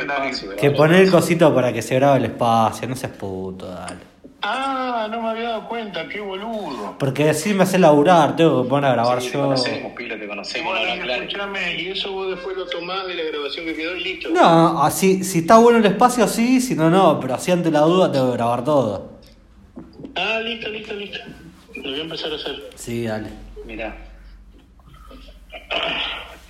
[0.00, 0.56] espacio.
[0.56, 4.10] Que poner el cosito para que se grabe el espacio, no seas puto, dale.
[4.42, 6.96] Ah, no me había dado cuenta, qué boludo.
[6.98, 9.42] Porque así me hace laburar, tengo que poner a grabar Sí, te yo.
[9.44, 11.22] conocemos, te conocemos, no Bueno, hablan claro.
[11.24, 14.30] escúchame, y eso vos después lo tomás de la grabación que quedó y listo.
[14.30, 17.80] No, así, si está bueno el espacio, sí, si no, no, pero así ante la
[17.80, 19.10] duda tengo que grabar todo.
[20.16, 21.18] Ah, listo, listo, listo.
[21.76, 22.70] Lo voy a empezar a hacer.
[22.76, 23.28] Sí, dale.
[23.66, 23.94] Mirá.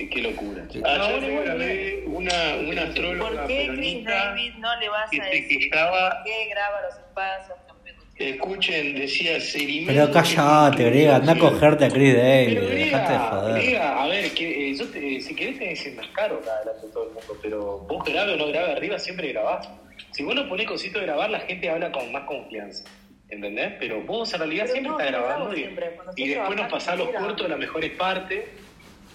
[0.08, 0.64] Qué locura.
[0.84, 5.24] Ayer me grabé una, una astróloga ¿Por qué Chris David no le vas que a
[5.26, 7.58] decir quejaba, por qué graba los espacios?
[7.68, 9.94] No escuchen, decía Cerimel.
[9.94, 13.54] Pero callate, Grega, anda a cogerte a Chris David, Pero dejate de joder.
[13.54, 17.04] Griega, a ver, que, eh, yo te, si querés te desenmascaro acá delante de todo
[17.04, 19.68] el mundo, pero vos grave o no grave arriba siempre grabás.
[20.12, 22.84] Si vos no ponés cosito de grabar, la gente habla con más confianza.
[23.28, 23.74] ¿Entendés?
[23.78, 26.70] Pero vos en realidad Pero siempre no, estás grabando y, siempre, cuando y después nos
[26.70, 28.44] pasás los cortos, las mejores partes,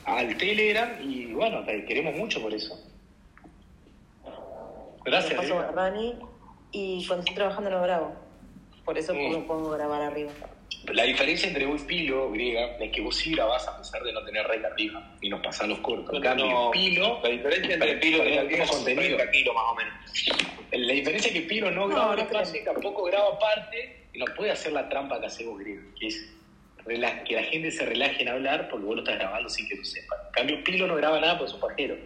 [0.06, 2.80] al Telegram y bueno, te queremos mucho por eso.
[5.04, 5.36] Gracias.
[5.40, 6.16] Paso a Rani
[6.72, 8.14] y cuando estoy trabajando lo grabo.
[8.84, 9.32] Por eso Mm.
[9.32, 10.32] no puedo grabar arriba.
[10.94, 14.14] La diferencia entre vos y Pilo, griega, es que vos sí grabás a pesar de
[14.14, 16.14] no tener rey arriba y nos pasás los cortos.
[16.16, 19.18] En cambio, No, Pilo, La diferencia entre Pilo y el mismo contenido.
[19.18, 19.94] más o menos.
[20.72, 22.42] la diferencia es que Pilo no No, graba no creo.
[22.62, 26.08] y tampoco graba aparte y no puede hacer la trampa que hace vos, griega, que
[26.08, 26.32] es
[26.86, 29.76] rela- que la gente se relaje en hablar porque vos lo estás grabando sin que
[29.76, 30.20] lo sepan.
[30.28, 31.98] En cambio, Pilo no graba nada porque es un pajero.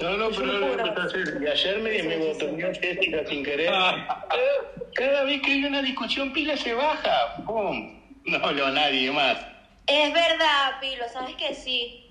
[0.00, 1.38] No, no, pero no a hacer.
[1.42, 3.72] Y ayer me, me botoneó Jessica sin querer.
[4.94, 7.36] Cada vez que hay una discusión, Pila se baja.
[7.44, 8.00] ¡Pum!
[8.24, 9.38] No habló a nadie más.
[9.86, 12.04] Es verdad, Pilo, ¿sabes que sí?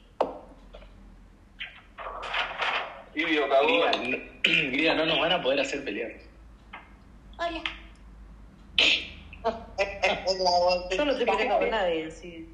[3.14, 3.68] Tibio cagó.
[3.68, 4.18] Griega, no,
[4.72, 6.12] griega, no nos van a poder hacer pelear.
[7.40, 7.62] Hola.
[10.96, 12.50] Yo no estoy peleando con nadie, así.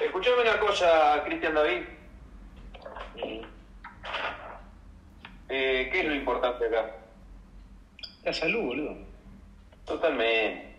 [0.00, 1.82] Escuchame una cosa, Cristian David.
[5.48, 6.96] Eh, ¿Qué es lo importante acá?
[8.24, 8.96] La salud, boludo.
[9.84, 10.74] Totalmente.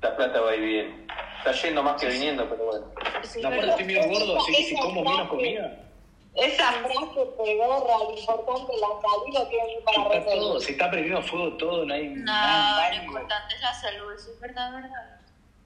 [0.00, 1.06] La plata va y bien.
[1.38, 2.86] Está yendo más que viniendo, pero bueno.
[3.22, 5.87] Sí, No, aparte estoy medio gordo, así que si como menos comida,
[6.40, 10.38] Esa frase pedorra, lo importante, la salud lo tiene para está resolver.
[10.38, 12.90] todo, se está prendiendo fuego todo, no hay No, nada.
[12.90, 15.14] lo importante es la salud, eso es verdad, verdad.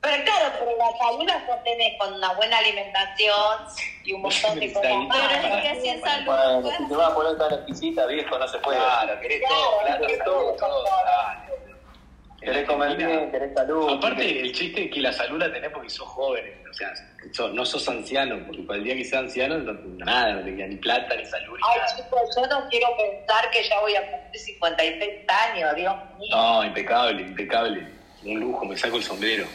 [0.01, 3.57] Pero claro, pero la salud la sostiene con una buena alimentación
[4.05, 5.19] y un montón de cosas más.
[5.41, 8.49] Pero es que sin salud, Bueno, si te vas a poner tan exquisita, viejo, no
[8.49, 8.79] se puede.
[8.79, 10.85] Claro, querés todo, Claro, todo, todo.
[12.45, 13.89] Querés comer bien, querés salud.
[13.97, 16.93] Aparte, el chiste es que la salud la tenés porque sos jóvenes, o sea,
[17.33, 19.73] sos- no sos anciano, porque para el día que seas anciano, no,
[20.05, 21.97] nada, no te queda ni plata, ni salud, ni Ay, nada.
[21.97, 26.37] chicos, yo no quiero pensar que ya voy a cumplir 56 años, Dios mío.
[26.37, 27.87] No, impecable, impecable.
[28.25, 29.47] Un lujo, me saco el sombrero.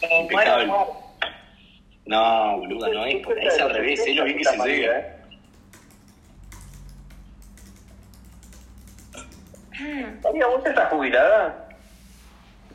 [0.00, 0.72] Me impecable.
[2.06, 4.98] No, boluda, no es, por ahí es al revés, es lo bien que se llega.
[4.98, 5.12] ¿eh?
[10.22, 11.65] María, ¿vos estás jubilada?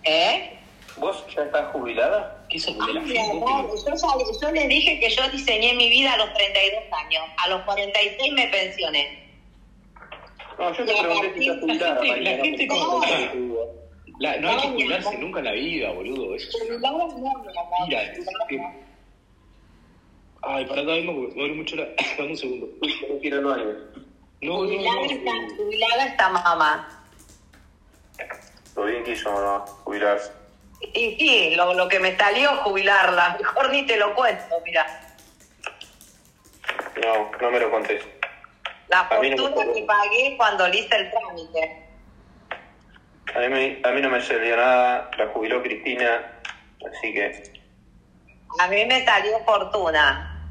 [0.04, 0.58] ¿Eh?
[0.98, 2.46] ¿Vos ya estás jubilada?
[2.50, 3.32] ¿Qué sos de la Mi gente?
[3.32, 7.24] amor, yo, yo les dije que yo diseñé mi vida a los 32 años.
[7.38, 9.22] A los 46 me pensioné.
[10.60, 12.32] No, yo te pregunté si estás jubilada, La gente- María.
[12.32, 12.68] la no gente.
[14.20, 16.36] La- no hay que jubilarse nunca en la vida, boludo.
[16.36, 17.66] Eso es una Jubilada no, mi amor, mentira.
[17.80, 18.92] jubilada Es- no.
[20.44, 21.88] Ay, para acá porque me duele mucho la.
[22.18, 22.68] Dame un segundo.
[23.10, 23.56] No quiero no.
[23.56, 23.64] No,
[24.42, 25.02] no, Jubilada no.
[25.04, 27.04] está, jubilada está mamá.
[28.82, 30.32] Lo bien quiso no, jubilarse.
[30.96, 33.38] Y sí, lo, lo que me salió jubilarla.
[33.40, 34.88] Mejor ni te lo cuento, mira.
[37.04, 38.04] No, no me lo contés.
[38.88, 41.90] La no fortuna que pagué cuando le hice el trámite.
[43.36, 46.42] A mí, a mí no me salió nada, la jubiló Cristina,
[46.92, 47.54] así que
[48.58, 50.44] A mí me salió fortuna.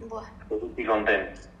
[0.00, 1.51] Bueno, estoy contento.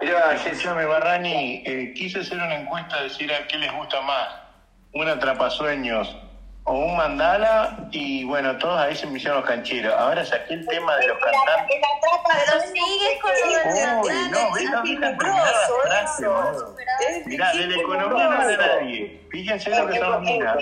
[0.00, 4.34] Mirá, Jessy, Escúchame, Barrani, eh, quise hacer una encuesta decir a qué les gusta más.
[4.94, 6.16] Un atrapasueños
[6.64, 9.94] o un mandala y bueno, todos ahí se me hicieron los cancheros.
[9.94, 11.76] Ahora saqué el tema de los cantantes.
[12.32, 13.32] Pero sigues con
[18.00, 20.56] no, de Fíjense lo que son los minas.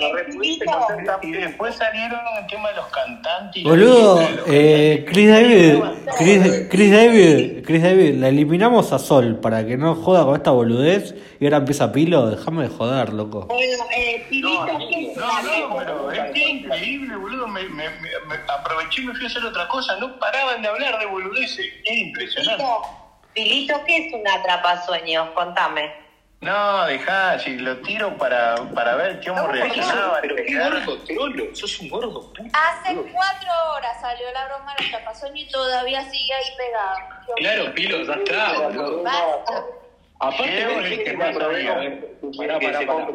[1.22, 3.64] Y después salieron el tema de los cantantes.
[3.64, 5.82] Boludo, eh, Chris David,
[6.16, 10.52] Chris, Chris David, Chris David, la eliminamos a Sol para que no joda con esta
[10.52, 13.46] boludez y ahora empieza Pilo, déjame de joder, loco.
[13.46, 14.66] Bueno, eh, Pilito,
[15.16, 17.48] No, no, no, pero es que es increíble, boludo.
[17.48, 19.96] Me, me, me, me aproveché y me fui a hacer otra cosa.
[19.98, 21.66] No paraban de hablar de boludeces.
[21.84, 22.62] Es impresionante.
[23.34, 25.30] Pilito, Pilito, ¿qué es un atrapasueños?
[25.30, 25.90] Contame.
[26.40, 30.18] No, dejá, si lo tiro para, para ver cómo reaccionaba.
[30.22, 31.44] Pero qué gordo, trolo.
[31.54, 32.42] Sos un gordo puto.
[32.54, 33.12] Hace boludo.
[33.12, 36.96] cuatro horas salió la broma del atrapasueños y todavía sigue ahí pegado.
[37.36, 38.68] Claro, Pilo, ya está.
[39.02, 39.64] Basta.
[40.22, 41.74] Aparte, ves es que más sabía,
[42.36, 43.06] Pará, pará, pará.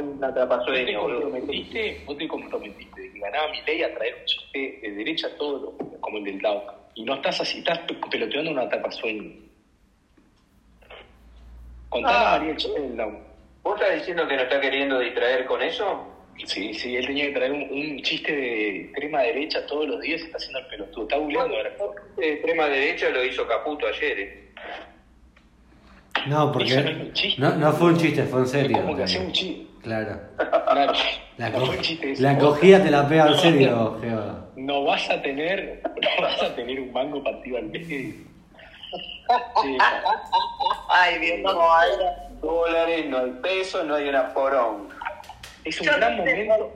[0.56, 4.80] Vos te comprometiste, vos te comprometiste de que ganaba mi ley a traer un chiste
[4.82, 6.64] de derecha a todo, lo- como el del Dow.
[6.96, 9.45] Y no estás así, estás pe- peloteando una tapasueño.
[11.90, 12.36] Contale Ah.
[12.36, 13.12] a María el chiste del Dow.
[13.64, 16.12] ¿Vos estás diciendo que nos está queriendo distraer con eso?
[16.46, 20.22] Sí, sí, él tenía que traer un, un chiste de extrema derecha todos los días
[20.22, 21.04] y está haciendo el pelotudo.
[21.04, 21.72] Está googleando ahora.
[22.18, 24.20] De extrema derecha lo hizo Caputo ayer.
[24.20, 24.42] eh.
[26.28, 28.82] No, porque no, no fue un chiste, fue en serio.
[28.82, 29.66] como que hacía un chiste.
[29.84, 30.20] Claro.
[30.38, 30.94] Claro.
[31.38, 32.22] La, no co- fue un chiste ese.
[32.24, 34.46] la Vos acogida te la pega en serio, Geo.
[34.56, 35.82] No vas a tener,
[36.18, 38.14] no vas a tener un mango partido al medio.
[39.62, 39.78] Sí,
[40.90, 41.60] Ay, Dios, no,
[42.42, 44.90] Dólares, no hay peso, no hay una porón.
[45.64, 46.72] Es un gran momento.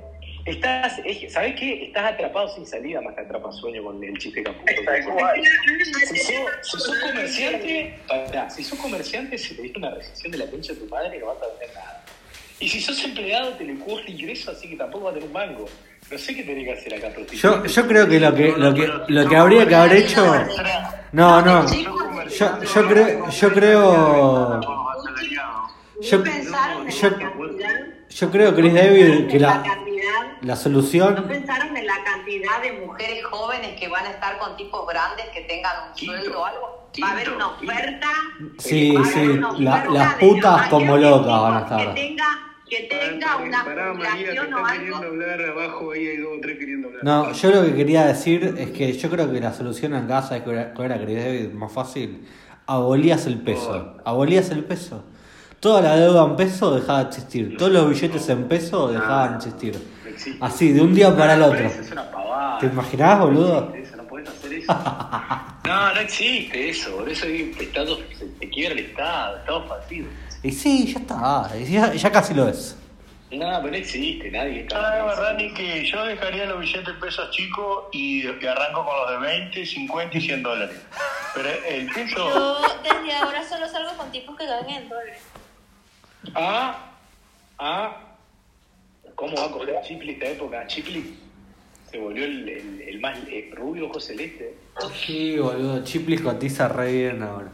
[0.45, 1.86] Estás, es- ¿sabes qué?
[1.86, 4.71] Estás atrapado sin salida más que atrapasueño con el chiste caputo.
[6.10, 6.33] Si sos,
[6.63, 10.74] si sos comerciante, pará, si sos comerciante, se te dice una recesión de la concha
[10.74, 12.04] de tu madre y no vas a tener nada.
[12.62, 15.33] Y si sos empleado, te le ocurre ingreso, así que tampoco vas a tener un
[15.33, 15.65] mango.
[16.10, 17.13] No sé qué tenés que hacer acá.
[17.31, 20.25] Yo, yo creo que lo que lo que lo que habría que haber hecho
[21.12, 21.65] No, no.
[22.39, 24.62] Yo, yo creo yo creo
[26.01, 26.24] yo,
[26.89, 27.09] yo,
[28.09, 32.86] yo creo Chris David que la, cantidad, la ¿No solución pensaron en la cantidad de
[32.86, 36.89] mujeres jóvenes que van a estar con tipos grandes que tengan un sueldo o algo?
[37.03, 38.07] Va a haber una oferta.
[38.57, 41.94] Sí, sí, la- las putas como locas van a estar.
[41.94, 44.71] Que tenga, que tenga una Pará, María, que jubilación o algo.
[44.71, 47.04] queriendo hablar abajo, ahí hay dos o tres queriendo hablar.
[47.04, 50.38] No, yo lo que quería decir es que yo creo que la solución en casa
[50.38, 52.25] es que era, que David más fácil.
[52.68, 53.98] Abolías el peso.
[54.06, 55.04] Abolías el peso.
[55.60, 57.57] Toda la deuda en peso dejaba de existir.
[57.57, 59.75] Todos los billetes en peso dejaban de existir.
[60.39, 61.65] Así, de un día para el otro.
[61.65, 61.89] es.
[62.60, 63.72] ¿Te imaginás, boludo?
[63.72, 64.30] No existe
[64.60, 64.74] eso,
[65.65, 66.98] no existe eso.
[66.98, 70.07] Por eso hay Estado, se te quiebra el Estado, Estado fácil.
[70.44, 71.57] Y sí, ya está.
[71.57, 72.75] Ya, ya casi lo es.
[73.31, 74.80] No, pero no existe, nadie está.
[74.80, 78.95] Ah, es verdad, ni que yo dejaría los billetes pesos chicos y, y arranco con
[78.95, 80.81] los de 20, 50 y 100 dólares.
[81.36, 82.18] Pero el peso...
[82.18, 85.21] Yo desde ahora solo salgo con tipos que ganen en dólares.
[86.33, 86.91] Ah,
[87.59, 87.97] ah.
[89.13, 90.65] ¿Cómo va a coger Chipli esta época?
[90.65, 91.19] Chipli
[91.91, 93.18] se volvió el, el, el más
[93.51, 94.56] rubio, ojo celeste.
[95.06, 95.83] Sí, boludo.
[95.83, 97.51] Chiplis cotiza re bien ahora.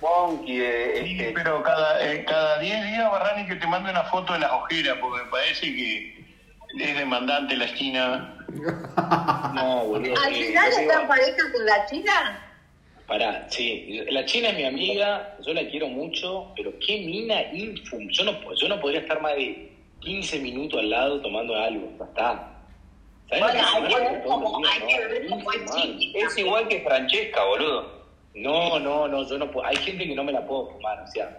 [0.00, 4.04] Monkey, eh, Sí, este, pero cada, eh, cada 10 días, Barrani, que te mande una
[4.04, 6.24] foto de las ojeras, porque me parece que
[6.78, 8.34] es demandante la China.
[9.54, 10.14] No, boludo.
[10.24, 12.44] ¿Al eh, final están parejas con la China?
[13.06, 14.04] Pará, sí.
[14.10, 18.08] La China es mi amiga, yo la quiero mucho, pero qué mina infum.
[18.10, 21.90] Yo no, yo no podría estar más de 15 minutos al lado tomando algo.
[21.98, 22.58] Ya está.
[23.28, 25.46] ¿Sabes Bueno, hay que ver días?
[25.50, 27.97] hay que ver es igual que Francesca, boludo.
[28.42, 29.66] No, no, no, yo no puedo.
[29.66, 31.02] Hay gente que no me la puedo fumar.
[31.02, 31.38] O sea,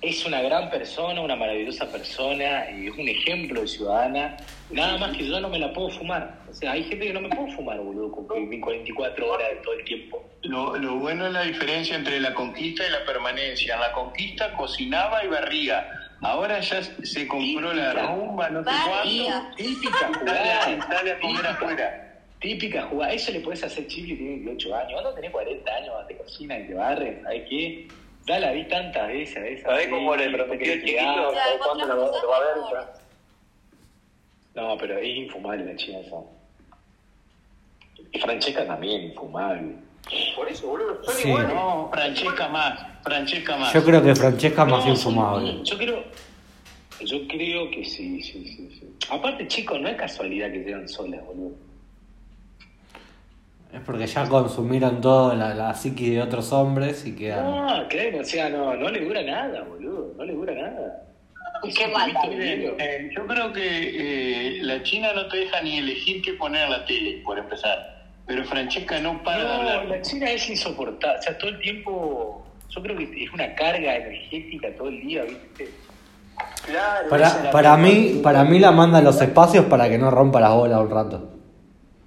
[0.00, 4.36] es una gran persona, una maravillosa persona, y es un ejemplo de ciudadana.
[4.70, 6.38] Nada más que yo no me la puedo fumar.
[6.48, 9.48] O sea, hay gente que no me puedo fumar, boludo, con que viví 44 horas
[9.48, 10.24] de todo el tiempo.
[10.42, 13.74] Lo, lo bueno es la diferencia entre la conquista y la permanencia.
[13.74, 15.88] En la conquista cocinaba y barría.
[16.20, 19.56] Ahora ya se compró la rumba, no sé cuánto.
[19.56, 20.86] Típica jugada.
[20.90, 22.07] dale a comer típica, afuera.
[22.40, 23.12] Típica jugada.
[23.12, 25.02] Eso le puedes hacer chile tiene 28 años.
[25.02, 27.22] No tenés 40 años, te cocina y te barres.
[27.22, 27.88] ¿Sabes qué?
[28.26, 29.68] Ya la vi tantas veces a esa.
[29.68, 31.00] ¿Sabés cómo le prometió el chiquito?
[31.30, 32.86] hay ¿Cuándo lo, va a ver?
[34.54, 36.16] No, pero es infumable la china esa.
[38.12, 39.74] Y Francesca también, infumable.
[40.36, 41.28] Por eso, boludo, son Sí.
[41.28, 41.54] iguales.
[41.54, 42.80] No, Francesca más.
[43.02, 43.72] Francesca más.
[43.72, 45.52] Yo creo que Francesca es más No, infumable.
[45.52, 46.04] sí, Yo creo,
[47.00, 48.96] yo creo que sí, sí, sí, sí.
[49.10, 51.56] Aparte, chicos, no es casualidad que sean solas, boludo.
[53.72, 57.44] Es porque ya consumieron todo la, la psiquis de otros hombres y quedan.
[57.44, 60.14] No, claro, o sea, no, no le dura nada, boludo.
[60.16, 61.02] No le dura nada.
[61.62, 62.60] Y qué también.
[62.60, 62.74] hielo.
[62.78, 63.60] Eh, yo creo que
[64.58, 67.98] eh, la China no te deja ni elegir qué poner en la tele, por empezar.
[68.26, 69.86] Pero Francesca no para de No, hablar.
[69.86, 71.18] la China es insoportable.
[71.18, 72.44] O sea, todo el tiempo.
[72.70, 75.68] Yo creo que es una carga energética todo el día, ¿viste?
[76.66, 80.40] Claro, Para, para mí, para mí la manda a los espacios para que no rompa
[80.40, 81.30] las bolas un rato.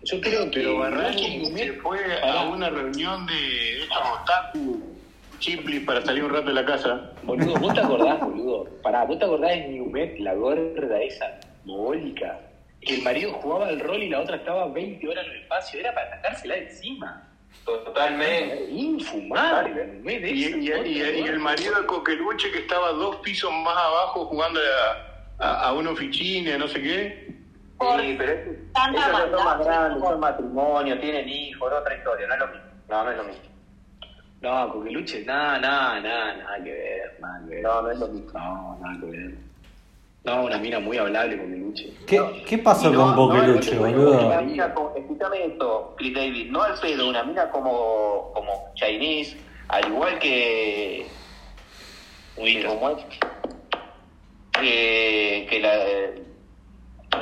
[0.03, 0.59] Yo creo que.
[0.59, 4.81] Pero Barrani Barrani se fue a una reunión de estos otaku
[5.39, 7.11] chipli para salir un rato de la casa.
[7.23, 8.65] Boludo, ¿vos te acordás, boludo?
[8.83, 12.39] Pará, ¿vos te acordás de Newmet, la gorda esa, mogólica?
[12.81, 15.79] Que el marido jugaba al rol y la otra estaba 20 horas en el espacio.
[15.79, 17.27] Era para sacársela de encima.
[17.65, 18.69] Totalmente.
[18.71, 20.01] Infumable.
[20.31, 24.25] Y, eso, y- y- y el marido de Coqueluche que estaba dos pisos más abajo
[24.25, 24.59] jugando
[25.39, 27.40] a, a, a unos fichines, no sé qué.
[27.81, 31.95] Sí, pero es- Tanta ellos ya son más maldad, grandes, son matrimonio, tienen hijos, otra
[31.95, 32.65] historia, no es lo mismo.
[32.89, 33.43] No, no es lo mismo.
[34.41, 37.63] No, Coqueluche, nada, nada, nada, nada que ver, nada que ver.
[37.63, 38.31] No, no es lo mismo.
[38.39, 39.35] No, nada que ver.
[40.23, 41.93] No, una mina muy hablable Coqueluche.
[42.07, 44.27] ¿Qué, ¿Qué pasó no- con no, Coqueluche, no, no, boludo?
[44.27, 49.37] Una mina como, escúchame esto, Chris David, no al pedo, una mina como, como Chinese,
[49.67, 51.07] al igual que,
[52.35, 53.05] que como es,
[54.59, 56.23] que, que la eh,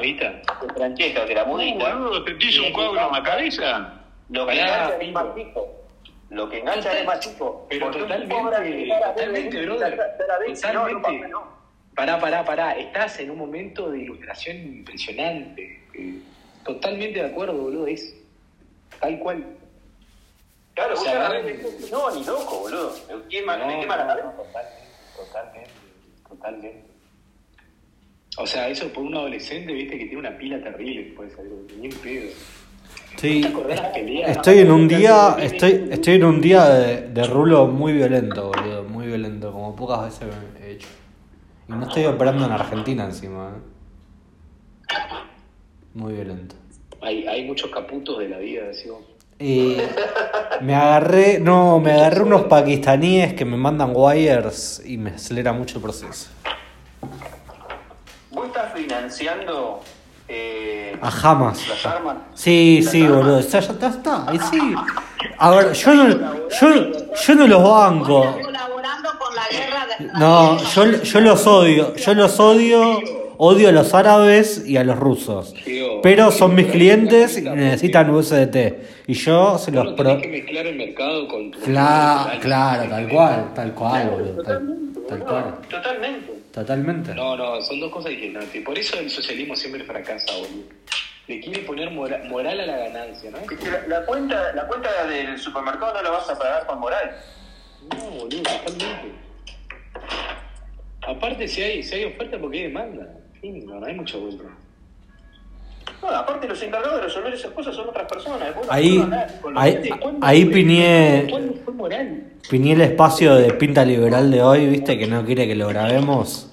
[0.01, 0.41] ¿Viste?
[0.61, 3.93] que Francesca, que la mudita, ¿te hizo un coágulo en la cabeza?
[4.29, 5.75] lo que engancha es más chico.
[6.29, 7.65] Lo que engancha es más chico.
[7.69, 9.89] Pero totalmente, de- totalmente, de- brother.
[9.91, 11.29] de- de- de- Totalmente.
[11.95, 12.71] Pará, pará, pará.
[12.77, 15.83] Estás en un momento de ilustración impresionante.
[15.95, 16.19] Eh,
[16.63, 17.87] Totalmente de acuerdo, boludo.
[17.87, 18.15] Es
[18.99, 19.43] tal cual.
[20.75, 22.93] Claro, O vos no, ni loco, boludo.
[23.09, 24.31] Me quema, la cabeza.
[24.37, 25.69] Totalmente, totalmente,
[26.29, 26.88] totalmente.
[28.37, 31.51] O sea, eso por un adolescente, viste, que tiene una pila terrible que puede salir
[31.79, 32.29] ni en pedo.
[33.17, 33.43] Sí,
[34.27, 38.83] estoy en un día, estoy, estoy en un día de, de rulo muy violento, boludo,
[38.83, 40.33] muy violento, como pocas veces
[40.63, 40.87] he hecho.
[41.67, 44.95] Y no estoy operando en Argentina encima, ¿eh?
[45.93, 46.55] Muy violento.
[47.01, 49.01] Hay, hay muchos caputos de la vida, decimos.
[50.61, 55.77] Me agarré, no, me agarré unos pakistaníes que me mandan wires y me acelera mucho
[55.77, 56.29] el proceso.
[58.59, 59.81] Vos estás financiando
[60.27, 61.65] eh, A Hamas.
[61.69, 62.17] las armas.
[62.33, 63.39] Sí, sí, boludo.
[63.39, 64.29] Ya, ya está, está.
[64.29, 64.75] Ahí sí.
[65.37, 68.25] A ver, yo no, yo, yo no los banco.
[68.25, 71.95] Estás colaborando con la guerra de No, yo, yo los odio.
[71.95, 72.99] Yo los odio.
[73.37, 75.53] Odio a los árabes y a los rusos.
[76.03, 79.07] Pero son mis clientes y necesitan USDT.
[79.07, 80.17] Y yo se los pro...
[80.17, 81.59] tenés que mezclar el mercado con tu...
[81.59, 84.43] Claro, claro, tal cual, tal cual, boludo.
[84.43, 84.75] Tal,
[85.07, 85.55] tal cual.
[85.69, 86.38] Totalmente.
[86.59, 87.13] Totalmente.
[87.15, 88.63] No, no, son dos cosas diferentes.
[88.63, 90.67] Por eso el socialismo siempre fracasa, boludo.
[91.27, 93.37] Le quiere poner mora- moral a la ganancia, ¿no?
[93.37, 96.79] Es que la, la cuenta, la cuenta del supermercado no la vas a pagar con
[96.79, 97.11] moral.
[97.95, 99.13] No, boludo, totalmente.
[101.07, 103.07] Aparte, si hay, si hay oferta, porque hay demanda.
[103.41, 104.43] Sí, no, no hay mucha vuelta.
[106.01, 108.55] No, aparte los encargados de resolver esas cosas son otras personas.
[108.55, 109.03] Vos no Ahí,
[109.55, 109.89] ahí,
[110.21, 112.23] ahí piñé, ¿Cuándo fue moral?
[112.49, 116.48] piñé el espacio de pinta liberal de hoy, viste, que no quiere que lo grabemos.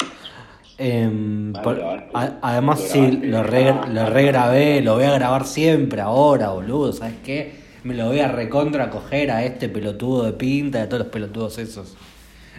[0.78, 2.10] Ah, por- grabaste.
[2.14, 6.92] a- además, Lo sí, lo, re, lo regrabé, lo voy a grabar siempre ahora, boludo,
[6.92, 7.54] ¿sabes qué?
[7.84, 11.08] Me lo voy a recontra coger a este pelotudo de pinta y a todos los
[11.12, 11.96] pelotudos esos.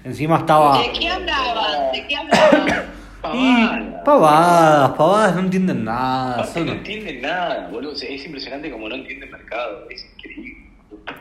[0.03, 0.81] Encima estaba...
[0.81, 1.91] ¿De qué hablaban?
[1.91, 2.97] ¿De qué hablaban?
[4.05, 6.47] Pavadas, pavadas, no entienden nada.
[6.55, 7.91] No entienden nada, boludo.
[7.91, 9.86] O sea, es impresionante como no entienden mercado.
[9.89, 10.56] Es increíble.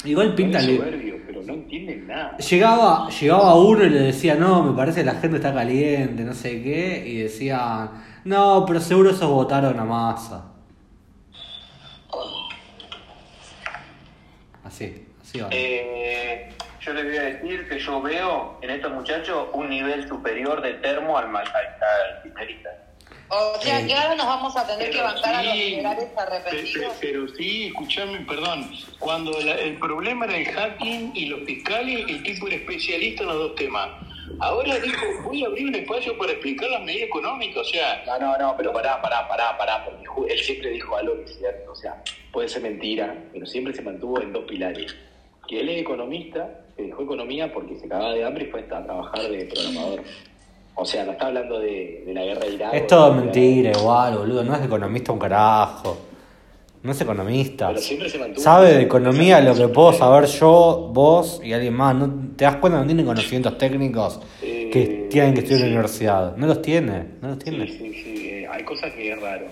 [0.05, 2.37] Igual soberbio, pero no entienden nada.
[2.39, 6.35] Llegaba, llegaba uno y le decía, no, me parece que la gente está caliente, no
[6.35, 7.91] sé qué, y decían,
[8.25, 10.53] no, pero seguro esos votaron a masa.
[14.65, 15.49] Así, así va.
[15.51, 16.49] Eh,
[16.81, 20.75] yo les voy a decir que yo veo en estos muchachos un nivel superior de
[20.75, 22.86] termo al, al, al kirchnerista.
[23.29, 26.05] O sea que ahora nos vamos a tener que Pero bancar a los sí, liberales
[26.05, 26.95] pe- pe- arrepentidos.
[27.01, 28.71] Pero, sí, escuchame, perdón.
[29.01, 33.29] Cuando la- el problema era el hacking y los fiscales, el tipo era especialista en
[33.31, 33.89] los dos temas.
[34.41, 37.59] Ahora dijo, voy a abrir un espacio para explicar las medidas económicas.
[37.59, 41.17] O sea, No, no, no, pero pará, pará, pará, pará, porque él siempre dijo algo
[41.17, 42.03] que es cierto, o sea,
[42.33, 44.95] puede ser mentira, pero siempre se mantuvo en dos pilares.
[45.49, 48.67] Que él es economista, que dejó economía porque se cagaba de hambre y fue a
[48.85, 50.03] trabajar de programador.
[50.79, 52.75] O sea, no está hablando de, de la guerra de Irak.
[52.75, 55.97] Es todo mentira igual, boludo, no es economista un carajo.
[56.83, 57.69] No es economista.
[57.69, 58.45] Pero siempre se mantuvo.
[58.45, 61.97] Sabe de economía lo que puedo saber yo, vos y alguien más.
[61.97, 62.79] ¿No ¿Te das cuenta?
[62.79, 66.37] No tiene conocimientos técnicos que Eh, tienen que estudiar en la universidad.
[66.37, 67.67] No los tiene, no los tiene.
[67.67, 69.47] Sí, sí, sí, eh, hay cosas que es raro.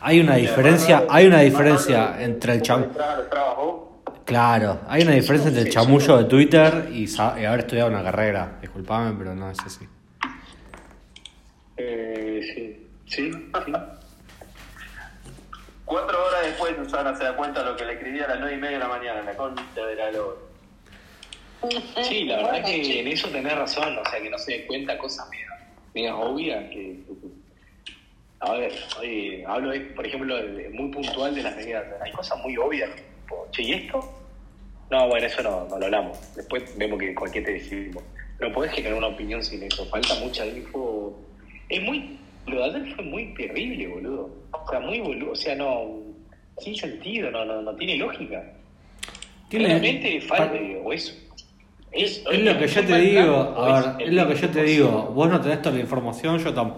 [0.00, 2.86] Hay una diferencia, hay una diferencia entre el cham...
[4.26, 8.58] Claro, hay una diferencia entre el chamullo de Twitter y, haber estudiado una carrera.
[8.60, 9.86] Disculpame, pero no es así.
[11.76, 13.72] Eh, sí, sí, sí.
[15.84, 18.56] Cuatro horas después Susana se da cuenta de lo que le escribía a las nueve
[18.56, 20.36] y media de la mañana en la concha de la lora.
[22.02, 24.98] Sí, la verdad que en eso tenés razón, o sea, que no se dé cuenta
[24.98, 25.46] cosas medio,
[25.94, 27.00] medio obvias que...
[28.40, 31.84] A ver, oye, hablo, de, por ejemplo, de- muy puntual de las medidas.
[32.04, 32.90] Hay cosas muy obvias,
[33.26, 34.00] tipo, che, ¿y esto?
[34.90, 36.18] No, bueno, eso no, no lo hablamos.
[36.36, 38.02] Después vemos que qué te decidimos.
[38.40, 41.18] No podés generar una opinión sin eso, falta mucha info.
[41.68, 42.18] Es muy...
[42.46, 44.30] Lo de ayer fue muy terrible, boludo.
[44.52, 45.86] O sea, muy boludo, o sea, no...
[46.58, 48.42] sin sentido, no, no, no tiene lógica.
[49.48, 50.54] Tiene- Realmente falta,
[50.84, 51.12] o eso.
[51.90, 54.88] Es, es lo que yo te digo, a ver, es lo que yo te digo.
[55.14, 56.74] Vos no tenés toda la información, yo, tam-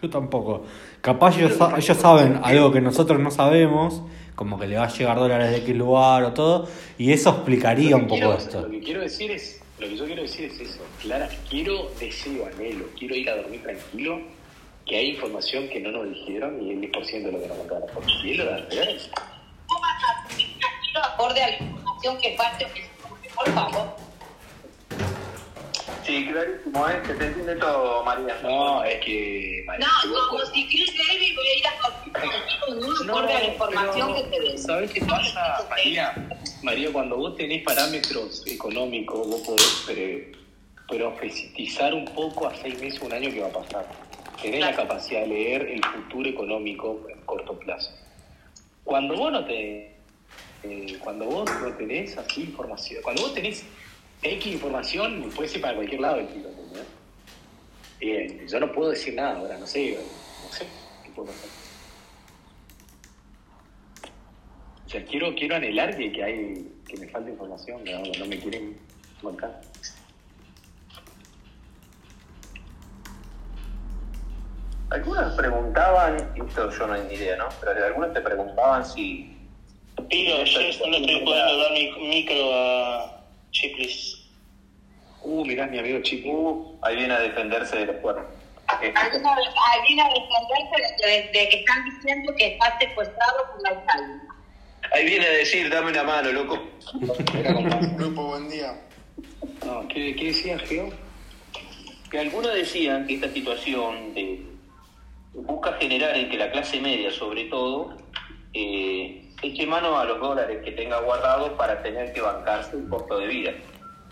[0.00, 0.64] yo tampoco.
[1.00, 4.02] Capaz ellos, ellos saben algo que nosotros no sabemos,
[4.40, 6.66] como que le va a llegar dólares de X lugar o todo,
[6.96, 8.62] y eso explicaría un poco quiero- esto.
[8.62, 10.80] Lo que quiero decir es, lo que yo quiero decir es eso.
[11.02, 14.18] Clara, quiero, deseo, anhelo, quiero ir a dormir tranquilo,
[14.86, 17.88] que hay información que no nos dijeron y el 10% de lo que nos contaron.
[17.92, 18.98] Porque si lo da a ver,
[19.66, 23.96] ¿Cómo vas a tranquilo acorde a la información que falte o que se Por favor.
[26.10, 27.00] Sí, clarísimo, ¿eh?
[27.06, 28.36] Se te entiende todo, María.
[28.42, 29.62] no, es que...
[29.64, 33.46] María, No, como si Chris David voy a ir a tranquilo, no acorde a la
[33.46, 34.58] información que te den.
[34.58, 36.28] ¿Sabes qué pasa, María?
[36.64, 40.32] María, cuando vos tenés parámetros económicos, vos podés pre-
[40.88, 43.86] profetizar un poco a seis meses, un año que va a pasar.
[44.42, 47.92] Tenés la capacidad de leer el futuro económico en corto plazo.
[48.82, 49.94] Cuando vos no te,
[50.64, 53.64] eh, cuando vos no tenés así información, cuando vos tenés
[54.22, 56.50] X información, puede ser para cualquier lado el tiro.
[57.98, 59.98] Bien, yo no puedo decir nada ahora, no sé,
[60.42, 60.66] no sé
[61.04, 61.50] qué puedo hacer.
[64.86, 68.38] O sea, quiero, quiero anhelar que, que hay, que me falta información, no, no me
[68.38, 68.76] quieren
[69.22, 69.60] montar.
[74.90, 77.48] Algunos preguntaban, y esto yo no hay ni idea, ¿no?
[77.60, 79.36] Pero algunos te preguntaban si.
[80.08, 83.19] Pino, yo no estoy pudiendo dar mi micro a
[83.50, 84.16] Chiplis.
[85.22, 86.28] Uh, mirá, mi amigo Chico.
[86.30, 88.24] Uh, ahí viene a defenderse de los cuernos.
[88.80, 94.22] Vez alguien a defenderse de, de que están diciendo que está secuestrado por la Italia.
[94.92, 96.58] Ahí viene a decir, dame una mano, loco.
[97.96, 98.80] Grupo, buen día.
[99.66, 100.90] No, ¿qué, ¿Qué decía Geo?
[102.10, 104.42] Que algunos decían que esta situación de-
[105.34, 107.96] busca generar en que la clase media, sobre todo,
[108.52, 113.18] eh, eche mano a los dólares que tenga guardados para tener que bancarse un costo
[113.18, 113.52] de vida.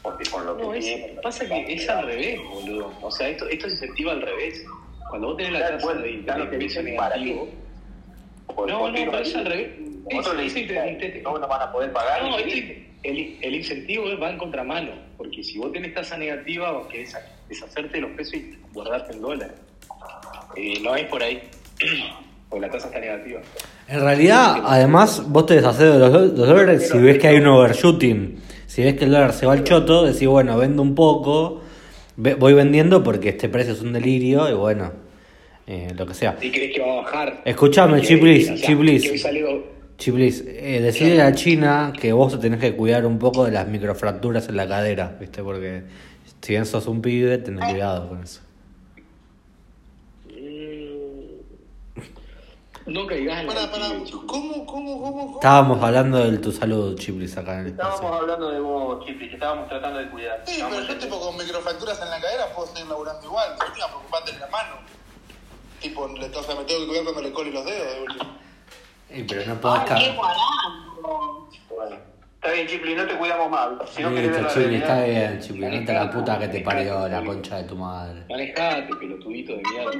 [0.02, 2.92] Porque con lo que No, es, tiene- pasa que es al revés, boludo.
[3.02, 4.64] O sea, esto, esto se incentiva al revés.
[5.10, 6.24] Cuando vos tenés la tasa bueno, de, que
[6.96, 7.48] para negativo...
[8.66, 9.70] No, no, pero es al revés.
[10.08, 10.22] Que no
[11.38, 12.22] no van a poder pagar.
[12.22, 16.88] No, este- el, el incentivo va en contramano, porque si vos tenés tasa negativa, vos
[16.88, 17.16] querés
[17.48, 19.54] deshacerte de los pesos y guardarte en dólares.
[20.56, 21.40] Eh, no es por ahí,
[22.48, 23.40] porque la tasa está negativa.
[23.88, 28.36] En realidad, además, vos te deshaces de los, dólares si ves que hay un overshooting.
[28.66, 31.62] Si ves que el dólar se va al choto, decís, bueno, vendo un poco,
[32.16, 34.92] ve- voy vendiendo porque este precio es un delirio y bueno,
[35.66, 36.36] eh, lo que sea.
[36.40, 37.42] Si crees que va a bajar.
[37.44, 39.26] Escuchame, Chiplis, o Chiplis.
[39.96, 43.66] Chiplis, eh, decirle a China que vos te tenés que cuidar un poco de las
[43.66, 45.42] microfracturas en la cadera, ¿viste?
[45.42, 45.82] Porque
[46.40, 48.40] si bien sos un pibe, tenés cuidado con eso.
[52.88, 54.10] No caigas en la Chiplis.
[54.26, 55.34] ¿Cómo, cómo, cómo, cómo?
[55.36, 58.18] Estábamos hablando de tu salud, Chiplis, acá en el Estábamos espacio.
[58.20, 60.42] hablando de vos, Chipli, que estábamos tratando de cuidar.
[60.46, 63.56] Sí, Estábamos pero yo tipo con microfracturas en la cadera puedo seguir laburando igual.
[63.58, 64.74] De última, preocupate en la mano.
[65.80, 68.36] Tipo, le, o sea, me tengo que cuidar cuando le cole los dedos, de última.
[69.10, 71.48] Eh, pero no qué ca- guarango.
[71.70, 71.96] Bueno.
[72.40, 73.90] Está bien, Chipli, no te cuidamos más.
[73.90, 75.70] Si no querés ver la Chiplis, está bien, Chiplis.
[75.72, 78.24] No te la puta que te parió, la concha de tu madre.
[78.28, 79.90] Manejate, pelotudito de mierda.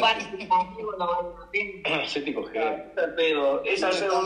[0.00, 1.82] Manejate.
[2.02, 2.90] Hacete coger.
[2.96, 3.62] es al pedo.
[3.62, 4.22] Es al pedo.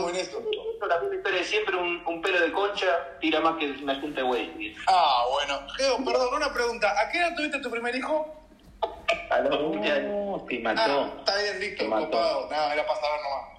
[0.87, 2.87] La misma historia siempre, un, un pelo de concha
[3.19, 4.73] tira más que una junta de güey.
[4.87, 5.59] Ah, bueno.
[5.75, 6.89] Geo, perdón, una pregunta.
[7.01, 8.33] ¿A qué edad tuviste tu primer hijo?
[9.29, 10.09] A los 20 años.
[10.09, 10.81] No, te mató.
[10.81, 12.49] Ah, está bien, listo, Te copado.
[12.49, 13.51] Nada, era para saber nomás.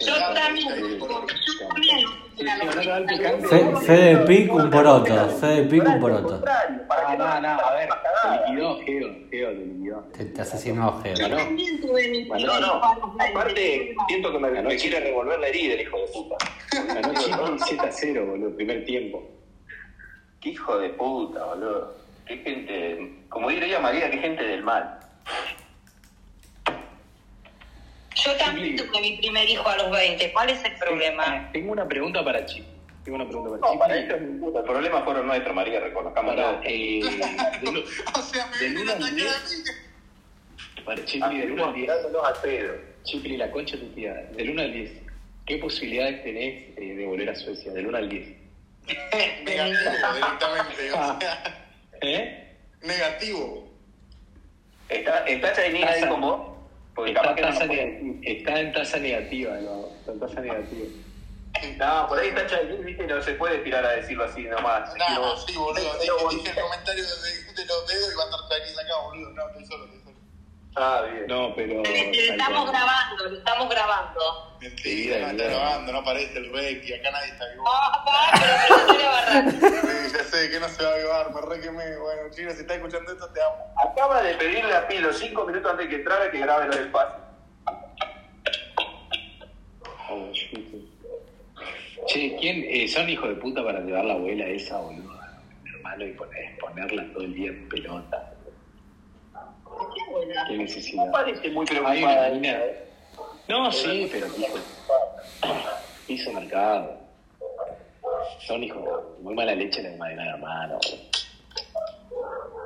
[0.00, 2.21] Yo también, yo también.
[2.36, 5.28] Fe, fe de pico, un poroto.
[5.40, 6.42] Fe de pico, un poroto.
[6.42, 7.88] No, no, no, a ver,
[8.22, 10.00] te liquidó, Geo, Geo, te liquidó.
[10.16, 11.14] Te, te asesinó, Geo.
[11.14, 12.74] Yo también tuve mi No, no.
[13.20, 16.36] Aparte, siento que me, me quiere revolver la herida el hijo de puta.
[16.94, 19.22] Ganó Chiplis 7 a 0, boludo, primer tiempo.
[20.40, 21.94] Qué hijo de puta, boludo.
[22.26, 23.24] Qué gente.
[23.28, 24.98] Como diría María, qué gente del mal.
[28.24, 30.32] Yo también tuve mi primer hijo a los 20.
[30.32, 31.50] ¿Cuál es el problema?
[31.52, 32.64] Tengo una pregunta para Chip.
[33.04, 33.80] Tengo una pregunta para No, Chip.
[33.80, 36.42] para ellos, puta, el problema fueron nuestros, María, reconozcámoslo.
[36.42, 37.00] Para, eh,
[37.62, 39.34] del- O sea, me Del viene a uno al atacar diez.
[39.34, 40.84] a mí.
[40.84, 41.88] para Chipli, del 1 al 10.
[41.88, 42.74] Mirándonos al pedo.
[43.04, 44.14] Chipli, la concha de tu tía.
[44.36, 44.90] Del 1 al 10.
[45.46, 47.72] ¿Qué posibilidades tenés eh, de volver a Suecia?
[47.72, 48.28] Del 1 al 10.
[49.44, 50.92] Negativo, directamente.
[50.92, 51.58] O sea,
[52.02, 52.56] ¿Eh?
[52.82, 53.68] negativo.
[54.88, 56.51] ¿Está, está Chinese ahí con vos?
[56.94, 59.86] Porque Está, capaz que no tasa nos puede- está en tasa negativa, no.
[59.98, 60.86] Está en tasa negativa.
[61.78, 64.94] No, por ahí está Chinese, viste, no se puede tirar a decirlo así nomás.
[64.96, 65.74] Nada, Quiero- sí, boludo.
[65.98, 69.30] Dije, dije el comentario de, de los dedos y va a estar Chinese acá, boludo.
[69.32, 70.01] No, estoy solo.
[70.74, 71.26] Ah, bien.
[71.26, 71.74] No, pero.
[71.74, 74.56] Lo estamos grabando, lo estamos grabando.
[74.60, 77.64] Mentira, no está grabando, no aparece el rey y acá nadie está vivo.
[77.66, 79.50] Ah, pará, pero Barrani.
[80.12, 81.96] Sí, ya sé que no se va a avivar, me re quemé.
[81.98, 83.74] Bueno, chino, si estás escuchando esto, te amo.
[83.90, 86.92] Acaba de pedirle a Pilo cinco minutos antes que entrara que grabe lo.
[90.10, 90.30] Oh,
[92.06, 92.64] Che, ¿quién?
[92.68, 95.20] Eh, son hijos de puta para llevar la abuela esa, boludo.
[95.62, 98.31] Mi hermano y poner, ponerla todo el día en pelota.
[99.94, 100.44] Qué buena.
[100.48, 101.06] Qué necesidad.
[101.06, 102.30] No parece muy preocupada.
[103.48, 104.58] No, sí, pero hijo.
[106.08, 106.98] Hizo mercado.
[108.46, 108.82] Son hijos.
[109.20, 110.78] Muy mala leche la de madera la mano.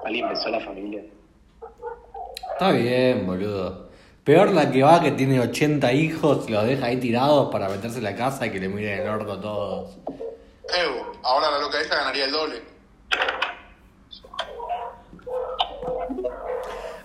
[0.05, 1.03] Alguien a la familia.
[2.53, 3.87] Está bien, boludo.
[4.25, 7.99] Peor la que va que tiene 80 hijos y los deja ahí tirados para meterse
[7.99, 9.97] en la casa y que le miren el orto a todos.
[10.77, 12.63] Evo, ahora la loca esa ganaría el doble.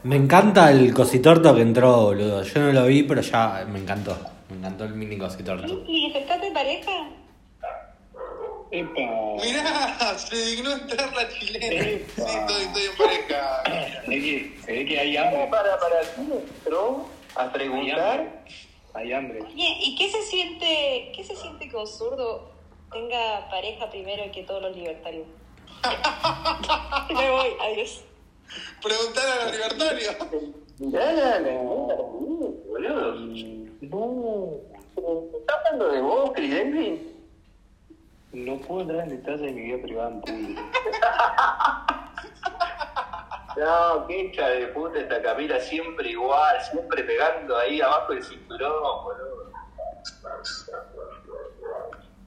[0.03, 2.43] Me encanta el cositorto que entró, boludo.
[2.43, 4.17] Yo no lo vi, pero ya me encantó.
[4.49, 5.83] Me encantó el mini cositorto.
[5.87, 6.91] ¿Y estás de pareja?
[8.71, 9.01] Epa.
[9.43, 11.83] Mirá, se dignó entrar la chilena.
[11.83, 13.63] Sí, estoy, estoy en pareja.
[14.05, 15.47] Se ve que, se ve que hay hambre.
[15.51, 18.19] Para, para, ¿quién entró a Hay preguntar?
[18.19, 18.31] hambre.
[18.93, 19.39] Hay hambre.
[19.41, 22.51] Oye, ¿y qué se siente, qué se siente que Osurdo
[22.91, 25.27] tenga pareja primero que todos los libertarios?
[27.13, 28.01] Me voy, adiós.
[28.81, 30.15] Preguntar a los libertarios.
[33.81, 34.51] No.
[35.39, 36.99] ¿Estás hablando de vos, Chris?
[38.33, 40.61] No puedo entrar en detalle de mi vida privada en público.
[43.57, 48.81] No, qué hija de puta esta Camila, siempre igual, siempre pegando ahí abajo del cinturón,
[49.03, 49.51] boludo.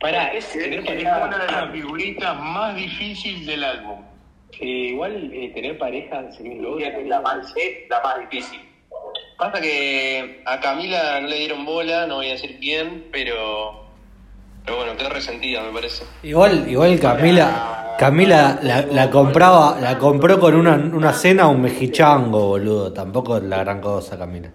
[0.01, 4.05] Pará, es Es una de las figuritas más difíciles del álbum.
[4.61, 6.85] Eh, igual eh, tener pareja sería un logro.
[6.85, 8.61] Es la más, es la más difícil.
[9.39, 13.83] Pasa que a Camila no le dieron bola, no voy a decir quién, pero.
[14.65, 16.05] Pero bueno, quedó resentida, me parece.
[16.23, 22.47] Igual, igual Camila, Camila la, la compraba, la compró con una, una cena un mexichango,
[22.49, 22.93] boludo.
[22.93, 24.51] Tampoco es la gran cosa, Camila.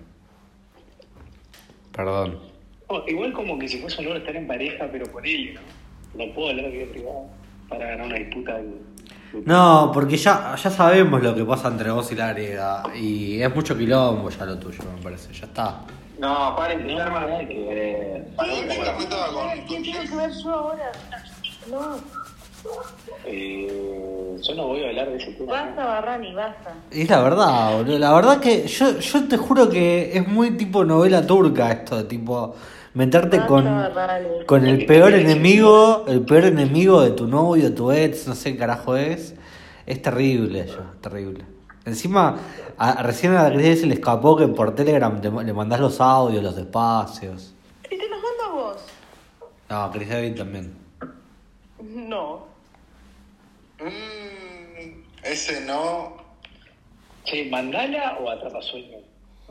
[1.96, 2.40] Perdón.
[2.88, 5.62] Oh, igual como que si fuese un logro estar en pareja, pero con él, ¿no?
[6.26, 7.20] No puedo hablar de vida privada
[7.68, 8.58] para ganar una disputa.
[8.58, 8.90] de-
[9.46, 12.84] No, porque ya, ya sabemos lo que pasa entre vos y la griega.
[12.96, 15.32] Y es mucho quilombo ya lo tuyo, me parece.
[15.34, 15.76] Ya está.
[16.20, 18.28] No, paren de No, estar nada que ver.
[18.38, 20.10] ¿Quién te juntaba con, con ¿Quién tengo Chile?
[20.10, 20.92] que ver yo ahora?
[21.72, 21.96] No,
[23.26, 25.52] Eh, yo no voy a hablar de ese tema.
[25.54, 26.74] basta Barrani, basta.
[26.92, 28.00] Es la verdad, boludo.
[28.00, 32.04] La verdad que yo, yo te juro que es muy tipo novela turca esto, de
[32.04, 32.56] tipo
[33.00, 33.66] meterte con,
[34.46, 38.58] con el peor enemigo, el peor enemigo de tu novio, tu ex, no sé qué
[38.60, 39.36] carajo es.
[39.86, 41.46] Es terrible eso, terrible.
[41.86, 42.38] Encima,
[42.78, 46.02] a- recién a la Cris se le escapó que por Telegram te- le mandás los
[46.02, 47.54] audios, los espacios.
[47.90, 48.78] ¿Y te los mando a vos?
[49.70, 50.74] No, a Chris David también.
[51.82, 52.46] No.
[53.80, 56.18] Mm, ese no.
[57.24, 58.98] Che, ¿mandala o atrapasueño?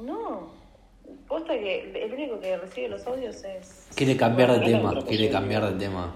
[0.02, 0.50] No.
[1.26, 3.88] Posta que el único que recibe los audios es.
[3.94, 6.14] Quiere cambiar de No, tema, no, quiere cambiar de tema.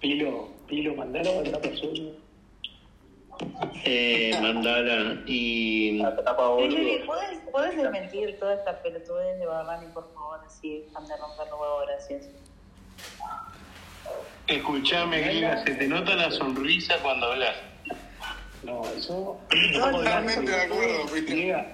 [0.00, 2.10] Pilo, Pilo, ¿mandala o atrapasueño?
[3.84, 6.02] Eh, mandala y.
[6.02, 10.40] ¿podés, ¿podés desmentir toda esta pelotudez de Barrani, por favor?
[10.46, 12.28] Así, dejan de romper los huevos, gracias.
[14.46, 17.56] Escuchame, Giga, se te nota la sonrisa cuando hablas.
[18.64, 19.38] No, eso.
[19.72, 21.36] Totalmente de acuerdo, Cristian.
[21.38, 21.66] Griega,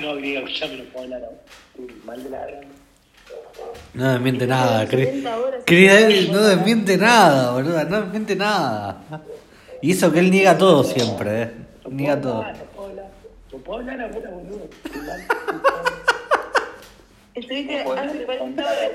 [0.00, 1.36] no, griega, ya me lo puedo hablar ahora.
[1.70, 2.68] Estoy Mal de la garganta.
[3.94, 5.06] No desmiente nada, Chris.
[5.06, 5.62] 70 horas.
[5.64, 9.02] Chris David no desmiente nada, boludo, no desmiente nada.
[9.80, 11.50] Y eso que él niega todo siempre, eh.
[11.88, 12.44] Niega todo.
[12.44, 13.10] No puedo hablar,
[13.52, 14.68] no puedo hablar ahora, boludo.
[17.34, 18.92] Estuviste hace 40 horas.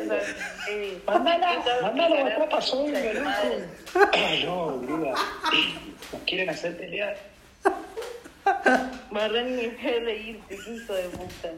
[1.05, 4.45] Mandala, mandala atrapasueño, eh, madre.
[4.45, 4.79] loco.
[4.79, 5.13] No, griega.
[6.13, 7.17] Nos quieren hacer pelear.
[9.11, 11.51] Barrani me dejé reírte, hijo de puta.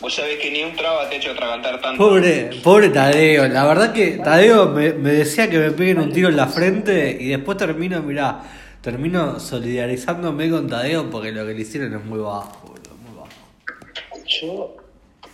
[0.00, 1.98] Vos sabés que ni un traba te ha hecho atragantar tanto.
[1.98, 6.28] Pobre, pobre Tadeo, la verdad que Tadeo me, me decía que me peguen un tiro
[6.28, 8.42] en la frente y después termino, mirá,
[8.80, 14.26] termino solidarizándome con Tadeo porque lo que le hicieron es muy bajo, boludo, muy bajo.
[14.26, 14.76] Yo,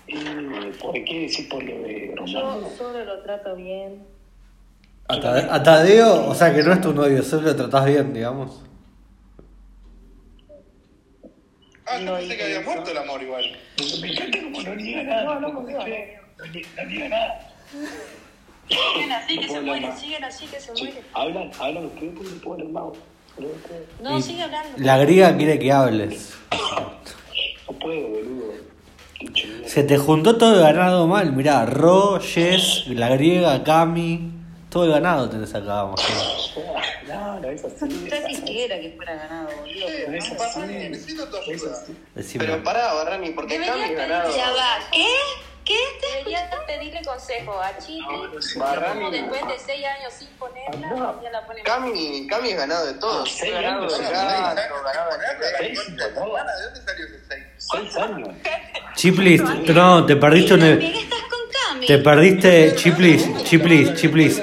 [0.08, 2.60] eh, ¿por qué decir por lo de Romano?
[2.60, 4.04] Yo solo lo trato bien.
[5.08, 8.62] A Tadeo, o sea que no es tu novio, solo lo tratás bien, digamos.
[11.90, 13.44] Ah, yo pensé que había muerto el amor igual.
[14.00, 15.24] Me encanta como no niega nada.
[15.24, 15.84] No, no, no, no
[16.86, 17.52] niega nada.
[18.68, 21.02] Siguen así que No se muere, siguen así que se Sí, muere.
[21.12, 23.02] hablan, hablan ustedes porque no puedo hablar.
[24.02, 24.68] No sigue hablando.
[24.78, 26.34] La griega quiere que hables.
[27.68, 28.52] no puedo, boludo.
[29.66, 31.32] Se te juntó todo el ganado mal.
[31.32, 34.30] Mirá, Ro, Jess, la griega, Cami.
[34.70, 36.39] Todo el ganado tenés acá, Marcelo.
[37.34, 38.08] No, no es así.
[38.10, 39.86] Ya quisiera que fuera ganado, boludo.
[40.08, 40.60] No es Papá, así.
[40.60, 41.72] necesito tu Es ayuda.
[41.82, 41.96] así.
[42.14, 42.44] Decime.
[42.44, 44.36] Pero pará, Barrani, porque Cami ganado.
[44.36, 45.06] Ya va, ¿qué?
[45.64, 45.76] ¿Qué?
[46.00, 48.04] Deberías pedirle consejo a Chile.
[48.56, 48.94] Barrani.
[49.00, 51.62] Como después de seis años sin ponerla, ya la ponen.
[51.64, 53.22] Cami, Cami es ganado de todo.
[53.22, 54.84] Ah, seis ganado años, de seis gato, años.
[54.84, 55.26] ganado de
[55.58, 56.36] Seis, Hermana, boludo.
[56.36, 57.44] ¿de dónde salió ese seis?
[57.58, 58.28] Seis años.
[58.96, 61.10] Chiplis, no, te perdiste un.
[61.86, 64.40] Te perdiste, Chiplis, Chiplis, Chiplis.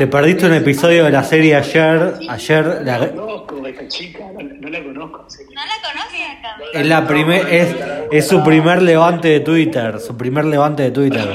[0.00, 2.14] Te perdiste un episodio de la serie ayer.
[2.26, 5.26] Ayer, No la, la conozco esta chica, no, la conozco.
[5.28, 7.76] ¿No la conoces es la primer, es,
[8.10, 10.00] es su primer levante de Twitter.
[10.00, 11.26] Su primer levante de Twitter.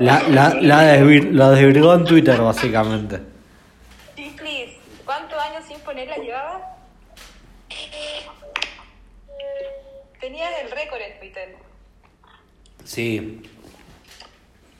[0.00, 3.20] La, la, la, desvir- la desvirgó en Twitter, básicamente.
[5.04, 6.62] ¿cuántos años sin ponerla llevabas?
[10.20, 11.56] Tenías el récord en Twitter.
[12.82, 13.42] Sí.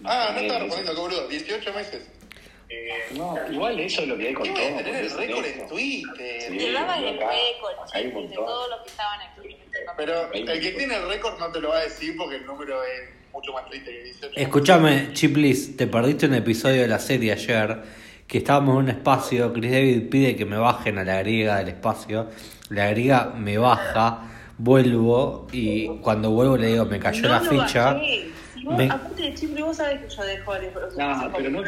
[0.02, 1.28] Ah, no estaba respondiendo, qué boludo.
[1.28, 2.08] 18 meses.
[3.16, 4.76] No, igual eso es lo que hay con ¿Qué todo.
[4.84, 5.68] tener el récord en.
[5.68, 6.42] Twitter?
[6.42, 6.58] Sí.
[6.58, 9.56] Llevabas el récord, de todos los que estaban aquí.
[9.96, 12.82] Pero el que tiene el récord no te lo va a decir porque el número
[12.84, 14.32] es mucho más triste que 18.
[14.36, 17.82] Escúchame, Chiplis, te perdiste un episodio de la serie ayer
[18.26, 19.52] que estábamos en un espacio.
[19.52, 22.28] Chris David pide que me bajen a la griega del espacio.
[22.68, 27.94] La griega me baja, vuelvo y cuando vuelvo le digo, me cayó la ficha.
[27.94, 28.30] bajé.
[28.64, 30.52] Vos- Me- Aparte de Chipre, vos sabés que yo dejo
[31.34, 31.62] pero no.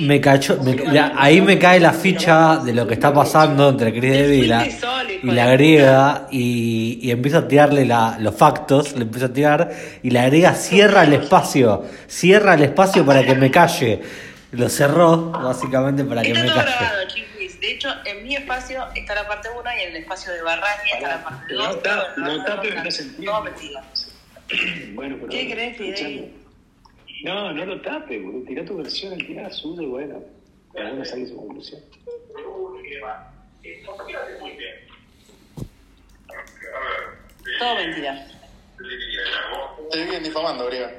[0.00, 0.20] Me
[0.62, 4.42] me- la- ahí me cae la ficha de lo que está pasando entre Chris David
[4.42, 4.66] y la,
[5.22, 9.70] y la griega y, y empiezo a tirarle la- los factos, le empiezo a tirar
[10.02, 14.00] y la griega cierra el espacio, cierra el espacio para que me calle.
[14.52, 16.74] Lo cerró básicamente para que me calle.
[17.60, 20.90] De hecho, en mi espacio está la parte 1 y en el espacio de Barrani
[20.94, 21.76] está la parte No 2.
[21.76, 23.26] está- no está, pero no se entiende.
[23.26, 23.82] Todo mentira.
[24.94, 25.28] Bueno, pero.
[25.28, 26.32] ¿Qué crees, Fidel?
[27.24, 28.44] No, no lo tapes, boludo.
[28.46, 30.22] Tira tu versión, tira la suya y bueno.
[30.72, 31.80] Cada uno saque su conclusión.
[37.58, 38.26] Todo mentira.
[39.90, 40.92] Te vienen difamando, griega.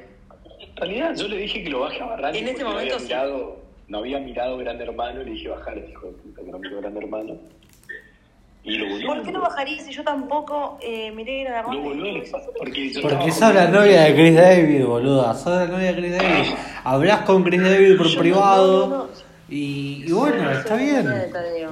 [0.60, 2.38] En realidad, yo le dije que lo baje a Barrani.
[2.38, 3.06] En este porque no momento había sí.
[3.14, 6.60] mirado, no había mirado Gran Hermano y le dije bajar hijo de puta que no
[6.60, 7.40] miró Gran Hermano.
[8.66, 9.08] Y lo volvió.
[9.08, 12.90] ¿Por qué no bajarías si yo tampoco eh, miré la Lo volvió al espacio, porque
[12.94, 15.34] yo Porque sos la novia de Chris David, boluda.
[15.34, 16.54] Sos la novia de Chris David.
[16.84, 18.88] Hablas con Chris David por Yo privado.
[18.88, 19.10] no, no, no.
[19.50, 21.06] Y, y bueno, está bien.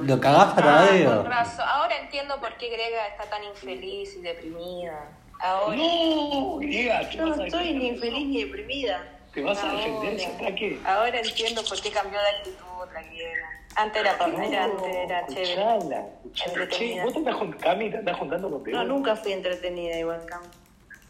[0.06, 1.22] Lo cagaste a Ah, Tadeo.
[1.22, 1.64] con razón.
[1.66, 5.08] Ahora entiendo por qué Grega está tan infeliz y deprimida.
[5.40, 5.76] Ahora.
[5.76, 9.02] No, griega, ¿qué Yo no a estoy ni infeliz ni deprimida.
[9.32, 10.78] ¿Te vas a defender ese Ahora, ataque?
[10.84, 13.48] ahora entiendo por qué cambió de actitud la griega.
[13.76, 14.12] Antes era,
[14.46, 15.52] era, antes era chévere.
[16.34, 18.62] Escuchala, vos te andás con Cami, te andás juntando.
[18.66, 20.42] No, nunca fui entretenida igual, Cam.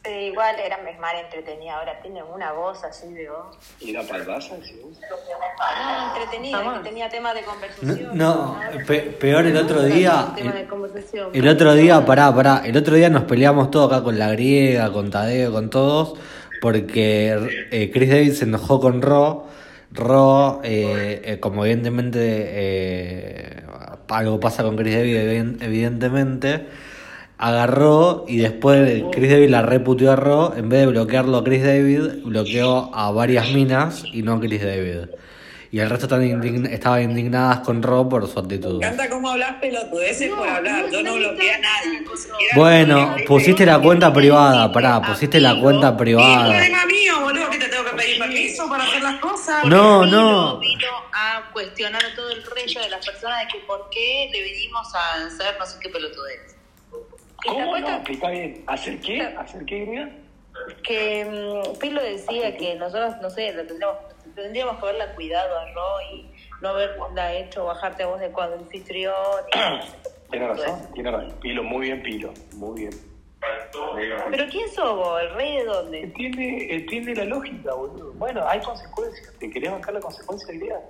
[0.05, 1.79] Pero igual era más entretenida.
[1.79, 3.57] Ahora tiene una voz así de voz.
[3.81, 4.57] ¿Y era palbaza?
[4.63, 4.81] ¿sí?
[4.83, 8.11] No, entretenida, que tenía tema de conversación.
[8.19, 10.35] No, pe- peor el otro día.
[11.33, 12.63] El otro día, pará, pará.
[12.65, 16.15] El otro día nos peleamos todos acá con la griega, con Tadeo, con todos.
[16.61, 19.47] Porque eh, Chris David se enojó con Ro.
[19.95, 23.63] Ro, eh, eh, como evidentemente eh,
[24.09, 26.67] algo pasa con Chris eviden- evidentemente,
[27.39, 30.55] agarró y después Chris David la reputió a Ro.
[30.57, 34.63] En vez de bloquearlo a Chris David, bloqueó a varias minas y no a Chris
[34.63, 35.09] David.
[35.73, 38.77] Y el resto están indign- estaban indignadas con Ro por su actitud.
[38.77, 40.85] encanta cómo hablas pelotudeces por hablar.
[40.91, 42.03] Yo no bloqueé a nadie.
[42.55, 46.51] Bueno, pusiste la cuenta privada, pará, pusiste la cuenta privada.
[46.51, 49.65] problema mío, boludo, que te tengo que pedir permiso para hacer las cosas.
[49.65, 50.59] No, no.
[50.59, 54.43] vino a cuestionar a todo el resto de las personas de que por qué le
[54.43, 56.55] venimos a hacer no sé qué pelotudez.
[57.47, 58.05] ¿Cómo no?
[58.05, 58.63] Que está bien.
[58.67, 59.23] ¿Hacer qué?
[59.23, 60.11] ¿Hacer qué, griega?
[60.85, 63.97] Que mm, Pilo decía que nosotros, no sé, lo tendríamos,
[64.35, 68.57] tendríamos que haberla cuidado a Ro y no haberla hecho bajarte a vos de cuando
[68.57, 69.15] anfitrión.
[69.55, 71.39] y- Tiene razón, tiene razón.
[71.43, 72.33] Pilo, muy bien, Pilo.
[72.55, 72.93] Muy bien.
[74.31, 75.21] Pero ¿quién sos vos?
[75.21, 76.01] ¿El rey de dónde?
[76.01, 78.13] Entiende, entiende la lógica, boludo.
[78.15, 79.35] Bueno, hay consecuencias.
[79.39, 80.81] ¿Te querés bancar la consecuencia, griega?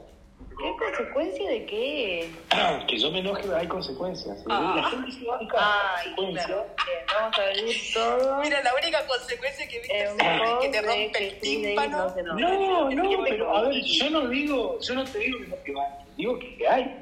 [0.59, 2.31] ¿Qué consecuencia de qué?
[2.89, 4.45] que yo me enoje, hay consecuencias.
[4.49, 4.75] Ah.
[4.77, 6.47] La gente se banca Ay, consecuencias.
[6.47, 6.67] claro.
[6.87, 10.13] Bien, vamos a vivir todo Mira, la única consecuencia que viste es
[10.61, 12.15] que te rompe que el tímpano.
[12.35, 12.91] no.
[12.91, 16.05] No, pero a ver, yo no digo, yo no te digo que no te banque,
[16.17, 16.99] digo que, que hay.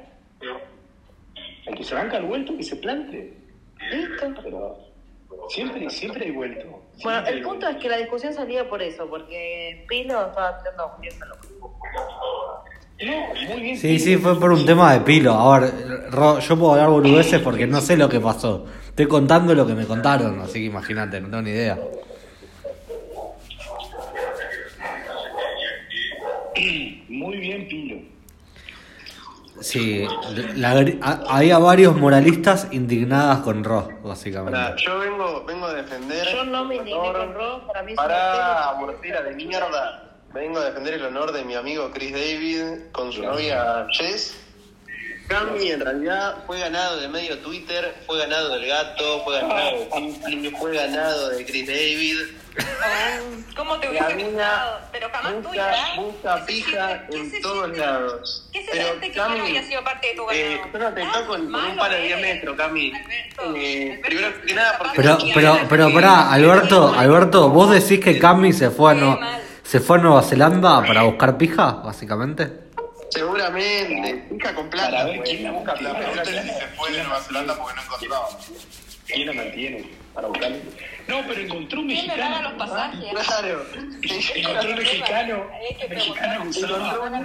[1.65, 3.33] El que se banca el vuelto, que se plante.
[3.91, 4.33] Listo.
[4.43, 4.79] Pero
[5.49, 6.81] siempre, siempre hay vuelto.
[7.03, 7.69] Bueno, el punto vuelto.
[7.69, 11.79] es que la discusión salía por eso, porque Pilo estaba tirando a Julián loco.
[13.05, 13.77] No, muy bien.
[13.77, 15.33] Sí, sí, fue por un tema de pilo.
[15.33, 15.73] A ver,
[16.11, 18.65] Ro, yo puedo hablar boludeces porque no sé lo que pasó.
[18.87, 21.79] Estoy contando lo que me contaron, así que imagínate, no tengo ni idea.
[27.09, 28.11] Muy bien, Pilo.
[29.61, 30.07] Sí,
[30.55, 30.71] la,
[31.29, 34.59] había varios moralistas indignadas con Ross, básicamente.
[34.77, 36.27] Yo vengo, vengo a defender.
[36.33, 40.10] Yo no me indigné con Ross, para mí es una Para de mierda.
[40.33, 42.61] Vengo a defender el honor de mi amigo Chris David
[42.93, 44.37] con su novia Jess.
[45.27, 49.89] Cami en realidad fue ganado de medio Twitter, fue ganado del gato, fue ganado de
[49.91, 52.17] Simply, fue ganado de Chris David.
[53.55, 54.79] ¿Cómo te La hubiese mina gustado?
[54.91, 55.75] Pero jamás busca, tuya.
[55.97, 58.49] busca pija en todos lados.
[58.51, 60.73] ¿Qué se Pero siente que yo no Cami, sido parte de tu eh, ganado?
[60.73, 62.35] yo no te toco con, con un palo de 10 eres.
[62.35, 62.93] metros, Cami.
[63.55, 68.51] Eh, primero que nada, porque Pero, pero, pero pará, Alberto, Alberto, ¿vos decís que Cami
[68.51, 69.19] se fue a, no,
[69.71, 72.51] se fue a Nueva Zelanda para buscar pija, básicamente?
[73.09, 74.91] Seguramente, pija con plata.
[74.91, 75.29] Para ver pues.
[75.29, 78.27] quién la busca La pregunta es si se fue de Nueva Zelanda porque no encontraba.
[79.07, 80.57] ¿Quién la mantiene para buscarlo?
[81.07, 82.49] No, pero encontró un ¿Quién mexicano.
[82.49, 83.05] los pasajes?
[83.25, 83.65] Claro.
[84.35, 85.45] Encontró un mexicano.
[85.89, 87.19] Mexicano usaba una,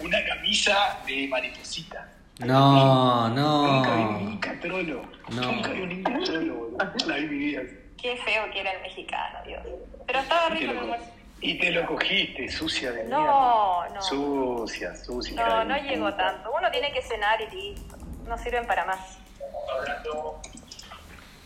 [0.00, 2.08] una camisa de mariposita.
[2.38, 4.10] No, Nunca vi no.
[4.10, 5.02] un Inca trolo.
[5.30, 5.42] No.
[5.42, 6.78] Nunca vi un Inca trolo, boludo.
[7.08, 7.62] La vi mi vida.
[8.00, 9.60] Qué feo que era el mexicano, Dios.
[10.06, 11.06] Pero estaba rico el almuerzo.
[11.40, 13.16] y te lo cogiste, sucia de mierda.
[13.18, 14.02] No, no.
[14.02, 15.34] Sucia, sucia.
[15.46, 16.52] No, no llegó tanto.
[16.56, 17.96] Uno tiene que cenar y listo.
[18.26, 19.18] No sirven para más.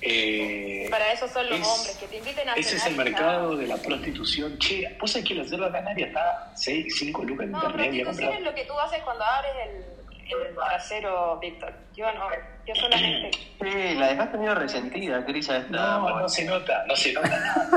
[0.01, 3.01] Eh, Para eso son los es- hombres, que te inviten a Ese es cenar.
[3.01, 4.57] el y mercado de la prostitución.
[4.59, 7.91] Che, vos sabés que la selva canaria está 6, 5 lucas en No, internet.
[7.91, 9.85] prostitución es lo que tú haces cuando abres el,
[10.35, 11.73] el trasero, Víctor.
[11.95, 12.29] Yo no,
[12.67, 13.31] yo solamente...
[13.61, 15.71] Sí, la dejaste medio resentida, Cris, a esta.
[15.71, 17.69] No, no se nota, no se nota nada.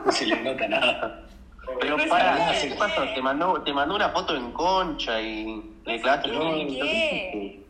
[0.04, 1.22] No se, no le nota nada.
[1.80, 3.02] Pero para, ¿qué pasó?
[3.14, 7.64] Te mandó, te mandó una foto en concha y le clavaste el.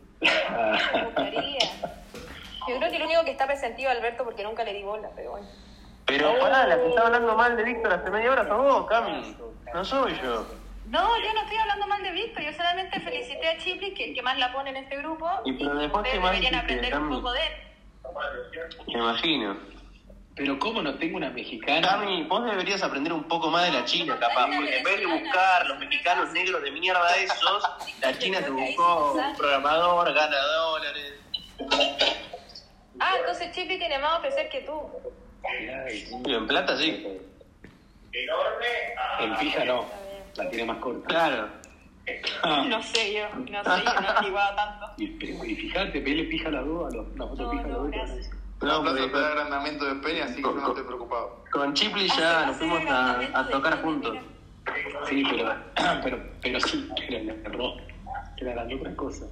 [2.67, 5.09] Yo creo que el único que está resentido es Alberto porque nunca le di bola,
[5.15, 5.47] pero bueno.
[6.05, 9.35] Pero pará, la que estaba hablando mal de Víctor hace media hora sos vos, Cami.
[9.73, 10.45] No soy yo.
[10.91, 14.09] No, yo no estoy hablando mal de Víctor, yo solamente felicité a Chipli, que es
[14.09, 16.55] el que más la pone en este grupo, Y pero después, ustedes ¿qué más deberían
[16.55, 17.53] aprender un poco de él.
[18.87, 19.57] Me imagino.
[20.35, 21.87] Pero ¿cómo no tengo una mexicana?
[21.87, 25.05] Cami, vos deberías aprender un poco más de la China, capaz, porque en vez de
[25.05, 27.63] buscar los mexicanos negros de mierda esos,
[28.01, 31.13] la China te buscó un programador, gana dólares.
[32.99, 34.91] Ah, entonces Chipli tiene más a ofrecer que tú.
[36.25, 37.17] Y en plata sí.
[39.21, 39.85] En pija no,
[40.35, 41.07] la tiene más corta.
[41.07, 41.47] Claro.
[42.67, 44.85] No sé yo, no sé, yo no averiguado tanto.
[44.97, 47.77] Y, pero- y fíjate, pele pija las dos, a los, una foto pija a las
[47.77, 47.91] dos.
[48.61, 51.43] La No, da con, agrandamiento de peña, así que yo no estoy preocupado.
[51.51, 54.17] con Chipli ya nos fuimos a, a tocar juntos.
[55.09, 55.55] Sí, pero,
[56.03, 57.73] pero, pero sí, pero le erró.
[58.37, 59.25] Era la otra cosa.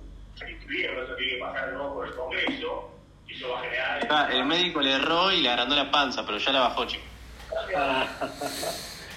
[4.09, 7.03] Ah, el médico le erró y le agrandó la panza, pero ya la bajó, chico.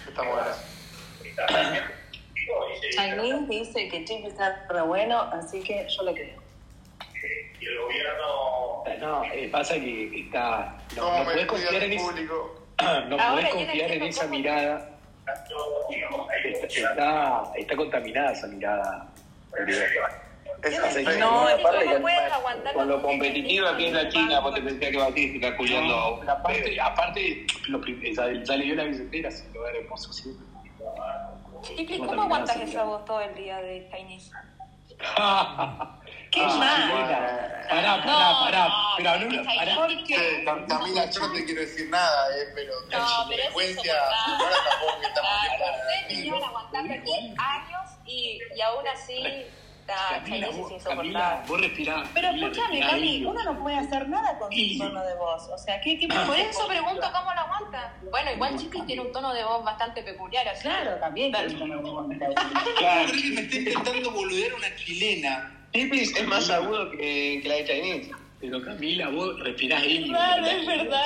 [0.09, 0.72] Está bueno.
[2.91, 6.43] Chinese dice que Chip está re bueno, así que yo le creo.
[9.01, 10.77] No, eh, pasa que está.
[10.97, 12.67] No, ¿Cómo no me podés estudia confiar en el esa, público?
[13.09, 14.89] no Ahora podés confiar en esa mirada.
[16.45, 19.07] Está, está, está contaminada esa mirada.
[20.63, 24.55] Es No, aparte no con- puedes aguantar Con lo competitiva que es la China, vos
[24.55, 28.75] te pensás que Batista está culiando a No, aparte, aparte lo ya, ya le dio
[28.77, 30.47] la billetera sin lugar hermoso siempre.
[30.83, 34.31] No, ¿cómo aguantas esa voz todo el día de Chinese?
[36.33, 36.91] ¿Qué Ah, más?
[37.69, 38.69] Pará, pará, No, pará.
[38.69, 39.43] no, Pero Luna,
[40.07, 40.67] que pará.
[40.67, 43.95] Camila, yo no te quiero decir nada, eh, pero No, pero frecuencia,
[44.27, 48.87] ahora tampoco que estamos Claro, viendo ustedes te llevan aguantando aquí años y, y aún
[48.89, 49.47] así
[49.97, 51.49] la Camila, Chinese es vos, Camila, insoportable.
[51.49, 52.09] vos respirás.
[52.15, 55.15] Pero Camila, escúchame, respirá Cami, uno no puede hacer nada con Y- su tono de
[55.17, 55.49] voz.
[55.49, 57.95] O sea, ¿qué, qué Por eso pregunto cómo lo aguanta.
[58.11, 61.31] Bueno, igual Chipli tiene un tono de voz bastante peculiar, así Claro, también.
[61.33, 61.49] Claro.
[61.49, 62.35] tiene un tono de voz.
[62.79, 63.11] Claro.
[63.13, 65.59] Creo que me está intentando boludear una chilena.
[65.73, 68.11] Chipli es más agudo que, que la de Chinese.
[68.41, 70.09] Pero Camila, vos respirás ahí.
[70.09, 71.01] Claro, es verdad.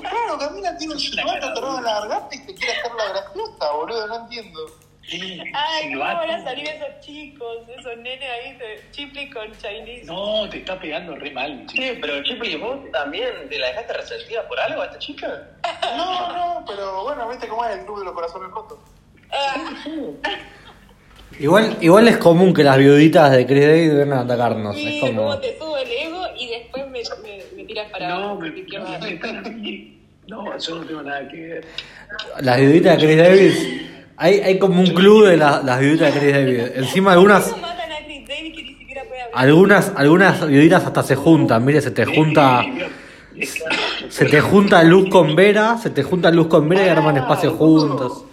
[0.00, 3.72] Claro, Camila tiene un silbato atorado en la garganta y se quiere hacer la graciosa,
[3.72, 4.60] boludo, no entiendo.
[5.08, 10.04] Sí, Ay, ¿cómo van a salir esos chicos, esos nenes ahí de Chipli con Chinese?
[10.04, 11.82] No, te está pegando re mal, chico.
[11.82, 15.48] Sí, pero Chipli, vos también te la dejaste resentida por algo a esta chica.
[15.96, 18.78] No, no, pero bueno, viste cómo es el club de los corazones rotos.
[21.38, 24.74] Igual, igual es común que las viuditas de Chris David vengan a atacarnos.
[24.74, 25.22] Sí, Es como.
[25.22, 28.40] como te sube el ego y después me, me, me tiras para No, abajo.
[28.40, 28.50] me.
[30.28, 31.64] No, yo no tengo nada que ver.
[32.40, 33.52] Las viuditas de Chris David.
[34.18, 36.60] Hay, hay como un club de la- las viuditas de Chris David.
[36.76, 37.44] Encima algunas.
[37.44, 39.38] ¿Cómo matan a Chris David que ni siquiera puede hablar?
[39.40, 42.62] Algunas, algunas viuditas hasta se juntan, mire, se te junta.
[44.08, 47.52] Se te junta Luz con Vera, se te junta Luz con Vera y arman espacio
[47.54, 48.24] juntos.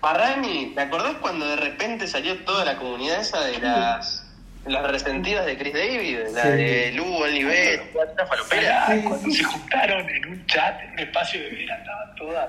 [0.00, 4.24] Parrani, ¿te acordás cuando de repente salió toda la comunidad esa de las,
[4.66, 6.18] las resentidas de Chris David?
[6.34, 6.48] La Sí.
[6.50, 8.86] de Lu, Oliver, toda esta falopera.
[9.08, 12.48] Cuando se juntaron en un chat, en un espacio de vera, estaban todas.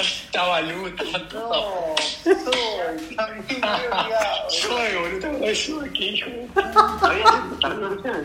[0.00, 2.00] Estaba Lu, estaban todos.
[4.48, 6.46] Soy, boludo, eso, qué hijo de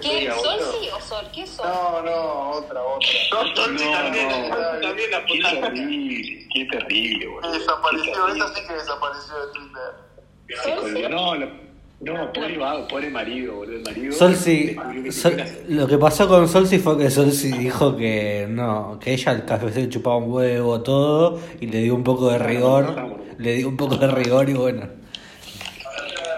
[0.01, 0.33] ¿Quién?
[0.33, 1.25] ¿Solsi o Sol?
[1.33, 1.67] ¿Qué es Sol?
[1.67, 3.09] No, no, otra, otra.
[3.29, 5.49] Solsi también, Solsi también la Qué puta.
[5.61, 7.51] terrible, qué terrible, boludo.
[7.51, 11.11] Desapareció, esa sí que desapareció de Twitter.
[11.11, 11.64] No, no,
[12.01, 12.57] no, pobre
[12.89, 14.11] pobre marido, boludo, el marido.
[14.13, 19.13] Solsi, que Sol- lo que pasó con Solsi fue que Solsi dijo que no, que
[19.13, 22.95] ella el café le chupaba un huevo todo y le dio un poco de rigor,
[23.37, 24.87] le dio un poco de rigor y bueno.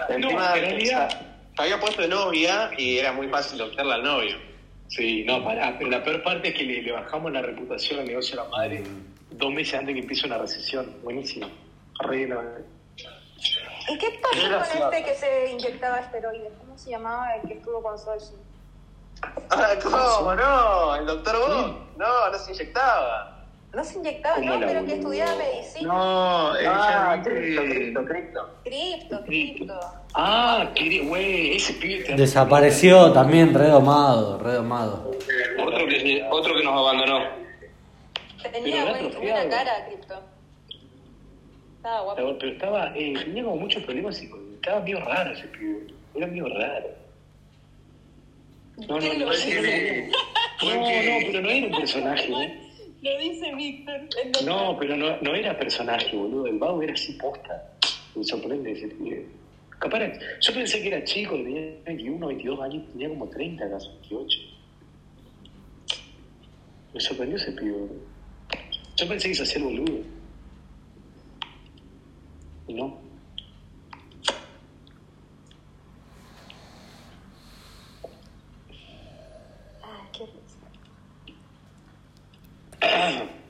[0.08, 1.08] Encima, en realidad-
[1.56, 4.36] se había puesto de novia y era muy fácil obtenerla al novio.
[4.86, 8.06] Sí, no, pará, pero la peor parte es que le, le bajamos la reputación al
[8.06, 8.82] negocio de la madre
[9.32, 10.86] dos meses antes que empiece una recesión.
[11.02, 11.46] Buenísimo.
[12.00, 12.26] Re,
[13.88, 14.78] ¿Y qué pasó Gracias.
[14.80, 16.52] con este que se inyectaba esteroides?
[16.58, 18.34] ¿Cómo se llamaba el que estuvo con Solsi?
[19.50, 20.34] Ah, ¿Cómo?
[20.34, 21.76] No, el doctor Vos.
[21.96, 23.34] No, no se inyectaba.
[23.72, 25.88] No se inyectaba, ¿Cómo no, pero que estudiaba medicina.
[25.92, 27.74] No, Ah, ella Cristo, dice...
[27.74, 28.50] Cristo, Cristo.
[28.64, 29.80] Cripto, cripto.
[30.14, 35.10] Ah, qué güey, ese pibe Desapareció también, redomado, redomado.
[35.60, 37.18] Otro que, otro que nos abandonó.
[38.52, 40.14] Tenía buena cara, cripto.
[41.78, 42.16] Estaba guapo.
[42.16, 44.54] Pero, pero estaba, eh, tenía como muchos problemas psicológicos.
[44.56, 45.86] Estaba medio raro ese pibe.
[46.14, 46.88] Era medio raro.
[48.88, 49.26] No, no, no, no, no,
[50.62, 52.60] no, no, pero no era un personaje, ¿eh?
[53.00, 54.00] Lo dice Víctor.
[54.44, 56.46] No, pero no, no era personaje, boludo.
[56.46, 57.72] El vago era así posta.
[58.14, 59.26] Me sorprende ese pibe.
[59.78, 63.70] Capaz, era- yo pensé que era chico, que tenía 21, 22 años, tenía como 30,
[63.70, 64.38] casi 28.
[66.94, 68.00] Me sorprendió ese pibe, boludo.
[68.96, 70.00] Yo pensé que iba a ser boludo.
[72.68, 73.08] No.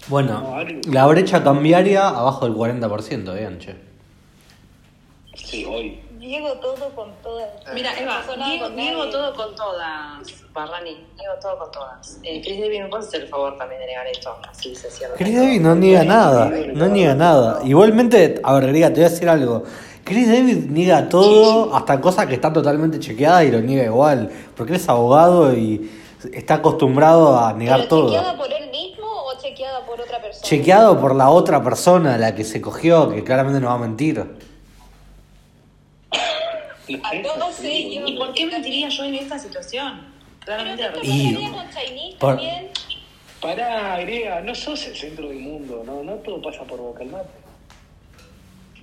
[0.09, 0.57] Bueno,
[0.91, 3.77] la brecha cambiaria abajo del 40%, bien, che.
[6.61, 7.49] Todo con todas.
[7.75, 8.23] Mira, Eva,
[8.75, 10.21] niego, todo con todas,
[10.53, 12.19] Barrani, niego todo con todas.
[12.23, 14.37] Eh, Chris David, ¿me puedes hacer el favor también de negar esto?
[14.49, 15.15] Así se cierra.
[15.17, 17.61] Chris David no niega nada, no niega nada.
[17.65, 19.65] Igualmente, a ver, Riga, te voy a decir algo.
[20.05, 24.31] Chris David niega todo, hasta cosas que están totalmente chequeadas y lo niega igual.
[24.57, 25.91] Porque él es abogado y
[26.33, 28.09] está acostumbrado a negar ¿Pero todo.
[28.11, 30.43] chequeada por él mismo o chequeada por otra persona?
[30.45, 34.48] Chequeado por la otra persona, la que se cogió, que claramente no va a mentir.
[37.03, 38.01] A todos sí.
[38.07, 40.13] ¿Y por qué mentiría yo en esta situación?
[40.45, 42.69] Claramente la Pero Y- ¿qué pasaría con Chinese por- también?
[43.41, 47.11] Pará, Grega, no sos el centro del mundo, no, no todo pasa por boca al
[47.11, 47.29] mate.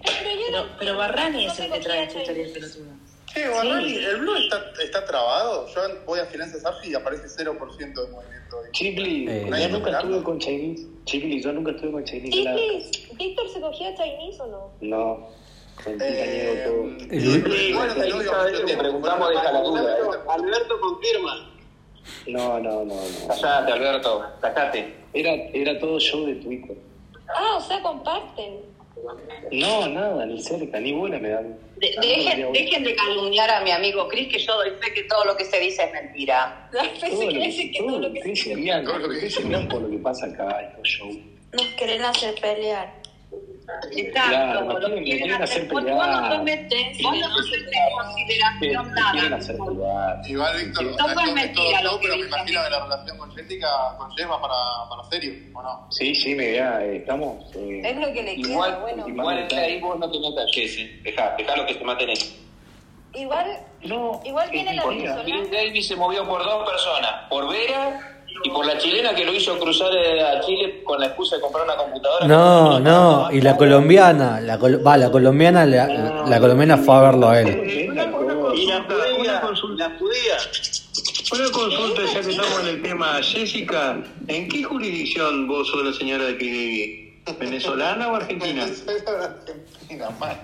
[0.04, 2.92] Pero yo Pero, no- pero Barrani no es el que trae esta historia pelotuda.
[3.34, 5.68] Che, Barrani, el blue está, está trabado.
[5.74, 8.60] Yo voy a Finanzas AFI y aparece 0% de movimiento.
[8.64, 8.72] ahí.
[8.72, 10.88] Chicli, Eh, yo ¿Nadie nunca estuve con Chinese.
[11.06, 12.32] Chicli, yo nunca estuve con Chinese.
[12.32, 14.72] Chiclis, ¿Víctor se cogía Chinese o no?
[14.82, 15.30] No,
[15.86, 16.66] Eh,
[17.12, 18.82] El- le tiempo.
[18.82, 19.98] preguntamos la duda.
[19.98, 20.20] ¿eh?
[20.30, 21.52] Alberto confirma.
[22.28, 23.28] No, no, no, no.
[23.28, 24.96] Callate, Alberto, callate.
[25.14, 26.76] Era, era todo show de Twitter.
[27.28, 28.60] Ah, o sea, comparten.
[29.52, 31.58] No, nada, ni cerca, ni buena me dan.
[31.78, 34.94] De- Ah, dejen, no, dejen de calumniar a mi amigo Chris, que yo doy fe
[34.94, 36.70] que todo lo que se dice es mentira.
[36.72, 36.82] Todo
[37.26, 39.98] lo que que, todo todo lo que todo lo que ustedes envían por lo que
[39.98, 41.10] pasa acá, estos show.
[41.52, 42.94] Nos quieren hacer pelear.
[43.92, 45.44] Exacto, Claro, lo quieren- quieren hacer.
[45.44, 45.98] hacer Vos vos pelear.
[46.22, 46.68] no tomes,
[47.02, 50.22] vos no en consideración nada.
[50.28, 53.18] Igual, Víctor, No fue es todo mentira lo que pero me imagino que la relación
[53.18, 54.56] con Jessica, con Jess va para,
[54.90, 55.88] para serio, ¿o no?
[55.90, 57.44] Sí, sí, me vea, eh, estamos.
[57.56, 59.08] eh, Es lo que le queda, Igual, bueno.
[59.08, 61.02] igual es que ahí vos no te metas, Jesse.
[61.04, 62.36] Dejá, dejá lo que te maten eso.
[63.14, 64.84] Igual, no, igual tiene la.
[64.84, 69.34] Chris Davis se movió por dos personas, por Vera y por la chilena que lo
[69.34, 72.28] hizo cruzar eh, a Chile con la excusa de comprar una computadora.
[72.28, 77.02] No, no, y la colombiana, la, col- va, la colombiana, la, la colombiana fue a
[77.02, 77.88] verlo a él.
[77.92, 79.90] Una, una consulta, una consulta.
[79.90, 80.38] La judía.
[81.34, 83.20] Una consulta, ya que estamos en el tema.
[83.24, 87.02] Jessica, ¿en qué jurisdicción vos sos la señora de David?
[87.40, 88.64] ¿Venezolana o argentina?
[88.68, 90.38] Argentina, mal.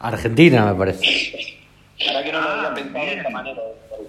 [0.00, 1.57] Argentina, me parece.
[2.06, 3.62] Para que no lo había Ah, pensado de esta manera.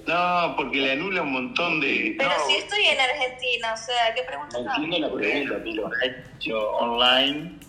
[0.07, 2.15] No, porque le anula un montón de...
[2.17, 5.89] Pero no, si estoy en Argentina, o sea, ¿qué preguntas No entiendo la pregunta, Pilo.
[6.37, 7.59] hecho online.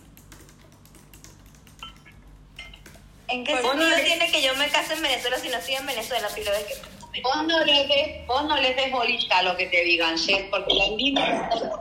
[3.29, 5.57] ¿En qué Pues no sentido le- tiene que yo me case en Venezuela si no
[5.57, 6.51] estoy en Venezuela, Pilo?
[6.53, 7.23] ¿De qué?
[7.23, 10.43] Vos no les des, vos no les des bolilla a lo que te digan, Jess,
[10.51, 11.77] porque la está acá.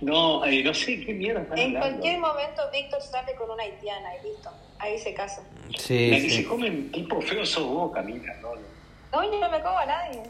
[0.00, 1.88] No, eh, no sé qué mierda están En hablando.
[1.98, 4.50] cualquier momento Víctor sale con una haitiana y listo.
[4.80, 5.42] Ahí se casa.
[5.78, 6.30] Sí, La que sí.
[6.30, 8.50] se comen tipo feo sos vos, Camila, ¿no?
[9.12, 10.22] No, yo no me como a nadie.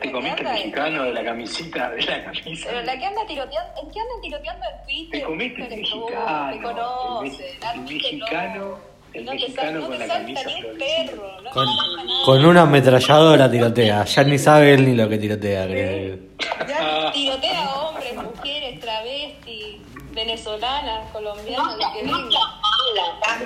[0.00, 2.68] Te comiste el mexicano de la camisita, de la camisa.
[2.70, 5.20] Pero la que anda tiroteando, el que anda tiroteando en Twitter.
[5.20, 6.50] Te comiste el mexicano.
[6.52, 8.78] Te conoce, el, el mexicano,
[9.12, 9.30] el no.
[9.32, 11.06] Te mexicano sal- no con te la salta camisa ni un florecida.
[11.12, 11.42] perro.
[11.42, 14.04] No Con, una ametralladora tirotea.
[14.04, 16.18] Ya ni sabe él ni lo que tirotea, creo.
[16.66, 19.76] Ya tirotea a hombres, mujeres, travestis,
[20.12, 22.38] venezolanas, colombianas, lo que venga.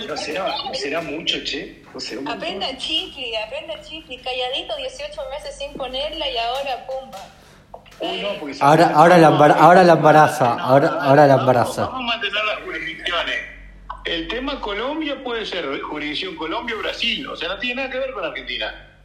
[0.08, 1.82] ¿No será, no será mucho, che?
[1.92, 2.42] ¿No será un montón?
[2.42, 4.18] Aprenda chifli, aprenda chifli.
[4.18, 7.18] Calladito 18 meses sin ponerla y ahora pumba.
[8.00, 10.54] Uy, no, porque se Ahora, ahora, la, embar- ahora la embaraza.
[10.60, 11.86] Ahora, ahora la embaraza.
[11.86, 13.36] Vamos a mantener las jurisdicciones.
[14.04, 17.26] El tema Colombia puede ser jurisdicción Colombia o Brasil.
[17.28, 18.95] O sea, no tiene nada que ver con Argentina.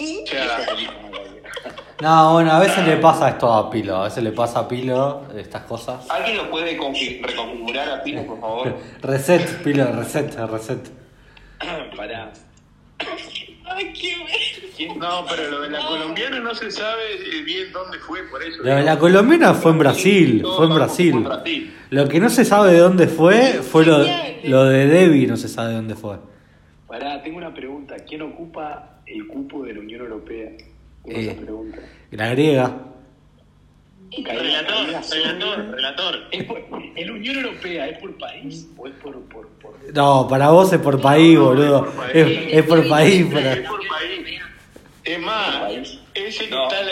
[2.00, 3.96] No, bueno, a veces le pasa esto a Pilo.
[3.96, 6.08] A veces le pasa a Pilo estas cosas.
[6.08, 8.74] ¿Alguien lo puede confi- reconfigurar a Pino, por favor?
[9.02, 10.90] Reset, Pilo, reset, reset.
[11.96, 12.32] Pará.
[13.66, 14.16] Ay, qué
[14.96, 18.62] no, pero lo de la colombiana no se sabe eh, bien dónde fue, por eso.
[18.62, 21.28] Lo de la colombiana fue en Brasil, fue en Brasil.
[21.90, 23.98] Lo que no se sabe de dónde fue, fue lo,
[24.44, 26.16] lo de Debbie, no se sabe de dónde fue.
[26.88, 27.96] Pará, tengo una pregunta.
[28.08, 30.50] ¿Quién ocupa el cupo de la Unión Europea?
[31.06, 31.36] Eh.
[31.40, 31.78] pregunta.
[32.10, 32.76] La griega.
[34.24, 36.14] Relator, relator, relator.
[36.32, 36.58] ¿Es, por,
[36.96, 37.86] ¿Es la Unión Europea?
[37.88, 39.74] ¿Es por país o es por, por, por...
[39.94, 41.92] No, para vos es por país, boludo.
[42.12, 43.26] Es, es por país.
[43.32, 44.40] para- Es por país.
[45.04, 45.72] Es más,
[46.14, 46.84] ese que No, está...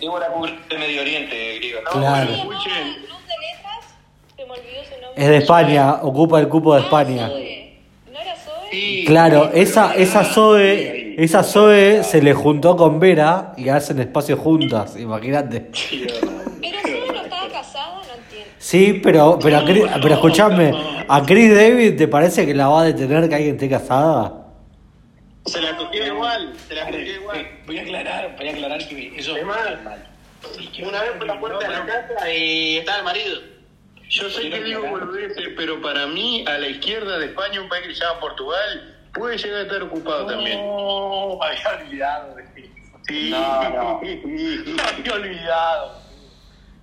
[0.00, 1.80] Débora cubre el Medio Oriente, griego.
[1.92, 2.30] Claro.
[2.32, 3.96] Escuchen, Luz de letras,
[4.36, 5.22] se me olvidó su nombre.
[5.24, 7.28] Es de España, ocupa el cupo de España.
[7.28, 7.36] ¿No
[8.20, 8.70] era Zoe?
[8.70, 14.36] sí, Claro, esa, esa Zoe, esa Zoe se le juntó con Vera y hacen espacio
[14.36, 15.70] juntas, imagínate.
[16.60, 18.50] Pero Zoe no estaba casada, no entiendo.
[18.58, 20.72] Sí, pero, pero, a Chris- pero escuchame,
[21.08, 24.34] ¿a Chris David te parece que la va a detener que alguien esté casada?
[25.46, 27.38] se la cogió igual, se la cogió igual.
[27.40, 30.04] Eh, Voy a aclarar, voy a aclarar que eso Es mal.
[30.86, 33.40] Una vez por la puerta de la casa y estaba el marido.
[34.10, 37.86] Yo sé que digo boludeces, pero para mí, a la izquierda de España, un país
[37.88, 40.60] que se llama Portugal, puede llegar a estar ocupado también.
[40.66, 42.52] No, me había olvidado de eso.
[43.08, 43.30] Sí.
[43.30, 44.00] No, no.
[44.00, 45.98] Me había olvidado.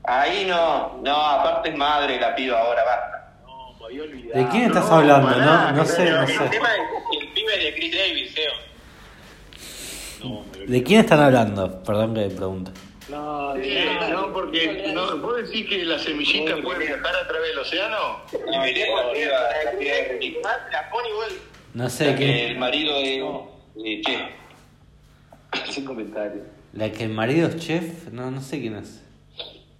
[0.07, 3.33] Ahí no, no, aparte es madre la piba ahora, basta.
[3.45, 4.43] No, me había olvidado.
[4.43, 5.29] ¿De quién estás No, hablando?
[5.29, 6.37] No, no sé, no El sé.
[6.49, 8.51] tema es el pibe de Chris Davis, feo.
[10.67, 11.83] ¿De quién están hablando?
[11.83, 12.71] Perdón que pregunte.
[13.09, 17.59] No, Sí, no, porque no, vos decís que la semillita puede viajar a través del
[17.59, 18.21] océano.
[18.51, 20.37] No, Ricky.
[20.71, 21.29] La pone igual.
[21.75, 22.29] No sé quién.
[22.31, 23.23] El marido de,
[23.83, 24.17] de Che.
[25.71, 26.43] sin comentarios.
[26.73, 29.01] La que el marido es chef, no, no sé quién es.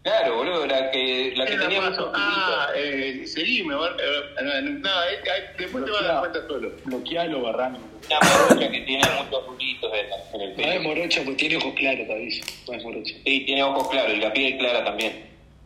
[0.03, 3.87] Claro, boludo, la que, la que ¿Qué la tenía muchos Ah, eh, seguí, me va.
[3.87, 6.71] eh, no, no, eh, eh, después te vas a dar cuenta solo.
[6.85, 7.79] Bloquealo, Barrano.
[8.05, 10.81] Una morocha que tiene muchos rulitos en, en el No es pelo.
[10.83, 12.43] morocha, pues tiene ojos claros, te aviso.
[12.67, 13.15] No es morocha.
[13.25, 15.25] Sí, tiene ojos claros y la piel clara también.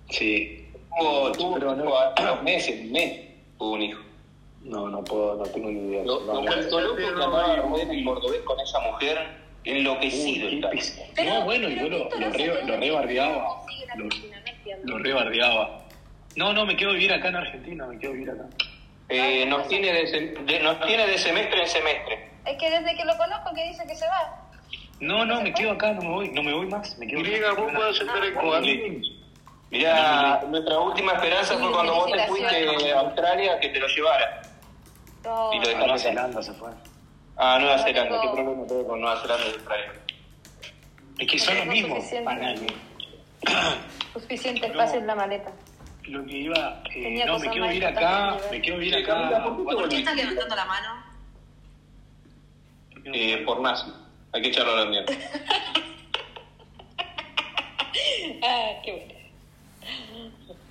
[0.09, 0.65] Sí.
[0.97, 3.19] Tuvo, tuvo, no- tuvo a meses, un mes,
[3.57, 3.99] tuvo un hijo.
[4.63, 6.03] No, no puedo, no tengo ni idea.
[6.03, 6.41] Lo, No, lo no.
[6.41, 9.17] vuelto loco que andaba Rubén en cordobés con esa mujer,
[9.63, 10.69] enloquecido Uy, está.
[10.71, 13.47] qué pes- No, bueno, yo lo, lo, re, lo rebardeaba.
[13.95, 14.05] Lo,
[14.83, 15.79] lo rebardeaba.
[16.35, 18.45] No, no, me quedo a vivir acá en Argentina, me quedo a vivir acá.
[19.09, 22.29] Eh, nos, tiene de, nos tiene de semestre en semestre.
[22.45, 24.45] Es que desde que lo conozco que dice que se va.
[24.99, 26.97] No, no, me quedo acá, no me voy, no me voy más.
[26.99, 29.07] Me quedo Griega, vos podés aceptar el Coahuila.
[29.71, 34.41] Mirá, nuestra última esperanza fue cuando vos te fuiste a Australia que te lo llevara.
[35.23, 35.97] No, Y lo A dejaste Nueva.
[35.99, 36.69] Zelanda se fue.
[37.37, 39.91] Ah, Nueva Zelanda, ¿qué problema tengo con Nueva Zelanda y Australia?
[41.17, 41.95] Es que son lo No, mismo.
[41.95, 42.67] suficiente.
[44.13, 45.51] suficiente espacio en la maleta.
[46.05, 49.43] Lo que iba, eh, Tenía no, me más vivir acá, me quedo a vivir acá.
[49.43, 51.03] ¿Por qué estás levantando la mano?
[53.13, 53.91] Eh, por nazi.
[54.33, 55.13] Hay que echarlo a la mierda.
[58.41, 59.18] Ah, qué bueno.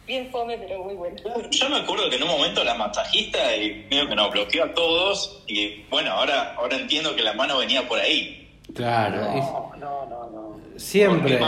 [0.08, 1.16] Bien fome, pero muy bueno.
[1.50, 4.72] Yo me acuerdo que en un momento la masajista y medio que nos bloqueó a
[4.74, 8.48] todos y bueno, ahora, ahora entiendo que la mano venía por ahí.
[8.74, 9.44] Claro, es-
[9.78, 11.38] No, no, no, siempre.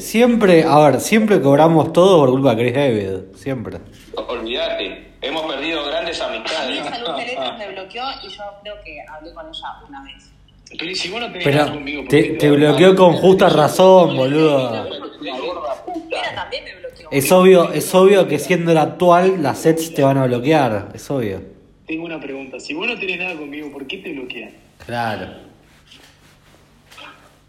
[0.00, 3.34] Siempre, a ver, siempre cobramos todo por culpa de Chris David.
[3.34, 3.78] Siempre.
[4.14, 6.84] Olvídate, hemos perdido grandes amistades.
[6.84, 10.30] De letras me bloqueó y yo creo que hablé con ella una vez.
[10.76, 13.48] Pero si vos no tenés Pero nada conmigo, ¿por te, te lo- bloqueó con justa
[13.48, 14.86] razón, boludo.
[14.86, 17.08] Ella también me bloqueó.
[17.10, 20.88] Es obvio, es obvio que siendo el actual, las sets te van a bloquear.
[20.94, 21.40] Es obvio.
[21.86, 22.60] Tengo una pregunta.
[22.60, 24.50] Si vos no tenés nada conmigo, ¿por qué te bloquean?
[24.84, 25.28] Claro.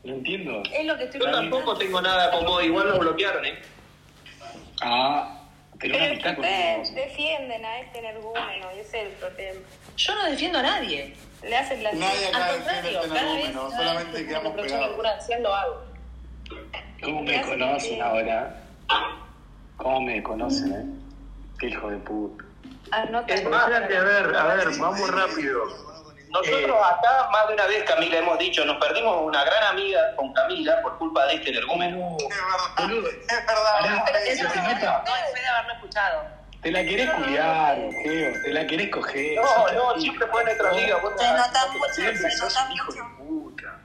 [0.04, 0.64] No entiendo.
[0.74, 3.54] Es lo que estoy Yo tampoco tengo nada con vos, igual lo bloquearon, ¿eh?
[4.82, 5.42] Ah,
[5.78, 9.60] pero una Pero amistad con ustedes defienden a este energúmeno, y ese es el problema.
[9.98, 11.14] Yo no defiendo a nadie.
[11.42, 14.86] Le hacen la Nadie acá Al defiende contrario, cada vez fenómeno, solamente que quedamos pegados.
[14.88, 15.82] alguna acción lo hago.
[17.02, 18.56] ¿Cómo Me conocen ahora?
[19.78, 20.86] ¿Cómo me conocen, eh?
[21.60, 22.44] Qué hijo de puta.
[22.92, 23.34] Anota.
[23.34, 25.64] Es más, a ver, a ver, vamos rápido.
[26.30, 30.32] Nosotros acá más de una vez, Camila, hemos dicho, nos perdimos una gran amiga con
[30.34, 32.18] Camila por culpa de este energúmeno.
[32.20, 33.26] Es verdad,
[34.28, 34.62] es verdad.
[34.62, 35.04] No meta.
[35.06, 36.39] No, después de haberlo escuchado.
[36.62, 39.36] Te la querés culiar, Geo, te la querés coger.
[39.36, 40.98] No, no, siempre fue nuestra amiga.
[40.98, 43.18] vos Se no- nota mucho, Siempre se sos nota hijo de mucho.
[43.26, 43.76] puta.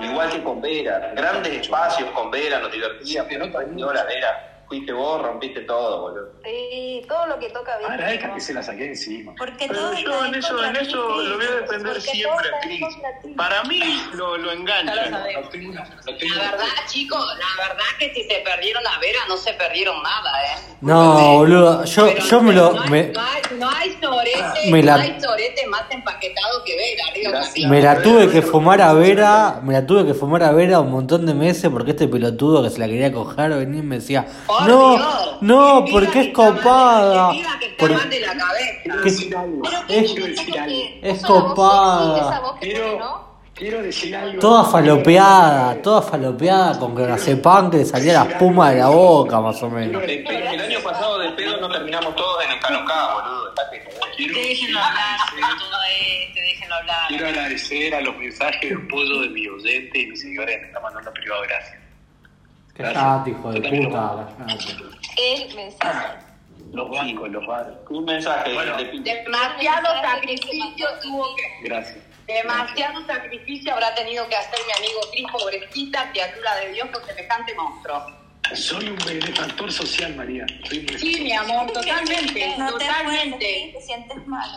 [0.00, 3.28] Igual que con Vera, grandes espacios con Vera, nos divertíamos.
[3.32, 6.30] Se te nota No, la Vera, fuiste vos, rompiste todo, boludo.
[6.44, 7.90] Sí, todo lo que toca Víctor.
[7.92, 9.34] Ahora deja que se la saqué encima.
[9.36, 12.80] Porque Pero todo yo en eso, en eso lo voy a defender siempre, todos Cris.
[12.80, 13.36] la.
[13.36, 13.80] Para mí
[14.14, 15.10] lo, lo enganchan.
[15.10, 20.00] La una- verdad, chicos, la verdad que si se perdieron a Vera, no se perdieron
[20.02, 20.58] nada, ¿eh?
[20.80, 22.72] No, boludo, yo, Pero yo me lo.
[22.72, 26.64] no, hay, Me, no, hay, no hay sorete, Me la- no hay sorete más empaquetado
[26.64, 27.04] que Vera.
[27.42, 27.68] Camila.
[27.68, 30.90] me la tuve que fumar a Vera, me la tuve que fumar a Vera un
[30.90, 34.26] montón de meses porque este pelotudo que se la quería coger venía y me decía,
[34.60, 37.32] Por no, Dios, no, que porque es copada.
[37.32, 38.70] La cabeza.
[38.82, 39.62] Quiero ¿Qué- decir algo.
[39.88, 42.42] Pero Es- copada.
[43.54, 44.40] Quiero, decir algo.
[44.40, 49.38] Toda falopeada, toda falopeada con que pan que le salía la espuma de la boca,
[49.38, 50.02] más o menos.
[50.02, 53.54] El año pasado de pedo no terminamos todos en el Canocá, boludo.
[54.16, 55.18] Quiero, Déjenlo hablar,
[55.58, 57.08] todo este, déjenlo hablar.
[57.08, 60.66] quiero agradecer a los mensajes de apoyo de mi oyente y mi señora que me
[60.66, 61.42] está mandando privado.
[61.42, 61.79] Gracias.
[62.74, 64.28] Callate, hijo de puta.
[65.16, 66.18] El mensaje.
[66.72, 67.76] Los bancos, los bancos.
[67.90, 68.76] Un mensaje Bueno.
[68.76, 71.68] Demasiado sacrificio tuvo que...
[71.68, 71.98] Gracias.
[72.26, 77.54] Demasiado sacrificio habrá tenido que hacer mi amigo Cris, pobrecita, criatura de Dios, con semejante
[77.56, 78.06] monstruo.
[78.54, 80.46] Soy un benefactor social, María.
[80.68, 83.70] Soy un Sí, mi amor, totalmente, No te totalmente.
[83.74, 84.48] te sientes mal.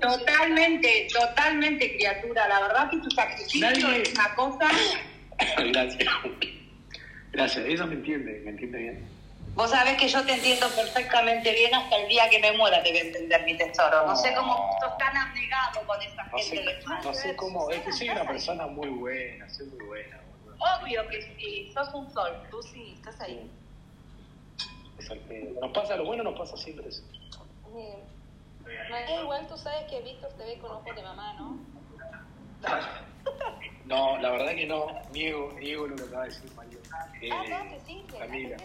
[0.00, 2.48] Totalmente, totalmente, criatura.
[2.48, 4.68] La verdad que tu sacrificio Nadie- es una cosa...
[5.58, 6.08] Gracias.
[7.34, 9.08] Gracias, ella me entiende, me entiende bien.
[9.54, 12.90] Vos sabés que yo te entiendo perfectamente bien hasta el día que me muera te
[12.90, 14.06] voy a entender mi tesoro.
[14.06, 17.70] No sé cómo sos tan abnegado con esa No gente sé, de no sé cómo,
[17.70, 20.20] es que soy una persona muy buena, soy muy buena.
[20.44, 20.56] boludo.
[20.80, 22.32] Obvio que sí, sos un sol.
[22.50, 23.50] Tú sí, estás ahí.
[25.28, 25.60] Pedo.
[25.60, 27.02] Nos pasa lo bueno, nos pasa siempre eso.
[27.76, 27.98] Eh,
[28.90, 31.58] María, igual tú sabes que Víctor te ve con ojos de mamá, ¿no?
[33.84, 36.73] No, la verdad que no, niego, niego lo que acaba de decir Mario.
[37.20, 38.56] Eh, Ah, no, que sí, que Camila.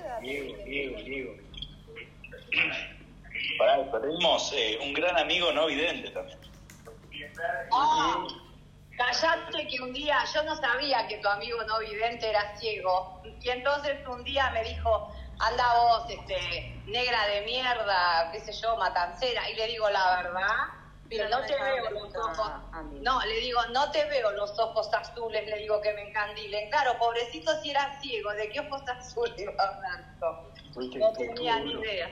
[3.57, 6.39] Pará, perdimos eh, un gran amigo no vidente también.
[7.71, 8.25] Ah,
[8.97, 13.21] callate que un día, yo no sabía que tu amigo no vidente era ciego.
[13.41, 18.75] Y entonces un día me dijo, anda vos, este, negra de mierda, qué sé yo,
[18.77, 19.49] matancera.
[19.49, 20.55] Y le digo la verdad,
[21.09, 22.51] pero Pero no no te veo los ojos.
[23.01, 26.69] No, le digo, no te veo los ojos azules, le digo que me encandilen.
[26.69, 30.51] Claro, pobrecito si era ciego, ¿de qué ojos azules iba hablando?
[30.75, 32.09] No tenía ni idea.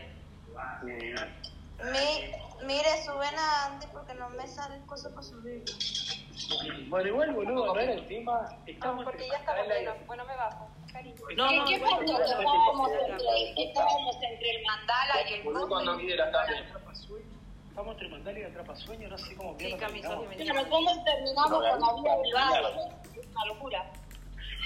[1.91, 5.63] Mi, mire, suben a Andy porque no me sale cosa para subir.
[6.87, 7.95] Bueno, igual, boludo, no era.
[7.95, 9.93] No, Estamos porque ya estamos pleno.
[10.07, 10.69] Bueno, me bajo.
[10.91, 11.21] Cariño.
[11.35, 15.97] No, ¿En no, qué punto estábamos entre, qué estábamos entre el mandala y el cuando
[15.97, 16.65] quiera también.
[17.77, 20.25] Estamos entre Mandala y Atrapasueño, no sé cómo Sí, terminamos.
[20.35, 22.69] Pero ¿cómo terminamos con la vida privada?
[23.15, 23.91] Es una locura.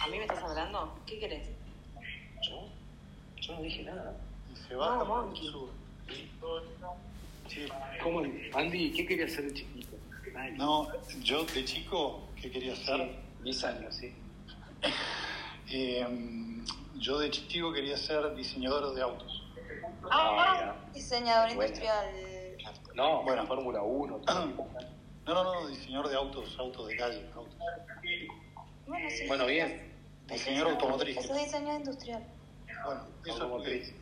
[0.02, 0.98] ¿A mí me estás hablando?
[1.06, 1.50] ¿Qué querés?
[2.42, 2.70] Yo,
[3.36, 4.16] yo no dije nada.
[4.66, 5.70] Se baja No, sur.
[7.50, 7.68] Sí.
[8.02, 8.22] ¿Cómo?
[8.54, 9.98] Andy, ¿qué querías hacer de chiquito?
[10.32, 10.52] Nadie.
[10.54, 10.88] No,
[11.22, 13.14] yo de chico, ¿qué quería ser?
[13.44, 14.16] 10 años, sí.
[15.70, 16.08] Eh,
[16.96, 19.44] yo de chico quería ser diseñador de autos.
[20.10, 21.64] Ah, Diseñador Bueno.
[21.64, 22.31] industrial.
[22.96, 24.18] No, bueno, Fórmula 1.
[24.18, 24.46] todo.
[25.26, 27.30] No, no, no, diseñador de autos, autos de calle.
[27.36, 27.56] Autos.
[28.88, 29.28] Bueno, sí.
[29.28, 29.94] Bueno, bien.
[30.28, 31.18] Diseñador automotriz.
[31.18, 32.24] Eso es diseño industrial.
[32.86, 33.94] Bueno, eso Automotriz.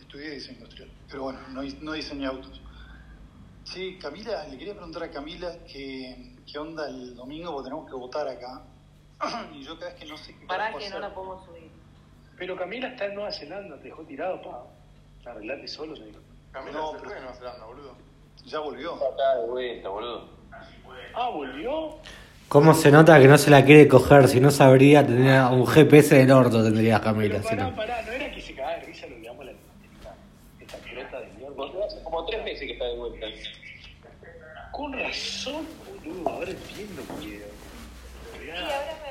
[0.00, 2.60] estudié diseño industrial, pero bueno, no, no diseñé autos.
[3.64, 7.94] Sí, Camila, le quería preguntar a Camila que, qué onda el domingo, porque tenemos que
[7.94, 8.62] votar acá.
[9.54, 11.70] y yo cada vez que no sé qué Pará que no la podemos subir.
[12.36, 14.66] Pero Camila está en Nueva Zelanda, te dejó tirado, pa.
[15.30, 16.20] Arreglate solo, te dijo.
[16.50, 18.09] Camila no, pero en Nueva Zelanda, boludo.
[18.46, 18.94] Ya volvió.
[18.94, 20.28] Acá de vuelta, boludo.
[21.14, 21.98] Ah, volvió.
[22.48, 24.26] ¿Cómo se nota que no se la quiere coger?
[24.26, 27.36] Si no sabría, tendría un GPS del orto, tendría Camila.
[27.36, 27.76] Pero si pará, no.
[27.76, 30.16] pará, no era que se cagaba de risa, lo digamos la esta,
[30.58, 31.86] esta crota de mierda.
[31.86, 33.26] Hace como tres meses que está de vuelta.
[34.72, 37.26] Con razón, boludo, ahora entiendo que.
[38.46, 39.09] Y ahora me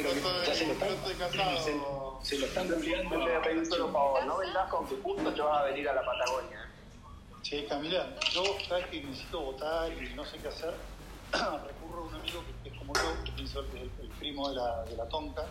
[0.00, 2.20] están, Pero casado.
[2.22, 5.40] se, se lo están a pedir un solo favor, no vengas con que justo te
[5.40, 6.64] vas a venir a la Patagonia.
[6.64, 7.40] ¿eh?
[7.42, 10.74] Che, Camila, yo vez que necesito votar y no sé qué hacer,
[11.32, 14.48] recurro a un amigo que es como yo, que pienso que es el, el primo
[14.48, 15.44] de la, de la tonca,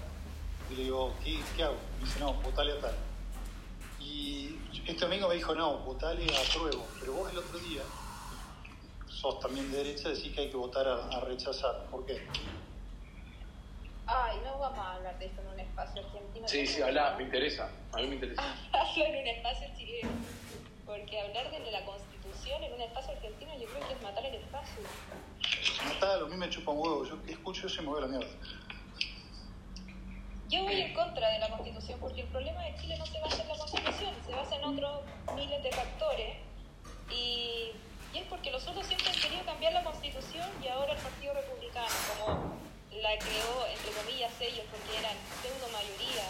[0.70, 1.76] y le digo, ¿qué, qué hago?
[2.00, 2.96] Me dice, no, votale a tal.
[4.00, 7.84] Y este amigo me dijo, no, votale a prueba, pero vos el otro día,
[9.08, 11.86] sos también de derecha, decís que hay que votar a, a rechazar.
[11.92, 12.26] ¿Por qué?
[14.06, 16.48] Ay, no vamos a hablar de esto en un espacio argentino.
[16.48, 17.70] Sí, sí, habla, me interesa.
[17.94, 18.42] A mí me interesa.
[18.74, 20.10] Hablo en un espacio chileno.
[20.86, 24.36] Porque hablar de la constitución en un espacio argentino yo creo que es matar el
[24.36, 24.82] espacio.
[25.88, 28.08] Matalo, a mí me chupa un huevo, yo escucho eso y me voy a la
[28.08, 28.28] mierda.
[30.50, 33.42] Yo voy en contra de la constitución porque el problema de Chile no se basa
[33.42, 35.02] en la constitución, se basa en otros
[35.36, 36.36] miles de factores.
[37.10, 37.72] Y,
[38.14, 41.34] y es porque los otros siempre han querido cambiar la constitución y ahora el Partido
[41.34, 41.88] Republicano,
[42.20, 42.54] como
[43.02, 46.28] la creó, entre comillas, ellos, porque eran pseudo mayoría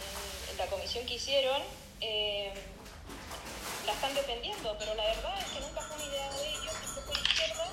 [0.00, 1.62] en, en la comisión que hicieron,
[2.00, 2.52] eh,
[3.86, 7.02] la están defendiendo, pero la verdad es que nunca fue una idea de ellos, siempre
[7.02, 7.72] fue izquierda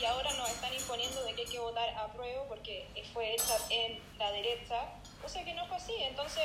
[0.00, 3.56] y ahora nos están imponiendo de que hay que votar a prueba porque fue hecha
[3.70, 5.94] en la derecha, cosa que no fue así.
[6.00, 6.42] Entonces,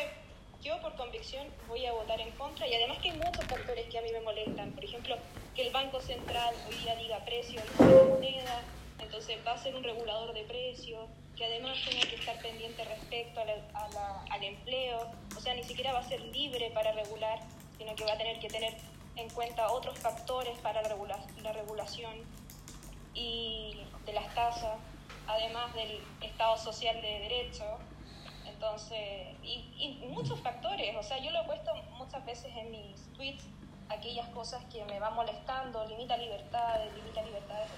[0.62, 3.98] yo por convicción voy a votar en contra y además que hay muchos factores que
[3.98, 4.72] a mí me molestan.
[4.72, 5.18] Por ejemplo,
[5.56, 8.62] que el Banco Central hoy día diga precio y no moneda,
[9.00, 13.39] entonces va a ser un regulador de precios, que además tenga que estar pendiente respecto
[13.39, 17.39] al empleo, o sea, ni siquiera va a ser libre para regular,
[17.78, 18.76] sino que va a tener que tener
[19.16, 22.14] en cuenta otros factores para la regulación
[23.14, 24.78] y de las tasas,
[25.28, 27.64] además del Estado social de derecho.
[28.45, 33.14] Entonces, y, y muchos factores, o sea, yo lo he puesto muchas veces en mis
[33.14, 33.45] tweets,
[33.88, 37.70] aquellas cosas que me van molestando, limita libertades, limita libertades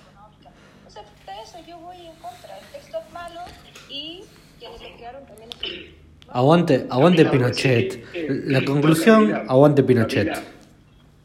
[0.91, 1.25] económicas.
[1.25, 2.57] Entonces, de eso yo voy en contra.
[2.57, 3.41] El texto es malo
[3.89, 4.23] y
[4.59, 6.01] quienes lo crearon también es
[6.33, 8.05] Aguante, aguante Pinochet.
[8.45, 10.31] La conclusión, aguante Pinochet.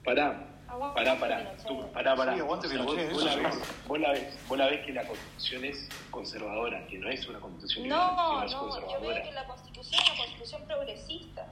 [0.04, 0.46] Pará,
[0.94, 1.52] pará, pará.
[1.66, 2.34] Tú, pará, pará.
[2.34, 5.88] Sí, aguante vos, la ves, vos, la ves, vos la ves que la constitución es
[6.10, 9.44] conservadora, que no es una constitución No, liberal, que es no, yo veo que la
[9.46, 11.46] constitución es una constitución progresista.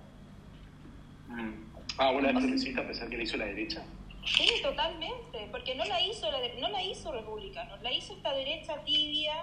[1.28, 1.52] Mm.
[1.98, 3.82] Ah, vos la ves progresista a pesar que la hizo la derecha.
[4.26, 8.82] Sí, totalmente, porque no la hizo la no la hizo republicanos, la hizo esta derecha
[8.84, 9.34] tibia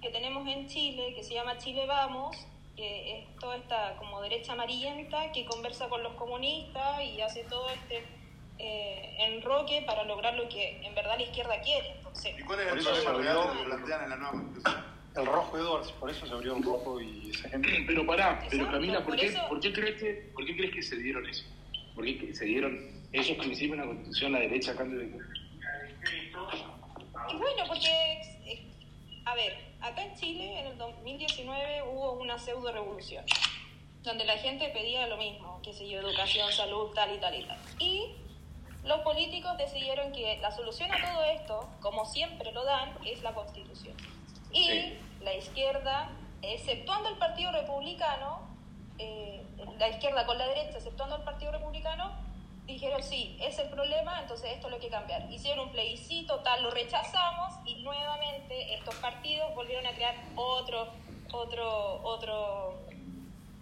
[0.00, 2.36] que tenemos en Chile, que se llama Chile Vamos,
[2.76, 7.68] que es toda esta como derecha amarillenta que conversa con los comunistas y hace todo
[7.70, 8.04] este
[8.58, 11.92] eh, enroque para lograr lo que en verdad la izquierda quiere.
[11.92, 14.32] Entonces, ¿Y cuál es Por el eso se problema real que plantean en la nueva
[14.32, 14.84] constitución?
[15.16, 17.68] El rojo Edwards, por eso se abrió un rojo y esa gente.
[17.86, 20.74] Pero pará, pero Camila, ¿por por qué, eso- ¿por, qué crees que, ¿por qué crees
[20.74, 21.44] que se dieron eso?
[21.94, 25.12] ¿Por qué se dieron esos principios en la constitución, la derecha cambio de Y
[27.36, 27.88] bueno, porque,
[28.44, 28.66] eh,
[29.24, 33.24] a ver, acá en Chile en el 2019 hubo una pseudo revolución,
[34.02, 37.44] donde la gente pedía lo mismo, que sé yo, educación, salud, tal y tal y
[37.44, 37.56] tal.
[37.78, 38.16] Y
[38.84, 43.32] los políticos decidieron que la solución a todo esto, como siempre lo dan, es la
[43.32, 43.94] constitución.
[44.52, 44.98] Y Sí.
[45.22, 46.10] la izquierda,
[46.42, 48.40] exceptuando el Partido Republicano,
[48.98, 49.40] eh,
[49.78, 52.10] la izquierda con la derecha, exceptuando el Partido Republicano,
[52.66, 55.30] dijeron sí, es el problema, entonces esto es lo hay que cambiar.
[55.30, 60.88] Hicieron un plebiscito, tal, lo rechazamos y nuevamente estos partidos volvieron a crear otro,
[61.32, 62.78] otro, otro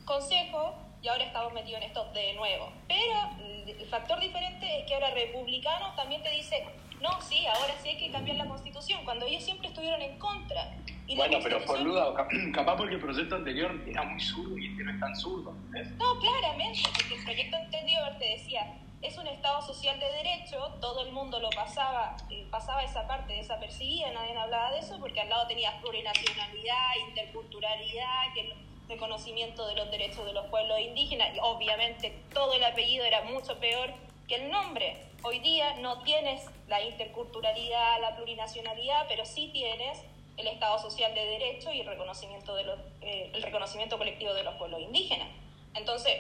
[0.05, 2.73] consejo y ahora estamos metidos en esto de nuevo.
[2.87, 3.31] Pero
[3.67, 6.65] el factor diferente es que ahora republicanos también te dice,
[7.01, 10.77] no, sí, ahora sí hay que cambiar la constitución, cuando ellos siempre estuvieron en contra.
[11.09, 14.69] Y Bueno, pero por duda, cap- capaz porque el proyecto anterior era muy zurdo y
[14.69, 15.53] este no es tan zurdo.
[15.71, 15.91] ¿ves?
[15.97, 18.73] No, claramente, porque el proyecto anterior te decía,
[19.03, 23.35] es un Estado social de derecho, todo el mundo lo pasaba, eh, pasaba esa parte
[23.35, 28.55] desapercibida, nadie hablaba de eso, porque al lado tenías plurinacionalidad, interculturalidad, que
[28.89, 33.59] reconocimiento de los derechos de los pueblos indígenas, y obviamente todo el apellido era mucho
[33.59, 33.93] peor
[34.29, 35.09] que el nombre.
[35.25, 39.99] Hoy día no tienes la interculturalidad, la plurinacionalidad, pero sí tienes
[40.37, 42.65] el Estado social de derecho y reconocimiento de
[43.03, 45.29] eh, el reconocimiento colectivo de los pueblos indígenas.
[45.75, 46.17] Entonces,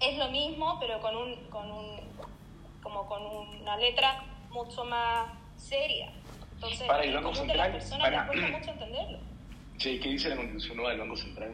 [0.00, 2.00] es lo mismo, pero con un, con un,
[2.82, 6.12] como con una letra mucho más seria.
[6.54, 7.78] Entonces, Para, ¿y el Banco Central?
[8.00, 8.24] Para.
[8.58, 9.18] mucho entenderlo.
[9.76, 11.52] Che, ¿qué dice la constitución nueva del Banco Central?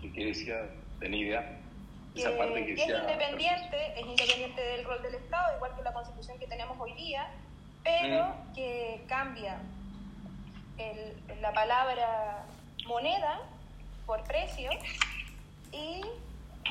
[0.00, 0.56] ¿Qué, qué decía?
[1.00, 1.54] ¿Tenía idea?
[2.14, 5.92] Esa parte que que es independiente, es independiente del rol del Estado, igual que la
[5.92, 7.28] constitución que tenemos hoy día,
[7.84, 9.60] pero que cambia
[10.78, 12.44] el- la palabra
[12.86, 13.40] moneda
[14.06, 14.70] por precio
[15.70, 16.00] y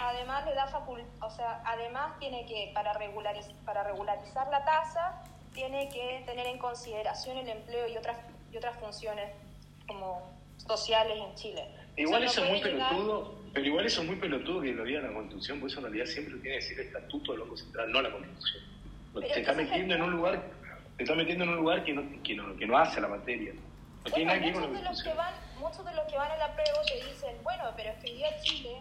[0.01, 5.23] además le da facul o sea, además tiene que, para, regulariz- para regularizar la tasa,
[5.53, 8.17] tiene que tener en consideración el empleo y otras,
[8.51, 9.31] y otras funciones
[9.87, 11.65] como sociales en Chile.
[11.95, 14.61] Igual O sea, eso no es muy llegar- pelotudo, Pero igual eso es muy pelotudo
[14.61, 17.31] que lo diga la Constitución, por eso en realidad siempre tiene que decir el Estatuto
[17.31, 18.63] del Banco Central, no la Constitución.
[19.13, 20.43] Pero te está metiendo en un lugar,
[20.97, 23.53] te está metiendo en un lugar que no, que no, que no hace la materia.
[24.05, 25.17] No tiene nada que ver con la muchos de los que Constitución.
[25.17, 28.11] van, muchos de los que van a la prueba te dicen, bueno, pero es que
[28.11, 28.77] hoy día Chile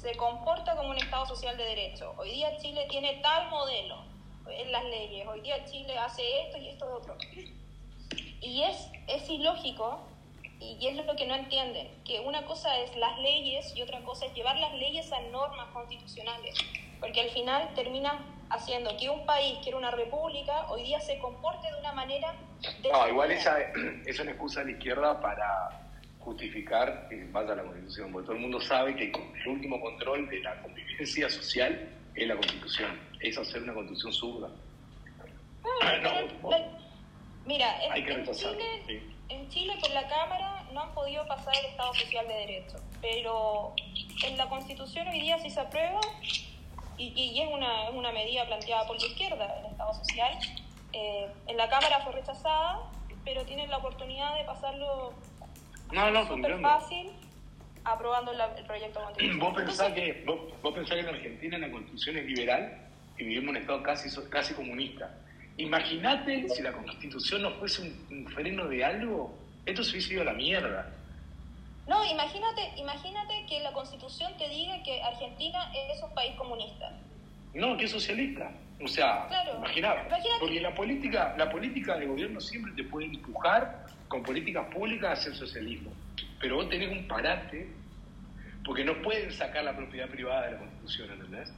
[0.00, 2.14] se comporta como un Estado social de derecho.
[2.18, 3.96] Hoy día Chile tiene tal modelo
[4.48, 5.26] en las leyes.
[5.26, 7.16] Hoy día Chile hace esto y esto de otro.
[8.40, 10.00] Y es, es ilógico
[10.60, 14.26] y es lo que no entienden, que una cosa es las leyes y otra cosa
[14.26, 16.54] es llevar las leyes a normas constitucionales.
[17.00, 18.18] Porque al final terminan
[18.50, 22.34] haciendo que un país, que era una república, hoy día se comporte de una manera...
[22.90, 23.58] No, igual esa
[24.06, 25.85] es una excusa de la izquierda para
[26.26, 30.28] justificar que vaya a la Constitución, porque todo el mundo sabe que el último control
[30.28, 33.00] de la convivencia social es la Constitución.
[33.20, 34.50] Es hacer una Constitución zurda.
[35.80, 36.10] Pero,
[36.42, 36.64] pero,
[37.46, 38.58] mira, en, Hay que en rechazarlo.
[38.58, 39.14] Chile, sí.
[39.28, 43.74] en Chile por la Cámara no han podido pasar el Estado Social de Derecho, pero
[44.24, 46.00] en la Constitución hoy día sí se aprueba
[46.98, 50.38] y, y es, una, es una medida planteada por la izquierda, el Estado Social.
[50.92, 52.90] Eh, en la Cámara fue rechazada,
[53.24, 55.12] pero tienen la oportunidad de pasarlo
[55.92, 57.10] No, no, súper fácil
[57.84, 59.38] aprobando la- el proyecto de constitución.
[59.38, 62.78] Vos pensás que, vos, vos pensás que en Argentina la constitución es liberal
[63.18, 65.14] y vivimos en un estado casi, casi comunista.
[65.58, 69.34] Imagínate si la constitución no fuese un, un freno de algo,
[69.64, 70.92] esto se hubiese ido a la mierda.
[71.88, 76.92] No, imagínate, imagínate que la Constitución te diga que Argentina es un país comunista.
[77.54, 78.50] No, que es socialista.
[78.82, 79.60] O sea, Claro.
[80.40, 85.34] Porque la política, la política de gobierno siempre te puede empujar con políticas públicas hacer
[85.34, 85.92] socialismo.
[86.40, 87.68] Pero vos tenés un parate,
[88.64, 91.50] porque no pueden sacar la propiedad privada de la constitución, ¿entendés?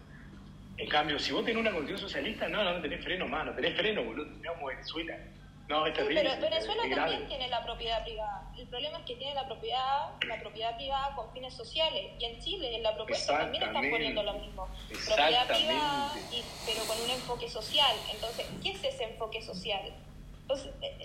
[0.76, 3.52] En cambio, si vos tenés una constitución socialista, no, no, no tenés freno más, no
[3.52, 5.16] tenés freno, boludo, tenemos Venezuela.
[5.68, 6.22] No, es Sí, terrible.
[6.22, 8.50] pero es- Venezuela es también tiene la propiedad privada.
[8.56, 12.12] El problema es que tiene la propiedad, la propiedad privada con fines sociales.
[12.18, 14.66] Y en Chile, en la propuesta también están poniendo lo mismo.
[14.88, 17.94] Propiedad privada, y, pero con un enfoque social.
[18.14, 19.92] Entonces, ¿qué es ese enfoque social?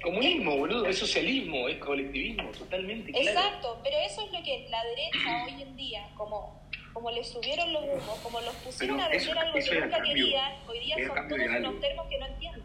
[0.02, 3.28] Comunismo, boludo, es socialismo, es colectivismo, totalmente claro.
[3.30, 6.62] Exacto, pero eso es lo que la derecha hoy en día, como,
[6.94, 10.14] como le subieron los humos, como los pusieron Pero a vender algo que nunca cambio-
[10.26, 12.64] querían, hoy día son todos unos termos que no entienden.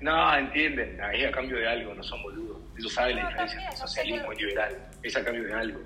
[0.00, 2.58] No, entienden, es a cambio de algo, no son boludos.
[2.78, 4.88] Ellos saben la diferencia entre no socialismo y liberal.
[5.02, 5.80] Es a cambio de algo.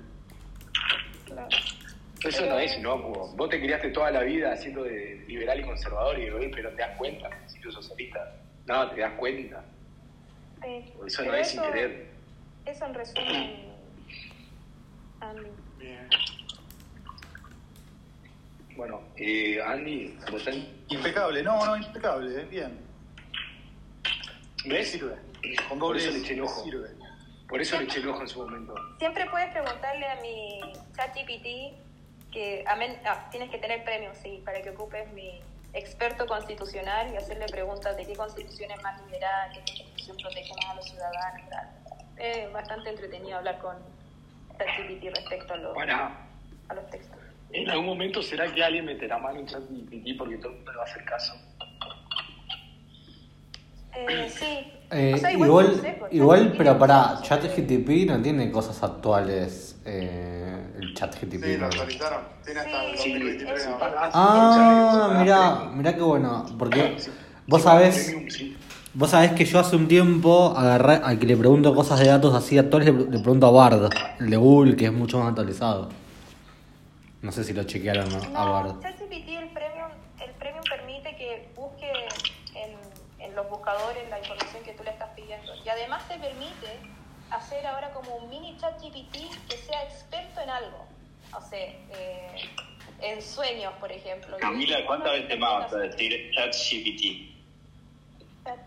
[1.25, 1.47] Claro.
[1.49, 3.33] Eso Pero- no es inocuo.
[3.35, 6.69] Vos te criaste toda la vida haciendo de liberal y conservador y de golpe no
[6.69, 8.35] te das cuenta, si sos socialista.
[8.65, 9.65] No, te das cuenta.
[10.63, 10.93] Sí.
[11.05, 12.07] Eso no es sin querer.
[12.65, 13.73] Eso en resumen,
[15.19, 15.47] Andy.
[18.75, 22.79] Bueno, eh, Andy, vos tenés- Impecable, no, no, impecable, eh, bien.
[24.65, 24.91] ¿ves?
[24.91, 25.15] Sirve.
[25.67, 26.63] Con Por doble eso S, le eché el ojo.
[26.63, 26.89] Sirve.
[27.47, 28.73] Por eso le eché el ojo en su momento.
[28.97, 30.59] Siempre puedes preguntarle a mi
[30.95, 31.75] ChatGPT
[32.31, 35.39] que amén, ah, tienes que tener premio, sí, para que ocupes mi
[35.73, 40.65] experto constitucional y hacerle preguntas de qué constitución es más liberal, qué constitución protege más
[40.71, 41.41] a los ciudadanos.
[42.17, 43.75] Es bastante entretenido hablar con
[44.57, 46.27] ChatGPT respecto a los, Para,
[46.69, 47.17] a los textos.
[47.51, 50.77] en algún momento será que alguien meterá mano en ChatGPT porque todo el mundo le
[50.77, 51.33] va a hacer caso.
[53.95, 54.73] Eh, sí.
[54.93, 55.81] Eh, O sea, igual,
[56.11, 59.77] igual, ChatGPT pero un ChatGTP no tiene cosas actuales.
[59.85, 61.43] Eh, el ChatGTP.
[61.43, 62.19] Sí, lo actualizaron.
[62.45, 64.09] Tiene hasta el Sí, 2023 es- ahora.
[64.13, 66.45] Ah, mirá, mirá qué bueno.
[66.57, 66.97] Porque
[67.47, 68.15] vos sabés,
[68.93, 72.33] vos sabés que yo hace un tiempo agarré al que le pregunto cosas de datos
[72.35, 73.89] así actuales, le, pregunto a Bard,
[74.19, 75.89] el de Google, que es mucho más actualizado.
[77.21, 78.37] No sé si lo chequearon ¿no?
[78.39, 78.79] a Bard.
[78.81, 79.89] ChatGPT el premium,
[80.23, 81.89] el premium permite que busque
[82.55, 82.71] en,
[83.25, 85.51] en los buscadores la información que tú le estás pidiendo.
[85.65, 86.79] Y además te permite
[87.31, 89.17] hacer ahora como un mini ChatGPT
[89.49, 90.87] que sea experto en algo.
[91.35, 92.49] O sea, eh,
[93.01, 94.37] en sueños, por ejemplo.
[94.37, 97.33] Camila, ¿cuántas veces más vas a decir ChatGPT?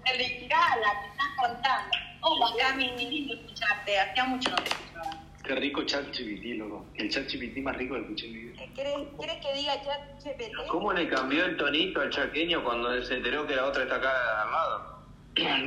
[0.04, 1.96] Retirada, te estás contando.
[2.20, 4.00] Hola, Cami, qué lindo escucharte.
[4.00, 5.22] Hacía mucho no te escuchaba.
[5.44, 6.86] Qué rico ChatGPT, loco.
[6.96, 8.64] El ChatGPT más rico que escuché en mi vida.
[8.74, 10.66] ¿Quieres, ¿Quieres que diga ChatGPT?
[10.68, 14.42] ¿Cómo le cambió el tonito al chaqueño cuando se enteró que la otra está acá
[14.42, 14.95] al lado?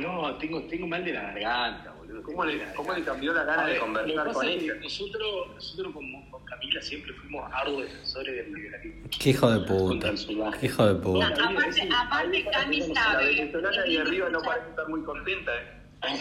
[0.00, 2.22] No, tengo, tengo mal de la garganta, boludo.
[2.24, 4.74] ¿Cómo le, cómo le la cambió la gana de ver, conversar que con que ella?
[4.82, 9.08] Nosotros, nosotros con, con Camila siempre fuimos arduos defensores del liberalismo.
[9.20, 10.12] Qué hijo de puta.
[10.58, 11.26] Qué hijo de No, puta.
[11.28, 13.26] aparte, aparte Cami La sabe.
[13.26, 16.20] venezolana de arriba no parece estar muy contenta, ¿eh?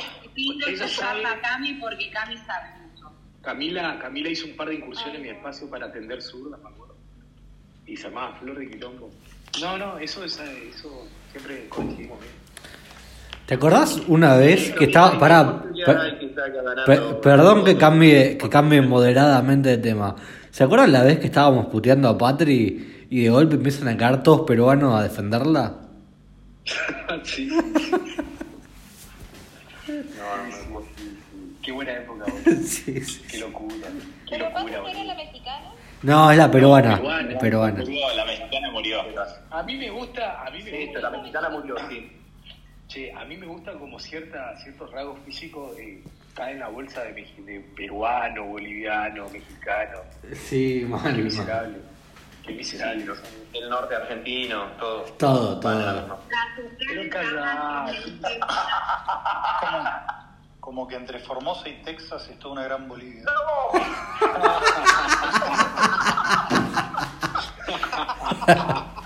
[0.68, 3.12] Escucharla a Cami porque Cami sabe mucho.
[3.42, 6.96] Camila, Camila hizo un par de incursiones en mi espacio para atender zurdas, me acuerdo.
[7.88, 9.10] Y se llamaba Flor de Quilombo.
[9.60, 12.32] No, no, eso, es, eso siempre coincidimos bien.
[13.50, 15.18] ¿Te acordás una vez que estaba.
[15.18, 15.64] Pará.
[16.86, 20.16] Per- perdón que cambie, que cambie moderadamente de tema.
[20.52, 24.22] ¿Se acuerdan la vez que estábamos puteando a Patri y de golpe empiezan a caer
[24.22, 25.78] todos peruanos a defenderla?
[27.24, 27.48] sí.
[27.48, 27.58] No,
[29.88, 30.84] no,
[31.64, 32.62] Qué buena época, boludo.
[32.64, 33.22] Sí, sí.
[33.32, 33.74] Qué locura.
[34.28, 35.72] Qué Pero locura, ¿cuándo era la mexicana?
[36.04, 36.98] No, es la peruana.
[36.98, 37.32] Peruana.
[37.32, 37.80] la peruana.
[37.80, 39.02] Murió, la mexicana murió.
[39.50, 41.00] A mí me gusta, a mí me gusta.
[41.00, 42.12] la mexicana murió, sí.
[42.90, 47.04] Che, a mí me gusta como cierta, ciertos rasgos físicos eh, caen en la bolsa
[47.04, 50.00] de, de peruano, boliviano, mexicano.
[50.34, 51.24] Sí, mal, Qué mal.
[51.24, 51.78] miserable.
[52.44, 53.06] Qué miserable.
[53.54, 55.04] El norte argentino, todo.
[55.20, 56.20] Todo, todo.
[56.80, 57.94] Pero callado.
[59.60, 59.84] Como,
[60.60, 63.24] como que entre Formosa y Texas es toda una gran Bolivia.
[68.48, 68.96] Puta.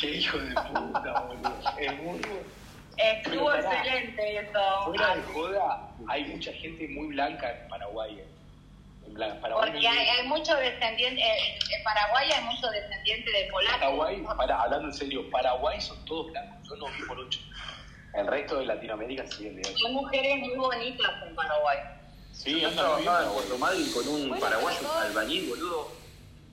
[0.00, 1.54] Qué hijo de puta, boludo.
[1.78, 2.20] Es muy...
[2.96, 3.60] Estuvo pará.
[3.82, 4.60] excelente eso.
[4.84, 8.22] Fuera de joda, hay mucha gente muy blanca en Paraguay.
[9.06, 13.80] En blan- Paraguay, Porque hay, hay mucho descendiente, en, Paraguay hay mucho descendiente de polacos.
[13.80, 16.68] Paraguay, para, hablando en serio, Paraguay son todos blancos.
[16.68, 17.40] Yo no vi por ocho.
[18.14, 19.86] El resto de Latinoamérica sí, el de ocho.
[19.86, 21.78] Hay mujeres muy bonitas en Paraguay.
[22.32, 23.32] Sí, Yo trabajaba en.
[23.32, 25.99] Puerto Madryn con un Bueno, paraguayo albañil, boludo.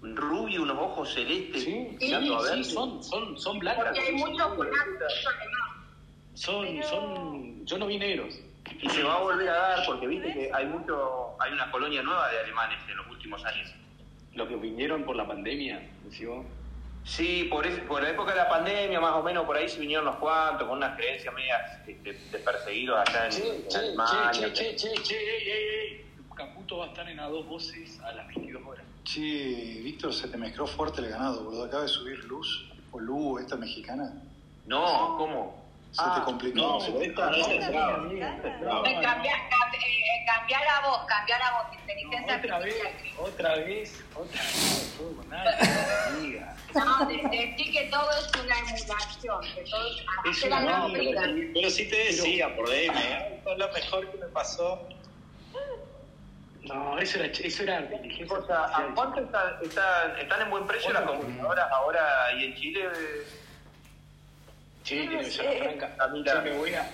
[0.02, 1.64] Rubio, unos ojos celestes.
[1.64, 2.66] Sí, mirando a sí, ver.
[2.66, 3.86] son, son, son blancas.
[3.86, 4.74] Porque hay son- muchos además.
[6.34, 8.40] Son, son, yo no vi negros.
[8.82, 12.04] Y se va a volver a dar porque viste que hay mucho, hay una colonia
[12.04, 13.74] nueva de alemanes en los últimos años.
[14.36, 16.46] Los que vinieron por la pandemia, decimos.
[17.04, 19.80] Sí, por, ese- por la época de la pandemia, más o menos, por ahí se
[19.80, 23.78] vinieron los cuantos, con unas creencias medias este, de perseguidos allá en, Che, en che,
[23.78, 24.32] Alemania.
[24.32, 25.87] che, che, che, che, che, ey, ey, ey.
[26.38, 28.86] Caputo va a estar en a dos voces a las 22 horas.
[29.04, 29.22] Che,
[29.84, 31.66] Víctor, se te mezcló fuerte el ganado, boludo.
[31.66, 34.14] Acaba de subir Luz, o Lu, esta mexicana.
[34.66, 35.66] No, ¿cómo?
[35.92, 36.58] Se Ah, te complicó.
[36.60, 37.98] No, es brava.
[37.98, 38.86] No.
[38.86, 43.26] Eh, eh, cambiar la voz, cambiar la voz, inteligencia Otra vez, artificial.
[43.26, 46.56] otra vez, otra vez, todo amiga.
[46.76, 49.88] No, de- decir que todo es una emulación, que todo
[50.30, 51.22] es una no, vida.
[51.24, 53.36] Pero, pero sí te decía por DM, ¿eh?
[53.38, 54.88] Esto es lo mejor que me pasó.
[56.64, 57.88] No, eso era, eso era
[58.30, 62.56] O sea, ¿A cuánto está- está- están en buen precio las computadoras ahora ahí en
[62.56, 62.90] Chile?
[64.84, 65.96] Sí, tiene que ser la franca.
[66.00, 66.34] Ah, mira.
[66.36, 66.90] Yo me voy a.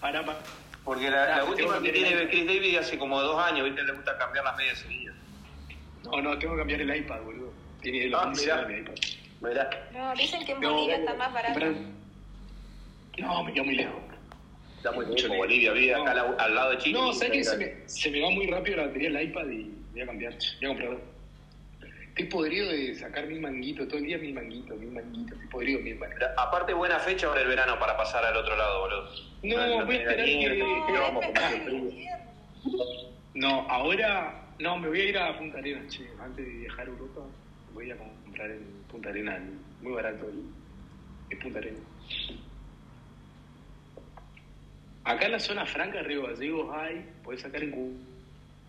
[0.00, 0.38] Para, para.
[0.84, 3.82] Porque la, la última que que tiene Chris David hace como dos años, ¿viste?
[3.82, 5.14] Le gusta cambiar las medias seguidas.
[6.04, 7.52] No, no, tengo que cambiar el iPad, boludo.
[7.82, 8.62] Tiene la Ah, mirá.
[8.62, 8.94] mi iPad.
[9.40, 9.70] Mirá.
[9.92, 11.60] No, dicen que en No, Bolivia está más barato.
[13.18, 14.02] No, me queda muy lejos.
[14.78, 15.38] Está muy Mucho lejos.
[15.38, 16.98] Bolivia, vive acá al, al lado de Chile.
[16.98, 17.44] No, ¿sabes qué?
[17.44, 20.34] Se me, se me va muy rápido la batería del iPad y voy a cambiar.
[20.62, 20.98] Voy a.
[22.08, 25.32] Estoy podrido de sacar mil manguitos, todo el día mil manguitos, mil manguitos.
[25.34, 26.28] Estoy podrido mil manguitos.
[26.36, 29.08] Aparte, buena fecha ahora el verano para pasar al otro lado, boludo.
[29.44, 31.20] No, voy a esperar nieve, que- no,
[33.34, 34.44] No, ahora.
[34.58, 36.08] No, me voy a ir a Punta Arenas, che.
[36.20, 37.20] Antes de viajar a Europa,
[37.72, 39.40] voy a comprar en Punta Arenas.
[39.80, 40.42] Muy barato el,
[41.30, 41.80] el Punta Arenas.
[45.04, 47.04] Acá en la zona franca, Río Gallegos, hay.
[47.24, 47.98] Podés sacar en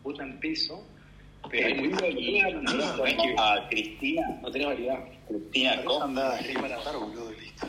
[0.04, 0.86] cuota en peso.
[1.50, 5.00] Pero hay muy Y a Cristina, No tenés variedad.
[5.28, 5.76] Cristina
[6.44, 7.68] Gibraltar, boludo, listo.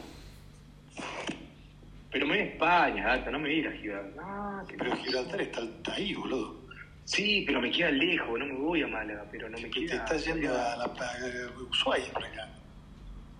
[2.11, 4.67] Pero me voy a España, gata, no me voy a ir a Gibraltar.
[4.67, 6.61] Que- Pero Gibraltar está, está ahí, boludo.
[7.05, 9.97] Sí, pero me queda lejos, no me voy a Málaga, pero no me te queda.
[9.97, 12.49] estás yendo a la a Ushuaia para acá.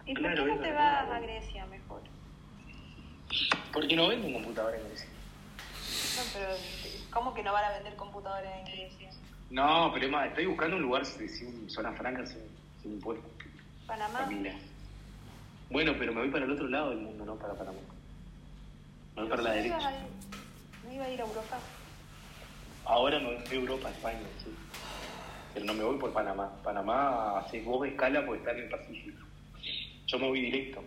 [0.07, 2.01] ¿Y por Claro, qué no te vas a Grecia mejor?
[3.73, 5.07] Porque no venden computadora en Grecia.
[6.16, 6.46] No, pero
[7.12, 9.11] ¿cómo que no van a vender computadoras en Grecia?
[9.51, 12.38] No, pero más, estoy buscando un lugar sin, zona franca sin,
[12.82, 13.30] sin impuestos.
[13.86, 14.20] Panamá.
[14.20, 14.55] Familia.
[15.70, 17.78] Bueno, pero me voy para el otro lado del mundo, no para Panamá.
[19.16, 19.88] Me voy para la ¿No ibas derecha.
[19.88, 20.11] a ir-
[20.84, 21.59] ¿No iba a ir a Europa?
[22.84, 24.55] Ahora me voy a Europa, España, sí.
[25.55, 26.51] Pero no me voy por Panamá.
[26.62, 29.24] Panamá hace vos escala porque está en el Pacífico.
[30.07, 30.82] Yo me voy directo,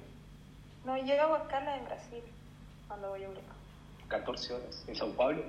[0.85, 2.21] No, yo hago escala en Brasil
[2.87, 3.52] cuando voy a Europa.
[4.19, 5.43] 14 horas, en Sao Paulo.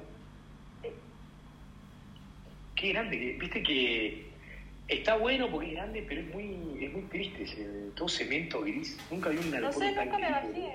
[2.74, 4.32] Qué grande, viste que
[4.88, 8.98] está bueno porque es grande, pero es muy, es muy triste, ese- todo cemento gris.
[9.10, 10.32] Nunca vi un No aeropuerto sé, tan nunca me gris.
[10.62, 10.74] vacié.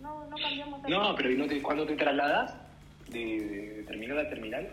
[0.00, 2.54] No, no cambiamos de No, pero ¿y no te- cuando te trasladas
[3.08, 3.18] de,
[3.76, 4.68] de terminal a terminal,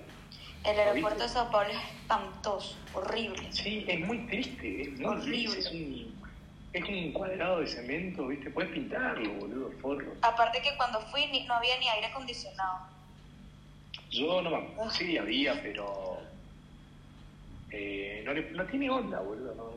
[0.63, 3.51] El aeropuerto de Sao Paulo es espantoso, horrible.
[3.51, 5.59] sí, es muy triste, es muy gris, Horrible.
[5.59, 6.10] es un,
[6.73, 8.49] es un cuadrado de cemento, ¿viste?
[8.49, 10.13] Puedes pintarlo, boludo, forro.
[10.21, 12.79] Aparte que cuando fui ni- no había ni aire acondicionado.
[14.11, 16.17] Yo no me sí, había, pero
[17.71, 19.71] eh, no, le- no tiene onda, boludo, no,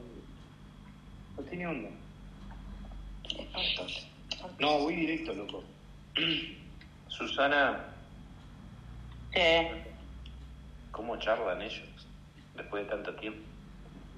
[1.36, 1.90] no tiene onda.
[4.58, 5.64] No, voy directo, loco.
[7.08, 7.90] Susana,
[9.32, 9.82] ¿Qué?
[10.92, 12.06] ¿Cómo charlan ellos
[12.54, 13.53] después de tanto tiempo?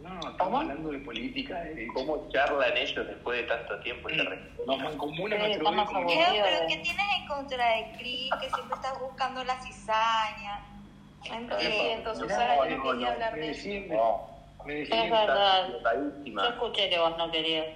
[0.09, 1.61] No, estamos hablando de política.
[1.61, 1.87] De...
[1.95, 4.09] ¿Cómo charlan ellos después de tanto tiempo?
[4.09, 6.01] Sí, nuestro estamos vínculo.
[6.01, 6.33] aburridos.
[6.33, 8.31] Leo, pero ¿qué tienes en contra de Cris?
[8.41, 10.61] Que siempre estás buscando la cizaña.
[11.29, 12.15] No entiendo.
[12.15, 13.61] Susana, No, yo no no, quería no, hablar me de eso.
[14.69, 15.69] Es verdad.
[16.25, 17.67] Yo escuché que vos no querías.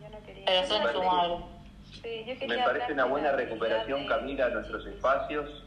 [0.00, 0.44] Yo no quería.
[0.46, 1.48] Pero.
[2.02, 5.64] Sí, yo Me parece una buena recuperación, de- Camila, a nuestros espacios.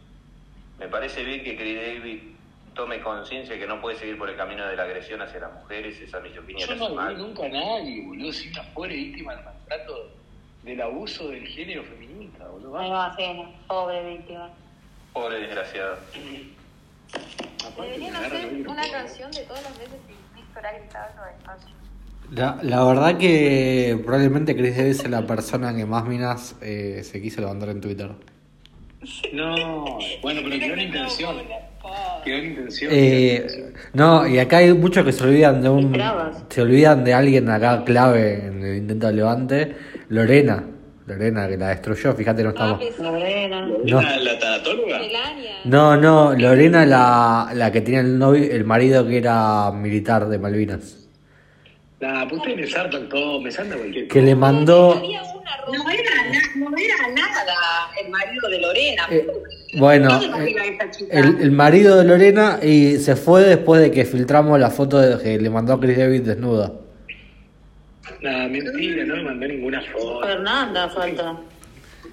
[0.80, 2.33] Me parece bien que Chris David
[2.74, 6.00] tome conciencia que no puede seguir por el camino de la agresión hacia las mujeres,
[6.02, 7.18] esa misoginia Yo no mal.
[7.18, 8.34] nunca a nadie, boludo.
[8.34, 10.12] Soy una pobre víctima del maltrato,
[10.64, 12.80] del abuso del género feminista, boludo.
[12.80, 13.52] Me imagino.
[13.68, 14.50] Pobre víctima.
[15.14, 15.98] Pobre desgraciado.
[17.78, 21.72] Deberían hacer una canción de todas las veces que Víctor ha gritado en los espacios.
[22.32, 27.22] La, la verdad que probablemente Chris Davis es la persona que más minas eh, se
[27.22, 28.12] quiso levantar en Twitter.
[29.34, 31.38] No, bueno, pero quedó en intención.
[32.24, 32.92] Quedó en intención.
[32.94, 36.02] Eh, no, y acá hay muchos que se olvidan de un.
[36.50, 39.76] Se olvidan de alguien acá clave en el intento de levante.
[40.10, 40.64] Lorena.
[41.06, 42.80] Lorena, que la destruyó, fíjate, no estamos.
[42.98, 43.68] Lorena.
[43.84, 45.02] No, ¿La, la tanatóloga?
[45.66, 50.40] No, no, Lorena, la, la que tenía el novio, el marido que era militar de
[50.40, 51.10] Malvinas.
[52.00, 55.02] Nah, pues ustedes me saltan todo, me cualquier Que le mandó.
[55.72, 57.56] No era, na- no era nada
[58.04, 59.08] el marido de Lorena.
[59.10, 59.28] Eh,
[59.78, 61.20] bueno, ¿Qué se imagina eh, esa chica?
[61.20, 65.22] el, el marido de Lorena y se fue después de que filtramos la foto de,
[65.24, 66.72] que le mandó a Chris David desnuda.
[68.22, 70.22] Nah, mentira, no me mandó ninguna foto.
[70.26, 71.38] Fernanda falta.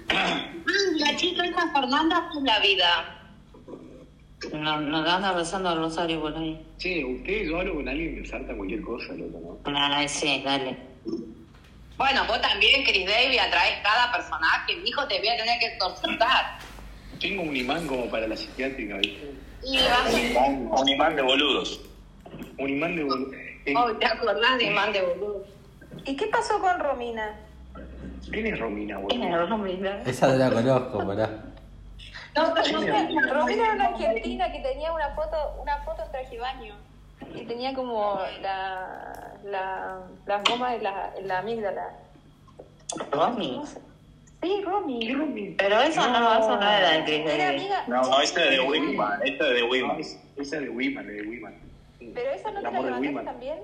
[0.09, 0.45] Ah,
[0.97, 3.17] la chica esa Fernanda fue la vida.
[4.53, 6.59] No, no anda besando a Rosario por ahí.
[6.79, 9.71] Che, ustedes, yo hablo con alguien y me salta cualquier cosa, loco, ¿no?
[9.71, 10.77] No, no, sí, dale.
[12.01, 14.75] Bueno, vos también, Chris Davis, atraes cada personaje.
[14.75, 16.57] Mi hijo te voy a tener que torturar.
[17.19, 19.31] Tengo un imán como para la psiquiátrica, ¿viste?
[19.63, 21.79] Y vas Un, un imán de boludos.
[22.57, 23.31] Un imán de bol-
[23.65, 25.45] en- Oh, ¿te acordás de man de boludo?
[26.03, 27.35] ¿Y qué pasó con Romina?
[28.31, 29.37] ¿Quién es Romina, ¿Quién boludo?
[29.37, 30.01] era Romina?
[30.07, 31.29] Esa no la conozco, pará.
[32.35, 33.29] No, pero no sé.
[33.29, 36.75] Romina era una argentina que tenía una foto, una foto en traje de baño.
[37.35, 41.89] Y tenía como la, la, las gomas en la, en la amígdala.
[43.11, 43.61] Romy.
[44.41, 44.99] Sí, Romy.
[44.99, 45.55] ¿Qué?
[45.57, 47.83] Pero eso no, eso no era de Chris Era amiga.
[47.87, 49.19] No, no, esta es de Wiman.
[49.23, 49.99] Esta es de Wiman.
[49.99, 51.55] Esa es de Wiman, de Wiman.
[52.13, 53.59] Pero esa no El te la levantaste también.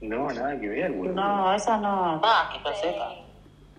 [0.00, 1.14] No, nada que ver, boludo.
[1.14, 2.20] No, esa no.
[2.20, 3.14] Va, que lo sepa.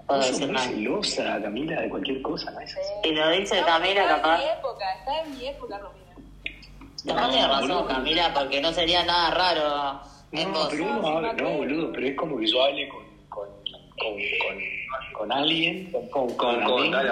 [0.07, 0.67] No muy nada.
[0.67, 2.59] celosa, Camila, de cualquier cosa, ¿no?
[2.59, 2.93] Es así.
[3.03, 4.36] Si lo dice No, Camila, está capaz.
[4.36, 6.05] en mi época, está en mi época, Romina.
[7.07, 10.01] Capaz tiene razón, Camila, porque no sería nada raro
[10.32, 13.47] No, pero uno habla, no, boludo, pero es como que yo hable con, con,
[13.97, 17.11] con, con, con alguien, con, con, Con, con con, dale.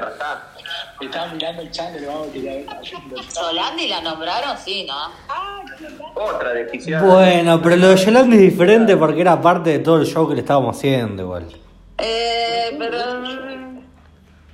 [0.99, 5.11] Me estaba mirando el channel, le vamos a Solandi la nombraron, sí, ¿no?
[6.15, 7.03] Otra desquiciada.
[7.05, 10.35] Bueno, pero lo de Yolanda es diferente porque era parte de todo el show que
[10.35, 11.47] le estábamos haciendo igual.
[11.97, 12.97] Eh, pero.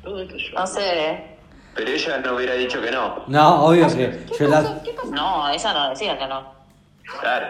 [0.04, 0.54] Todo esto yo.
[0.60, 1.38] No sé, ¿eh?
[1.76, 3.24] Pero ella no hubiera dicho que no.
[3.28, 4.82] No, obvio que Yolanda...
[5.12, 6.52] No, esa no decía que no.
[7.22, 7.48] Claro.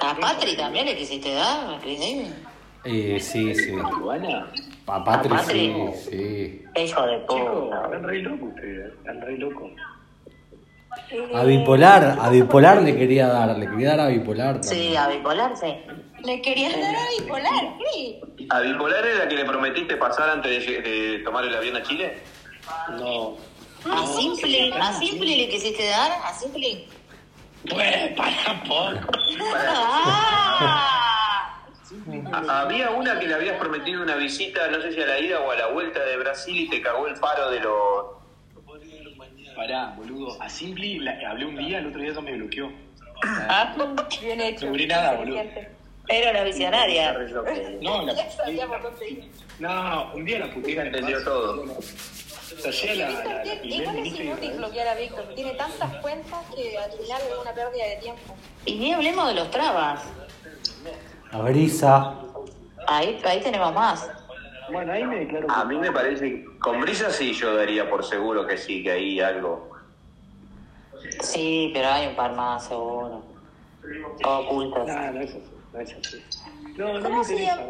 [0.00, 2.28] ¿A Patri también le quisiste dar, a Chris Davis?
[2.84, 3.72] Eh, sí, sí.
[4.86, 5.92] A Patri, ¿A sí, Patri?
[6.10, 6.64] sí.
[6.84, 7.84] Hijo de puta.
[7.84, 9.70] están re locos ustedes, están re locos.
[11.34, 14.90] A Bipolar, a Bipolar le quería dar, le quería dar a Bipolar también.
[14.90, 15.74] Sí, a bipolar, sí.
[16.24, 18.20] Le querían dar a bipolar, ¿qué?
[18.50, 21.82] ¿A Bipolar era la que le prometiste pasar antes de, de tomar el avión a
[21.82, 22.18] Chile?
[22.98, 23.36] No.
[23.90, 24.72] ¿A Simple?
[24.74, 26.12] ¿A Simple le quisiste dar?
[26.24, 26.86] ¿A Simple?
[27.70, 29.12] Pues, para poco.
[29.56, 31.58] ¡Ah!
[32.48, 35.50] Había una que le habías prometido una visita, no sé si a la ida o
[35.50, 38.06] a la vuelta de Brasil y te cagó el paro de los...
[39.54, 40.40] Pará, boludo.
[40.42, 42.72] A Simply la- hablé un día, el otro día ya me bloqueó.
[43.22, 43.74] Ah,
[44.22, 44.66] Bien hecho.
[44.66, 45.40] No nada, boludo.
[46.08, 47.12] Era la visionaria.
[47.82, 48.14] No, la,
[49.60, 51.64] no, un día la putera le Entendió todo.
[52.58, 55.24] Se hacía la, la, la primer igual es inútil bloquear a Víctor.
[55.34, 58.36] Tiene tantas cuentas que al final es una pérdida de tiempo.
[58.66, 60.02] Y ni hablemos de los trabas.
[61.30, 62.14] A Brisa.
[62.86, 64.08] Ahí, ahí tenemos más.
[64.70, 65.50] Bueno, ahí me declaro.
[65.50, 69.20] A mí me parece, con Brisa sí yo daría por seguro que sí, que hay
[69.20, 69.70] algo.
[71.20, 73.22] Sí, pero hay un par más, seguro.
[74.24, 74.86] Ocultos.
[74.86, 75.42] No, no es así,
[75.72, 76.24] no es así.
[76.76, 77.66] No, no me ¿Cómo se interesa.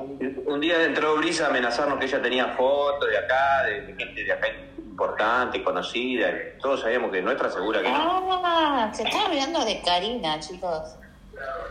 [0.47, 4.25] Un día entró Brisa a amenazarnos que ella tenía fotos de acá, de, de gente
[4.25, 4.47] de acá
[4.93, 6.29] importante, conocida.
[6.61, 8.41] Todos sabíamos que nuestra segura que no.
[8.45, 10.97] Ah, se está olvidando de Karina, chicos.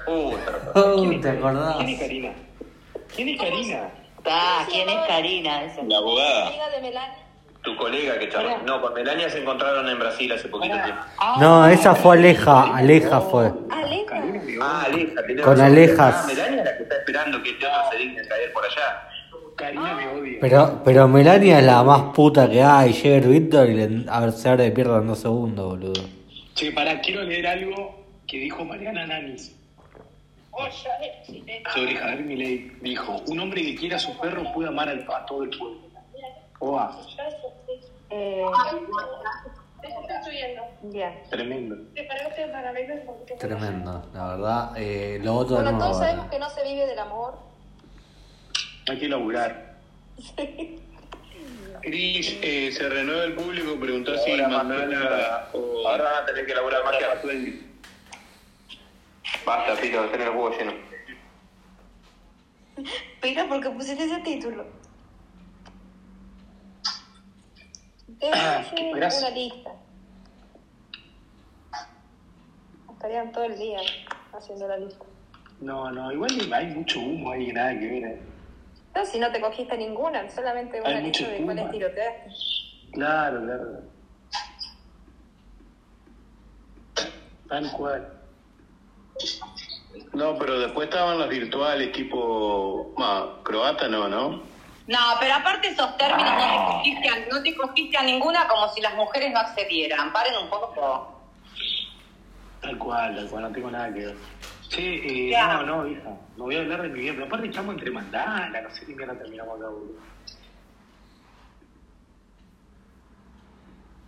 [0.06, 0.72] Puta.
[0.74, 1.76] Oh, ¿te acordás?
[1.78, 2.34] ¿Quién es Karina?
[3.16, 3.90] ¿Quién es Karina?
[4.26, 5.62] Ah, ¿quién es Karina?
[5.88, 6.48] La abogada.
[6.48, 7.18] Amiga de Melania.
[7.64, 8.58] Tu colega que charla.
[8.66, 11.04] No, con Melania se encontraron en Brasil hace poquito tiempo.
[11.40, 13.52] No, esa fue Aleja, Aleja fue.
[13.70, 15.44] Ah, Aleja.
[15.44, 15.62] Con.
[15.62, 16.16] Alejas.
[16.24, 19.08] Ah, Melania es la que está esperando que este otro se digne caer por allá.
[19.62, 20.38] Karina me odia.
[20.42, 22.92] Pero, pero Melania es la más puta que hay.
[22.94, 26.04] Llega el Víctor y le, a ver, se abre de pierda en dos segundos, boludo.
[26.56, 27.96] Che, pará, quiero leer algo
[28.28, 29.56] que dijo Mariana Nanis
[31.74, 32.72] sobre Javier Milei.
[32.82, 35.80] Dijo, un hombre que quiera a su perro puede amar al- a todo el pueblo.
[36.60, 36.98] Oa,
[38.10, 38.44] Eh,
[39.84, 40.62] Está subiendo.
[40.92, 41.12] ya.
[41.30, 41.76] tremendo.
[41.94, 43.36] Prepárate para verlo un poquito.
[43.40, 44.72] Tremendo, la verdad.
[44.78, 47.36] Eh, lo otro Bueno, todos sabemos que no se vive del amor.
[48.88, 49.76] Hay que laburar.
[51.82, 55.88] Cris, eh, se renueva el público, preguntó si Mandala o...
[55.88, 57.22] Ahora van a tener que laburar más que ahora.
[59.46, 60.74] Basta, Pito, tener el huevo lleno.
[63.20, 64.66] Pero porque pusiste ese título.
[68.08, 69.72] Debe Ah, hacer una lista.
[72.92, 73.80] Estarían todo el día
[74.34, 75.06] haciendo la lista.
[75.60, 78.20] No, no, igual hay mucho humo ahí que nada que ver.
[78.94, 82.30] No, si no te cogiste ninguna, solamente una Hay lista de cuáles tiroteaste.
[82.94, 83.82] Claro, claro.
[87.48, 88.14] Tal cual.
[90.14, 92.94] No, pero después estaban las virtuales tipo...
[92.98, 94.42] ah, croata no, ¿no?
[94.88, 98.68] No, pero aparte esos términos no te, cogiste a, no te cogiste a ninguna como
[98.70, 100.12] si las mujeres no accedieran.
[100.12, 101.22] Paren un poco.
[102.62, 104.16] Tal cual, tal cual, no tengo nada que ver.
[104.72, 107.76] Che, eh, no, no, hija, no voy a hablar de mi vida, pero aparte echamos
[107.76, 110.00] entre mandala, no sé qué mierda terminamos acá, boludo.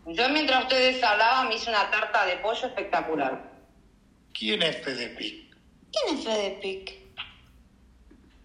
[0.06, 3.52] Yo mientras ustedes hablaban me hice una tarta de pollo espectacular.
[4.34, 5.54] ¿Quién es Fede Pic?
[5.92, 6.94] ¿Quién es Fede Pic?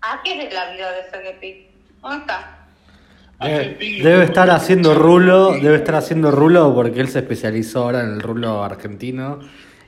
[0.00, 1.70] ¿A qué es de la vida de Fede Pic?
[2.00, 2.66] ¿Dónde está?
[3.40, 8.14] Debe, debe estar haciendo rulo, debe estar haciendo rulo porque él se especializó ahora en
[8.14, 9.38] el rulo argentino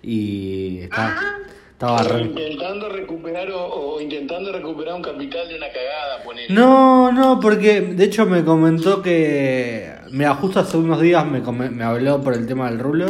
[0.01, 1.41] y está,
[1.81, 6.53] estaba re- Intentando recuperar o, o intentando recuperar un capital de una cagada, ponele.
[6.53, 9.91] No, no, porque de hecho me comentó que.
[10.11, 13.07] Mira, justo hace unos días me, come- me habló por el tema del rulo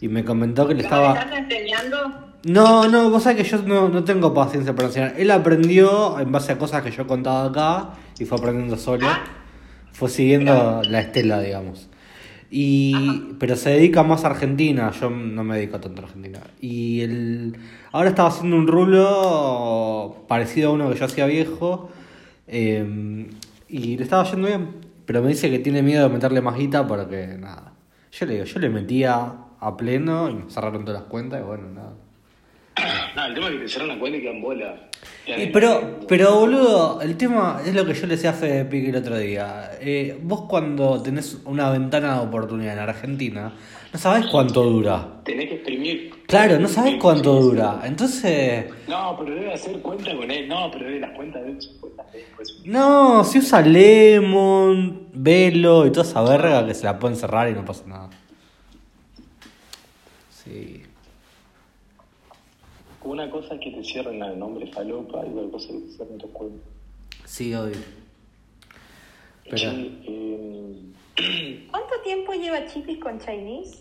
[0.00, 1.14] y me comentó que le ¿Me estaba.
[1.14, 1.96] estás enseñando?
[2.44, 5.14] No, no, vos sabés que yo no, no tengo paciencia para enseñar.
[5.16, 9.06] Él aprendió en base a cosas que yo he contado acá y fue aprendiendo solo.
[9.92, 11.88] Fue siguiendo la estela, digamos.
[12.50, 16.40] Y, pero se dedica más a Argentina, yo no me dedico tanto a Argentina.
[16.60, 17.56] Y el,
[17.92, 21.90] ahora estaba haciendo un rulo parecido a uno que yo hacía viejo
[22.46, 23.26] eh,
[23.68, 24.86] y le estaba yendo bien.
[25.06, 27.72] Pero me dice que tiene miedo de meterle más guita porque nada.
[28.12, 31.44] Yo le digo, yo le metía a pleno y me cerraron todas las cuentas y
[31.44, 31.92] bueno, nada.
[33.16, 34.88] No, el tema es que te cerran la cuenta y quedan bola.
[35.26, 38.90] Y pero, pero boludo, el tema es lo que yo le decía a Fede Pique
[38.90, 39.72] el otro día.
[39.80, 43.52] Eh, vos cuando tenés una ventana de oportunidad en Argentina,
[43.92, 45.20] no sabés cuánto dura.
[45.24, 46.14] Tenés que exprimir.
[46.28, 47.80] Claro, no sabés cuánto dura.
[47.84, 50.48] Entonces, No, pero debe hacer cuenta con él.
[50.48, 52.26] No, pero debe las cuentas de él son cuentas de él.
[52.36, 52.62] Pues.
[52.64, 57.52] no, si usa Lemon, Velo y toda esa verga que se la pueden cerrar y
[57.52, 58.10] no pasa nada.
[60.30, 60.85] Sí.
[63.06, 65.92] Una cosa es que te cierren el nombre falopa y otra cosa es que te
[65.92, 66.68] cierren tus cuentas.
[67.24, 67.76] Sí, obvio.
[69.48, 70.82] Pero eh,
[71.70, 73.78] ¿Cuánto tiempo lleva Chipis con Chinese?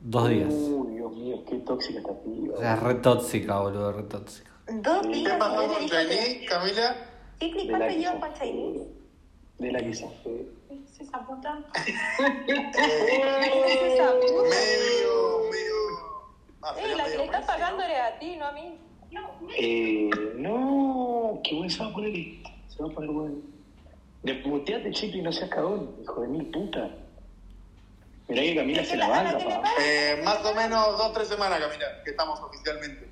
[0.00, 0.48] dos días.
[0.52, 2.54] Uy, Dios mío, qué tóxica esta piba.
[2.54, 4.50] O sea, es re tóxica, boludo, re tóxica.
[4.72, 5.32] Dos días.
[5.32, 6.96] ¿Qué pasó con Chinese, Camila?
[7.40, 8.88] La ¿cuánto lleva con Chinese?
[9.58, 10.46] De la que se fue.
[10.70, 11.58] ¿Es esa puta?
[12.46, 12.62] Medio,
[15.50, 15.79] medio...
[16.62, 18.78] Ah, Eh, la que le está Messi, pagando era a ti, no a mí.
[19.58, 22.50] Eh, no, qué bueno se va a poner esto.
[22.68, 23.36] Se va a poner bueno.
[24.22, 26.90] Desmuteate, chico, y no seas cagón, hijo de mil puta.
[28.28, 29.62] Mirá que Camila se la banca, pa.
[29.80, 33.08] Eh, más o menos dos, tres semanas, Camila, que estamos oficialmente.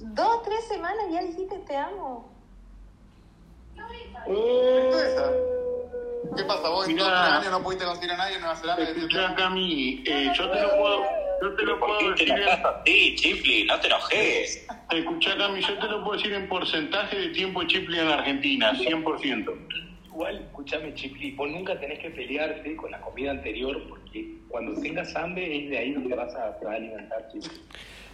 [0.00, 2.32] Dos, tres semanas ya dijiste te amo.
[6.36, 6.68] ¿Qué pasa?
[6.68, 7.04] ¿Vos en Mirá.
[7.04, 8.82] dos, tres años no pudiste conseguir a nadie en Nueva Zelanda?
[8.82, 11.02] Escuchá, Cami, eh, yo te lo puedo,
[11.44, 12.44] yo te lo puedo ¿Por qué decir
[12.84, 13.64] te en, Chifli?
[13.64, 14.66] No te enojes.
[14.90, 18.72] escuchá, Cami, yo te lo puedo decir en porcentaje de tiempo de Chipli en Argentina,
[18.72, 19.52] 100%.
[20.06, 25.14] Igual, escúchame, Chipli, vos nunca tenés que pelearte con la comida anterior porque cuando tengas
[25.16, 27.50] hambre es de ahí donde vas a, te vas a alimentar, Chipli.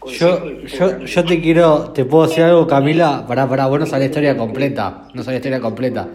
[0.01, 3.27] Con Yo, yo, yo te quiero, te puedo decir algo, Camila.
[3.29, 5.09] Pará, pará, vos no sabés la historia completa.
[5.13, 6.09] No sabés la historia completa.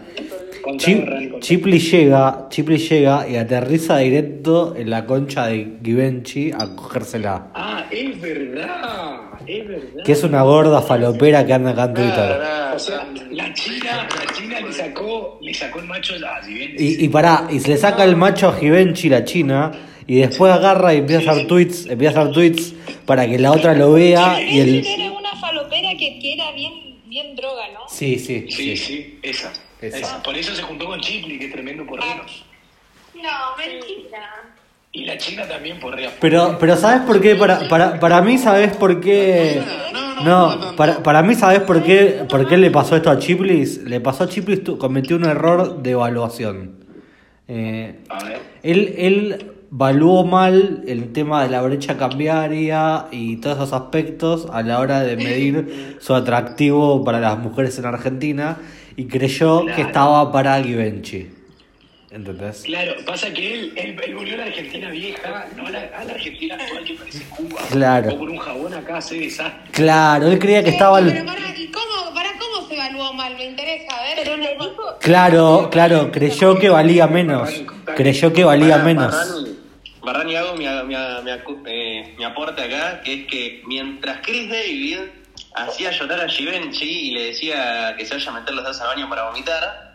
[0.76, 7.48] Chip- llega, Chipli llega y aterriza directo en la concha de Givenchy a cogérsela.
[7.54, 10.04] Ah, es verdad, es verdad.
[10.04, 12.40] Que es una gorda falopera que anda acá en Twitter.
[12.74, 16.84] O sea, la China, la China le sacó, le sacó el macho a Givenchy.
[17.00, 19.72] Y, y pará, y se le saca el macho a Givenchy, la china,
[20.06, 22.74] y después agarra y empieza a hacer tweets, empieza a hacer tweets
[23.06, 24.86] para que la otra lo vea y el...
[24.86, 26.72] Era una falopera que, que era bien,
[27.06, 27.80] bien droga, ¿no?
[27.88, 28.76] Sí, sí, Sí, sí.
[28.76, 29.52] sí, esa.
[29.88, 30.22] Esa.
[30.22, 32.24] Por eso se juntó con Chipli, que es tremendo porrero.
[33.14, 34.44] No, mentira.
[34.92, 36.10] Y la China también porrea.
[36.20, 37.36] Pero, pero ¿sabes por qué?
[37.36, 39.62] Para, para, para mí, ¿sabes por qué?
[40.24, 43.82] No, para, para mí, ¿sabes por qué, por qué le pasó esto a Chiplis?
[43.82, 46.84] Le pasó a Chiplis, cometió un error de evaluación.
[47.48, 48.40] Eh, A ver.
[48.62, 54.62] él, él evaluó mal el tema de la brecha cambiaria y todos esos aspectos a
[54.62, 58.56] la hora de medir su atractivo para las mujeres en Argentina
[58.96, 61.30] y creyó que estaba para Givenchy.
[62.10, 62.62] ¿Entendés?
[62.62, 66.04] Claro, pasa que él, él, él volvió a la Argentina vieja, no a la, a
[66.04, 67.60] la Argentina actual que parece Cuba.
[67.70, 68.14] Claro.
[68.14, 69.70] O con un jabón acá hace desastre.
[69.72, 71.00] Claro, él creía que estaba...
[71.00, 73.36] Pero para, ¿y cómo, para cómo se evaluó mal?
[73.36, 74.18] Me interesa, a ver.
[74.24, 77.50] Pero dijo, Claro, claro, creyó que valía menos.
[77.96, 79.14] Creyó que valía menos.
[80.02, 81.30] Barrani, hago mi, mi, mi,
[81.66, 84.98] eh, mi aporte acá, que es que mientras Chris David
[85.56, 88.88] hacía llorar a Givenchy y le decía que se vaya a meter los dos al
[88.88, 89.86] baño para vomitar,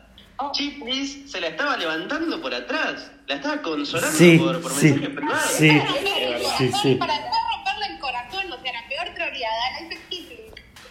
[0.53, 5.09] Chiplis se la estaba levantando por atrás, la estaba consolando Sí, por, por sí, mensaje
[5.09, 5.39] privado.
[5.49, 5.81] sí,
[6.57, 6.95] sí, sí.
[6.95, 10.33] Para no romperle el corazón, o sea, la peor troleada, la hizo.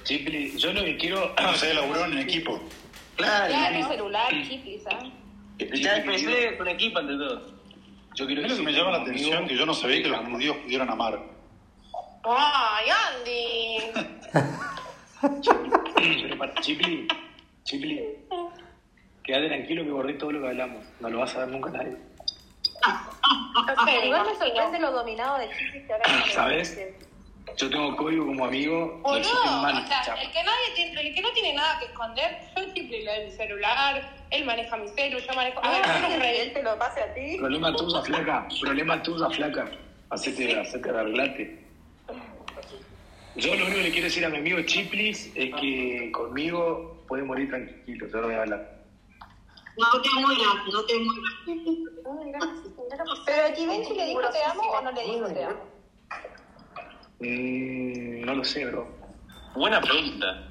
[0.05, 1.34] Chipli, yo lo que quiero.
[1.51, 2.60] O sea, laburó en equipo.
[3.16, 4.98] Claro, Claro, un celular, chiplis, ¿ah?
[5.59, 7.60] y ya empecé con equipo ante todo.
[8.14, 10.24] Yo quiero mí lo que me llama la atención que yo no sabía que los
[10.26, 11.18] judíos pudieran amar.
[12.24, 13.78] Ay, Andy.
[15.94, 17.09] Pero para Chipli,
[17.64, 18.18] Chipli,
[19.24, 20.84] quédate tranquilo que borré todo lo que hablamos.
[21.01, 21.97] No lo vas a ver nunca nadie.
[24.05, 26.78] igual me sorprende lo dominado de Chiplis que ahora no ¿Sabes?
[27.56, 29.01] Yo tengo código como amigo.
[29.02, 32.38] Boludo, manos, o sea, el que, nadie tiene, el que no tiene nada que esconder,
[32.55, 35.60] yo Chipli le doy mi celular, él maneja mi celu, yo manejo...
[35.64, 37.38] A ver, no él te lo pase a ti.
[37.38, 38.48] Problema tuya, flaca.
[38.60, 39.70] Problema tuya, flaca.
[40.10, 41.69] Hacete, hacete arreglate.
[43.40, 47.22] Yo lo único que le quiero decir a mi amigo Chiplis es que conmigo puede
[47.22, 48.84] morir tranquilo, yo no voy a hablar.
[49.78, 52.44] No te mueras, no te mueras.
[53.24, 55.56] Pero a Givenchy le dijo te amo o no le dijo te amo.
[57.20, 58.86] Mm, no lo sé, bro.
[59.54, 60.46] Buena pregunta.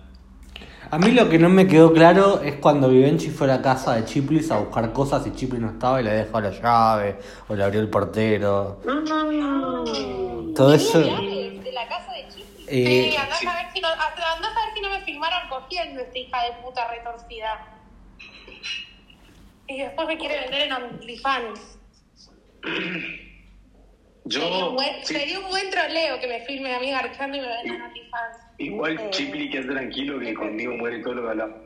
[0.89, 3.93] A mí lo que no me quedó claro es cuando Vivenchi fue a la casa
[3.93, 7.55] de Chiplis a buscar cosas y Chiplis no estaba y le dejó la llave o
[7.55, 8.79] le abrió el portero.
[10.55, 10.99] Todo eso.
[12.69, 16.01] Eh, Sí, andás a ver si no, andás a ver si no me filmaron cogiendo
[16.01, 17.67] esta hija de puta retorcida.
[19.67, 21.79] Y después me quiere vender en OnlyFans.
[24.29, 27.37] Sería Yo, un, buen, sí, sería un buen troleo que me filme a mí garchando
[27.37, 28.37] y me venda en OnlyFans.
[28.59, 31.57] igual Chipli quédate tranquilo que conmigo muere todo lo que hablamos.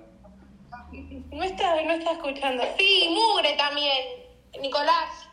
[1.32, 2.64] No está, no está escuchando.
[2.78, 4.24] Sí, mugre también.
[4.62, 5.28] Nicolás.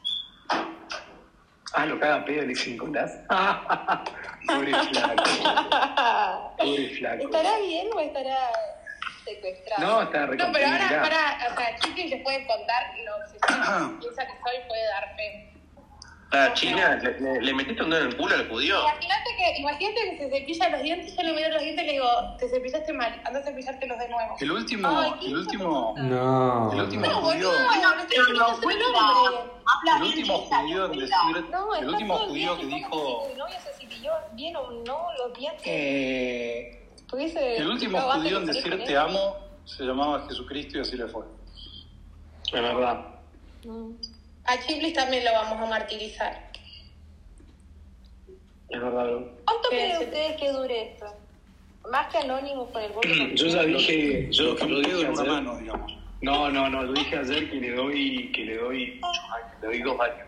[1.73, 3.13] Ah, lo caga pedo, le dice Nicolás.
[4.47, 5.23] Pobre flaco.
[6.59, 7.25] Pobre flaco.
[7.25, 8.51] ¿Estará bien o estará
[9.25, 9.83] secuestrado?
[9.83, 13.39] No, está No, pero ahora, para, o sea, Chiqui les puede contar lo que si
[14.01, 15.50] piensa que soy, puede dar fe.
[16.33, 18.81] La China, le, le- le metiste un dedo en el culo al judío.
[18.83, 21.93] Imagínate que, imagínate que se cepilla los dientes, yo le miro los dientes y le
[21.95, 22.07] digo,
[22.39, 24.37] te cepillaste mal, anda a cepillártelos de nuevo.
[24.39, 26.73] El último, Ay, el último, No.
[26.73, 27.73] el último No, judío, no
[29.97, 33.61] el último judío en decir, No, el último judío que ¿cómo dijo, si tu novia
[33.61, 35.63] se cepilló bien o no los dientes?
[35.67, 41.09] eh, Tuviese el último judío en decir te amo se llamaba Jesucristo y así le
[41.09, 41.25] fue.
[42.53, 43.05] Es verdad.
[44.45, 46.51] A Chiblis también lo vamos a martirizar.
[48.69, 49.09] Es verdad.
[49.45, 51.07] ¿Cuánto creen ustedes que dure esto?
[51.91, 53.09] Más que Anonymous con el voto.
[53.35, 55.93] Yo ya dije, yo Lo que lo dije en una mano, digamos.
[56.21, 59.67] No, no, no, lo dije ayer que le doy, que le doy muchos años, le
[59.69, 60.27] doy dos años.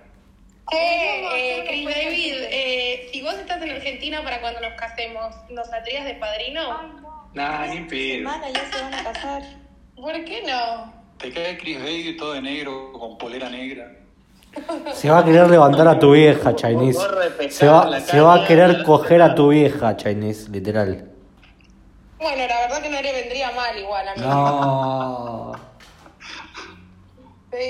[0.73, 5.71] Eh, eh, Chris David, eh, si vos estás en Argentina para cuando nos casemos, ¿nos
[5.71, 7.03] atrías de padrino?
[7.35, 8.31] Nah, ni pedo.
[8.31, 9.43] Semana ya se van a casar.
[9.95, 10.95] ¿Por qué no?
[11.19, 13.93] Te cae Chris David todo de negro, con polera negra.
[14.95, 17.01] Se va a querer levantar a tu vieja, Chinese.
[17.51, 21.09] Se va, se va a querer coger a tu vieja, Chinese, literal.
[22.21, 24.21] Bueno, la verdad que no le vendría mal igual a mí.
[24.21, 25.53] No.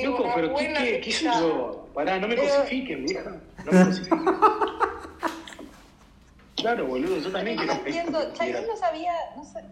[0.05, 1.87] Loco, pero ¿qué, buena qué, qué hice yo?
[1.95, 3.31] Pará, no me Pero- cosifiquen, vieja.
[3.65, 4.25] No me cosifiquen.
[6.57, 9.63] Claro, boludo, yo también No quiero entiendo, Chinese no sabía, no sa-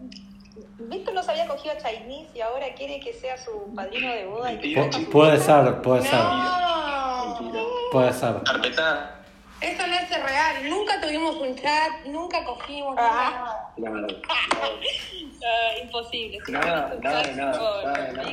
[0.79, 4.51] Víctor no sabía cogido a Chinese y ahora quiere que sea su padrino de boda.
[4.51, 8.35] Mentira, puede ser, puede ser, No, puede ser.
[8.43, 9.15] Carpeta.
[9.61, 10.69] eso no es real.
[10.69, 13.71] Nunca tuvimos un chat, nunca cogimos nada.
[13.77, 14.07] Nada,
[15.43, 16.37] Ah, imposible.
[16.49, 18.31] Nada, nada, nada, Por- nada, nada.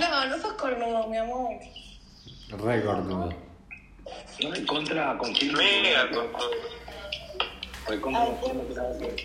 [0.00, 1.50] No, no sos cornudo, mi amor.
[2.50, 3.28] Récord, no.
[4.42, 5.52] No me contra con quién.
[5.54, 6.26] Mega con
[7.86, 9.16] Recontra con quién no te la vas a hacer.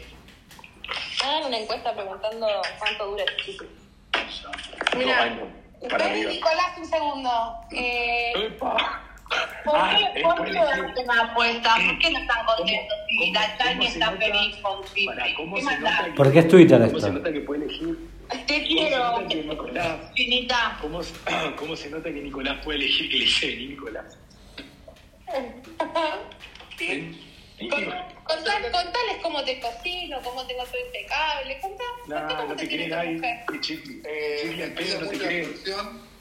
[1.24, 2.48] Hagan una encuesta preguntando
[2.80, 3.66] cuánto dura este chico.
[4.98, 5.26] Mira.
[5.82, 7.56] Nicolás, un segundo.
[7.72, 9.02] Eh, Epa.
[9.66, 10.56] ¿Por Ah, qué, es por hacen
[11.10, 11.76] una apuesta?
[11.76, 12.98] ¿Por qué no están contentos?
[13.10, 15.34] Si cómo- cómo se está nota- feliz con Chipri.
[15.36, 17.12] ¿cómo ¿Qué se nota que- Porque es Twitter ¿Cómo se esto.
[17.14, 17.98] nota que puede elegir?
[18.30, 19.98] Te ¿Cómo se quiero, nota que Nicolás?
[20.16, 20.78] Finita.
[20.82, 21.14] ¿Cómo, se-
[21.58, 24.18] ¿Cómo se nota que Nicolás puede elegir que le dice Nicolás?
[26.80, 27.18] Ven,
[27.70, 27.94] con-
[28.36, 31.60] contá- contales cómo te cocino, cómo tengo todo impecable.
[31.62, 32.68] Contá, contá No, cómo no te
[34.06, 35.44] Eh, al no te mucho la cree.
[35.44, 36.14] producción.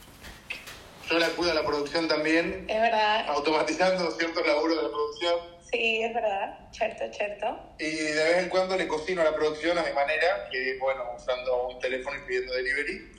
[1.11, 3.27] Yo la cuido a la producción también, Es verdad.
[3.29, 5.35] automatizando ciertos laburos de la producción.
[5.71, 6.59] Sí, es verdad.
[6.71, 7.59] Cierto, cierto.
[7.79, 11.03] Y de vez en cuando le cocino a la producción a mi manera, que bueno,
[11.17, 13.13] usando un teléfono y pidiendo delivery.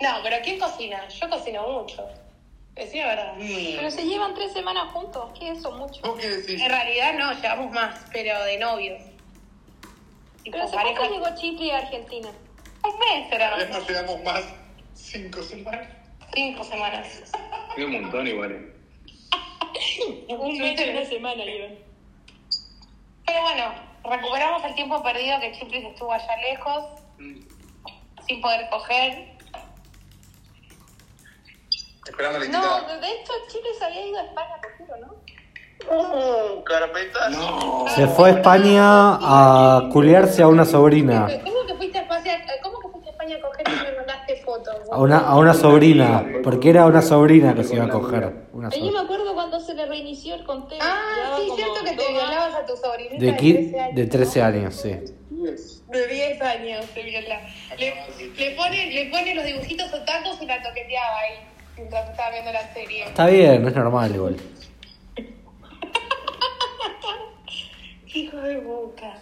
[0.00, 1.06] No, pero ¿quién cocina?
[1.08, 2.08] Yo cocino mucho.
[2.94, 3.34] La verdad.
[3.38, 5.30] Pero se llevan tres semanas juntos.
[5.38, 5.72] ¿Qué es eso?
[5.72, 6.00] Mucho.
[6.02, 6.60] ¿Vos qué decís?
[6.60, 9.02] En realidad no, llevamos más, pero de novios.
[10.42, 10.96] Tipo Pero ¿hace pareja.
[10.98, 12.28] cuánto llegó Chipli a Argentina?
[12.82, 13.78] Un mes Tal vez era.
[13.78, 14.42] nos llevamos más
[14.94, 15.88] cinco semanas.
[16.34, 17.06] Cinco semanas.
[17.76, 18.52] Es un montón igual.
[18.52, 18.76] eh.
[20.30, 21.78] Un mes y una semana llevan.
[23.26, 23.74] Pero bueno,
[24.04, 26.84] recuperamos el tiempo perdido que Chipris estuvo allá lejos,
[28.26, 29.38] sin poder coger.
[32.06, 32.98] Esperando la No, invitada.
[33.00, 35.14] de hecho Chipli se había ido a España, te juro, ¿no?
[35.90, 37.30] Uh, carpetazo.
[37.38, 37.88] No.
[37.88, 41.26] Se fue a España a culiarse a una sobrina.
[41.44, 44.36] ¿Cómo que fuiste a España, cómo que fuiste a España a coger y me mandaste
[44.44, 44.76] fotos?
[44.92, 46.26] A una, a una sobrina.
[46.44, 48.30] Porque era una sobrina que se iba a coger.
[48.52, 50.78] Una Yo me acuerdo cuando se le reinició el conteo.
[50.82, 53.94] Ah, sí, cierto que te violabas a tu sobrinita De, de, qui- 13 años.
[53.96, 54.90] de 13 años, sí.
[55.88, 56.84] De 10 años.
[56.94, 57.94] Le,
[58.36, 61.46] le, pone, le pone los dibujitos otakus y la toqueteaba ahí
[61.80, 63.04] mientras estaba viendo la serie.
[63.04, 64.36] Está bien, es normal igual.
[68.14, 69.14] Hijo de boca.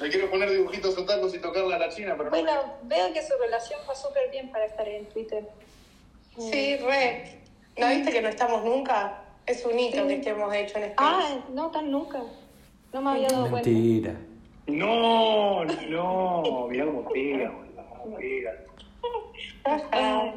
[0.00, 2.30] Le quiero poner dibujitos otakus y tocarla a la china, pero no.
[2.30, 2.52] Bueno,
[2.84, 5.46] veo que su relación fue súper bien para estar en Twitter.
[6.38, 7.40] Sí, re.
[7.76, 9.22] ¿No viste que no estamos nunca?
[9.46, 12.22] Es un hito que estemos hecho en este Ah, no, tan nunca.
[12.92, 13.68] No me había dado cuenta.
[13.68, 14.14] Mentira.
[14.66, 16.66] No, no.
[16.68, 18.52] Mirá cómo pega, boludo, cómo pega.
[19.64, 20.34] Ajá.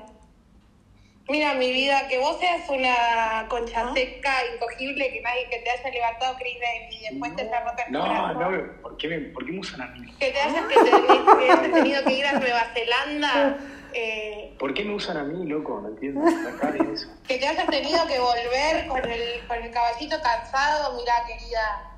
[1.29, 5.89] Mira, mi vida, que vos seas una concha seca, incogible, que nadie que te haya
[5.89, 8.39] levantado Chris Davis y después te haya roto el No, corazón.
[8.75, 10.11] no, ¿por qué me, por qué me usan a mí?
[10.19, 13.57] Que te hayas, que te- que hayas tenido que ir a Nueva Zelanda,
[13.93, 15.79] eh, ¿Por qué me usan a mí, loco?
[15.79, 16.21] No entiendo.
[16.49, 17.07] Acá viene eso.
[17.27, 20.97] que te hayas tenido que volver con el, con el caballito cansado.
[20.99, 21.95] Mira, querida,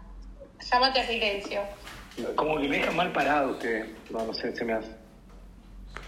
[0.72, 1.62] llámate a silencio.
[2.36, 3.88] Como que me dejan mal parado ustedes.
[4.12, 4.90] No, no sé, se me hace.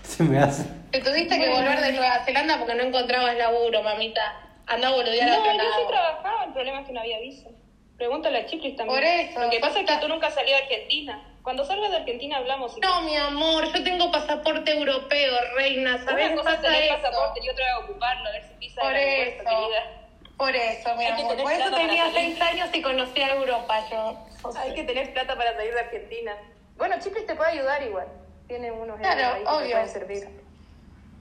[0.18, 0.64] Se me hace.
[0.92, 4.22] Te tuviste que volver de Nueva Zelanda porque no encontrabas laburo, mamita.
[4.66, 7.50] Anda a boludear a No, yo sí trabajaba, el problema es que no había visa.
[7.98, 9.00] Pregúntale a Chiplis también.
[9.00, 9.40] Por eso.
[9.40, 11.24] Lo que pasa es que tú nunca has salido de Argentina.
[11.44, 12.78] Cuando salgas de Argentina hablamos.
[12.78, 16.32] No, mi amor, yo tengo pasaporte europeo, reina, ¿sabes?
[16.32, 16.96] Una cosa tener eso.
[17.02, 19.44] pasaporte y otra es ocuparlo, a ver si pisa Por eso.
[19.44, 20.08] querida.
[20.38, 21.38] Por eso, mi amor.
[21.38, 24.26] Por eso tenía seis años y conocí a Europa yo.
[24.58, 26.36] Hay que tener plata para salir de Argentina.
[26.78, 28.08] Bueno, Chiplis te puede ayudar igual.
[28.48, 29.72] Tiene unos Claro, ahí que obvio.
[29.72, 30.28] pueden servir.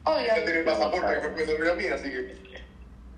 [0.04, 0.26] Obvio.
[0.26, 2.46] Ya tiene el pasaporte que puede servir a mí, así que.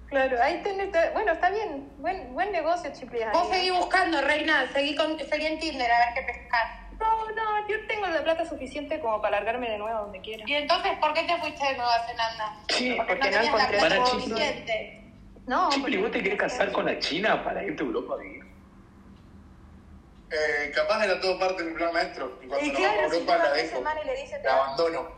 [0.08, 0.88] Claro, ahí tenés.
[1.12, 1.88] Bueno, está bien.
[1.98, 3.22] Buen, buen negocio, Chiplis.
[3.22, 4.66] ahí, Vos seguí buscando, reina.
[4.72, 6.70] Seguí, con, seguí en Tinder a ver qué pescas.
[6.98, 10.44] No, no, yo tengo la plata suficiente como para largarme de nuevo a donde quiera.
[10.46, 12.56] Y entonces, ¿por qué te fuiste de Nueva Zelanda?
[12.68, 15.04] Sí, porque no porque no tenías la encontré plata para suficiente.
[15.46, 18.44] No, Chipli, ¿vos te querés casar con la China para irte a Europa a vivir?
[20.30, 22.38] Eh, capaz era todo parte de mi plan maestro.
[22.42, 23.84] Y cuando Y nos claro, vamos a si Europa tú la dejo.
[24.04, 25.08] le La abandono.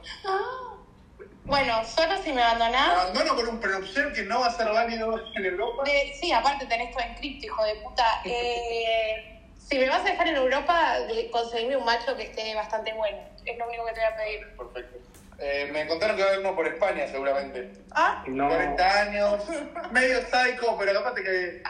[1.44, 2.90] Bueno, solo si me La abandonás.
[2.90, 5.82] abandono por un prenupcial que no va a ser válido en Europa.
[5.84, 8.04] De- sí, aparte tenés todo en cripto, hijo de puta.
[8.24, 10.96] Eh, si me vas a dejar en Europa,
[11.30, 13.18] conseguime un macho que esté bastante bueno.
[13.44, 14.56] Es lo único que te voy a pedir.
[14.56, 14.98] Perfecto.
[15.38, 17.72] Eh, me contaron que va a haber uno por España, seguramente.
[17.92, 18.22] ¿Ah?
[18.26, 18.48] No.
[18.48, 19.44] 40 años,
[19.92, 21.62] medio psycho, pero capaz te cae.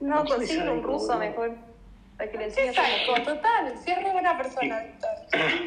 [0.00, 1.52] No, consigue un ruso mejor.
[2.16, 3.74] Para que le total.
[3.84, 4.84] Sí, es re buena persona.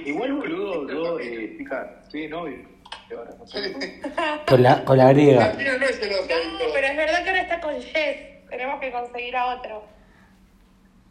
[0.05, 2.69] Igual, boludo, yo, eh, fija, de novio.
[3.09, 4.01] Y ahora, no sé.
[4.47, 5.49] Con la, con la griega.
[5.49, 8.47] No pero es verdad que ahora está con Jess.
[8.49, 9.83] Tenemos que conseguir a otro.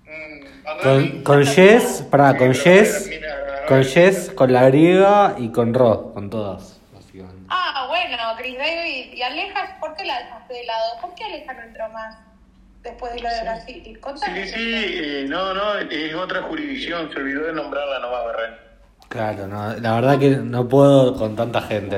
[0.05, 3.11] Mm, Con, con Jess, pará, con Jess,
[3.69, 3.83] con.
[3.85, 6.81] Jess, con la griega y con Ro, con todas.
[7.49, 9.13] Ah, bueno, Chris David.
[9.13, 9.77] ¿Y Aleja?
[9.81, 11.01] ¿Por qué la dejaste de lado?
[11.01, 12.26] ¿Por qué Aleja no entró más
[12.87, 13.83] después de lo de Brasil?
[13.85, 14.47] Sí, Contame.
[14.47, 18.55] sí, eh, no, no, es otra jurisdicción, se olvidó de nombrarla nomás, Berren.
[19.09, 21.97] Claro, no, la verdad que no puedo con tanta gente.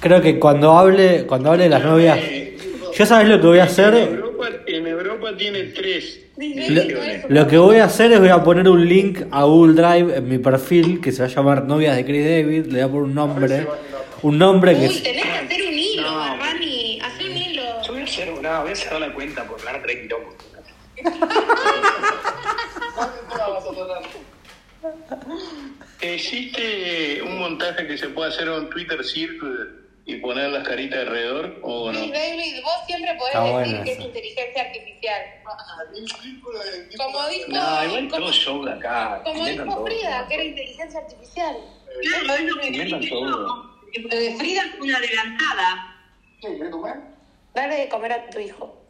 [0.00, 2.18] Creo que cuando hable, cuando hable de las novias,
[2.94, 3.94] yo sabes lo que voy a En hacer.
[3.94, 6.20] Europa, en Europa tiene tres.
[6.36, 6.82] Lo,
[7.28, 10.28] lo que voy a hacer es voy a poner un link a Google Drive en
[10.28, 12.66] mi perfil que se va a llamar Novias de Chris David.
[12.66, 13.66] Le voy a poner un nombre,
[14.22, 14.88] un nombre que
[18.64, 20.34] voy a cerrar la cuenta porque me van a traer quilombo.
[26.00, 31.58] ¿Existe un montaje que se puede hacer en Twitter Circle y poner las caritas alrededor
[31.62, 31.98] o no?
[31.98, 35.22] Sí, David, vos siempre podés Está decir bueno que es inteligencia artificial.
[36.96, 39.20] Como dijo, No, igual como, todo show de acá.
[39.24, 39.84] como dijo todo.
[39.84, 41.56] Frida, que era inteligencia artificial.
[42.02, 43.70] Claro, es lo que todo.
[44.08, 45.90] de Frida es una adelantada.
[47.54, 48.80] Dale de comer a tu hijo.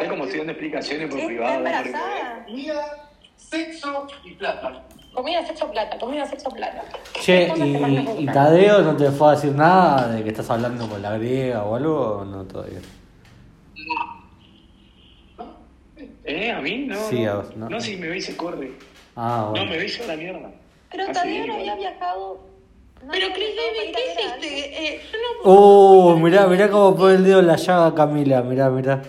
[0.00, 1.64] Es como si dando explicaciones por privado.
[1.66, 2.44] ¿Está ¿no?
[2.46, 4.82] Comida, sexo y plata.
[5.14, 5.98] Comida, sexo, plata.
[5.98, 6.84] Comida, sexo, plata.
[7.20, 7.52] Che,
[8.18, 8.26] y.
[8.26, 11.74] Tadeo no te fue a decir nada de que estás hablando con la griega o
[11.74, 12.80] algo o no todavía.
[16.24, 16.50] ¿Eh?
[16.52, 16.86] ¿A mí?
[16.86, 16.96] No.
[17.08, 17.30] Sí, no.
[17.30, 17.68] a vos, no.
[17.68, 18.72] No, si me veis se corre.
[19.16, 19.66] Ah, No, bueno.
[19.70, 20.50] me veis a la mierda.
[20.90, 22.49] Pero Así Tadeo no había viajado.
[23.10, 24.94] Pero Chris David, ¿qué hiciste?
[24.94, 28.68] Eh, yo no Uh, mirá, mirá cómo pone el dedo en la llaga Camila, mirá,
[28.70, 29.02] mirá.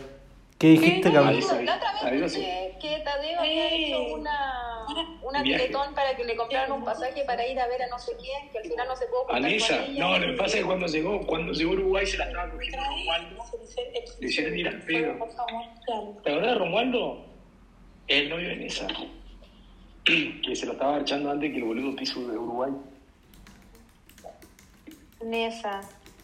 [0.58, 1.62] ¿Qué dijiste, No, Camila?
[1.64, 4.88] la otra vez escuché que Tadeo había hecho una,
[5.24, 5.64] una Viaje.
[5.64, 8.50] teletón para que le compraran un pasaje para ir a ver a no sé quién,
[8.52, 10.00] que al final no se pudo Anesa, con ella.
[10.00, 12.78] no, lo que pasa es que cuando llegó, cuando llegó Uruguay se la estaba cogiendo
[12.78, 13.44] Romualdo.
[14.20, 15.14] Le hicieron ir al pedo.
[16.24, 17.26] ¿Te acordás de Romualdo?
[18.08, 18.88] El novio de Nesa.
[20.04, 22.72] Que se lo estaba echando antes que el boludo piso de Uruguay.
[25.24, 25.82] Nesa.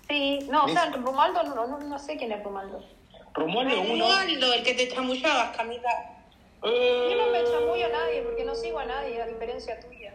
[0.07, 0.89] Sí, no, o sea.
[0.91, 2.83] Romualdo, no, no, no sé quién es Romualdo.
[3.33, 4.05] Romualdo uno.
[4.05, 5.89] Romualdo, el que te chamullabas, Camila.
[6.63, 10.13] Eh, Yo no me chamullo a nadie porque no sigo a nadie, a diferencia tuya.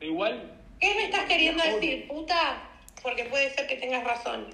[0.00, 0.52] Igual.
[0.80, 2.62] ¿Qué me estás queriendo decir, puta?
[3.02, 4.46] Porque puede ser que tengas razón.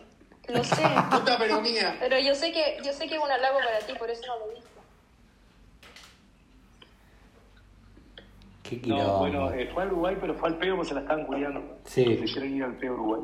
[0.48, 0.82] Lo sé.
[1.10, 1.96] Puta pero mía.
[1.98, 4.38] Pero yo sé que yo sé que es un halago para ti, por eso no
[4.38, 4.66] lo dije.
[8.80, 11.24] Qué No, bueno, eh, fue a Uruguay, pero fue al pedo porque se la estaban
[11.26, 11.62] cuidando.
[11.84, 12.04] Sí.
[12.04, 13.22] Le hicieron ir al pedo a Uruguay.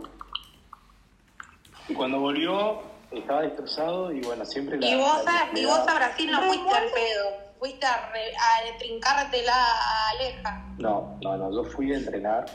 [1.89, 2.81] Y cuando volvió,
[3.11, 4.87] estaba destrozado y bueno, siempre la.
[4.87, 7.49] Y vos, la- a, y vos a Brasil no fuiste al pedo.
[7.59, 10.65] Fuiste a, re- a trincártela a Aleja.
[10.79, 12.47] No, no, no, yo fui a entrenar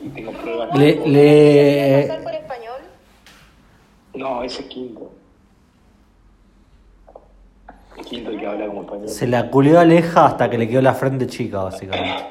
[0.00, 0.76] y tengo pruebas.
[0.76, 2.80] Le, ¿Pasar le, por español?
[4.14, 5.10] No, ese es quinto.
[8.02, 9.08] Quinto el que habla como español.
[9.08, 12.24] se la culió Aleja hasta que le quedó la frente chica, básicamente.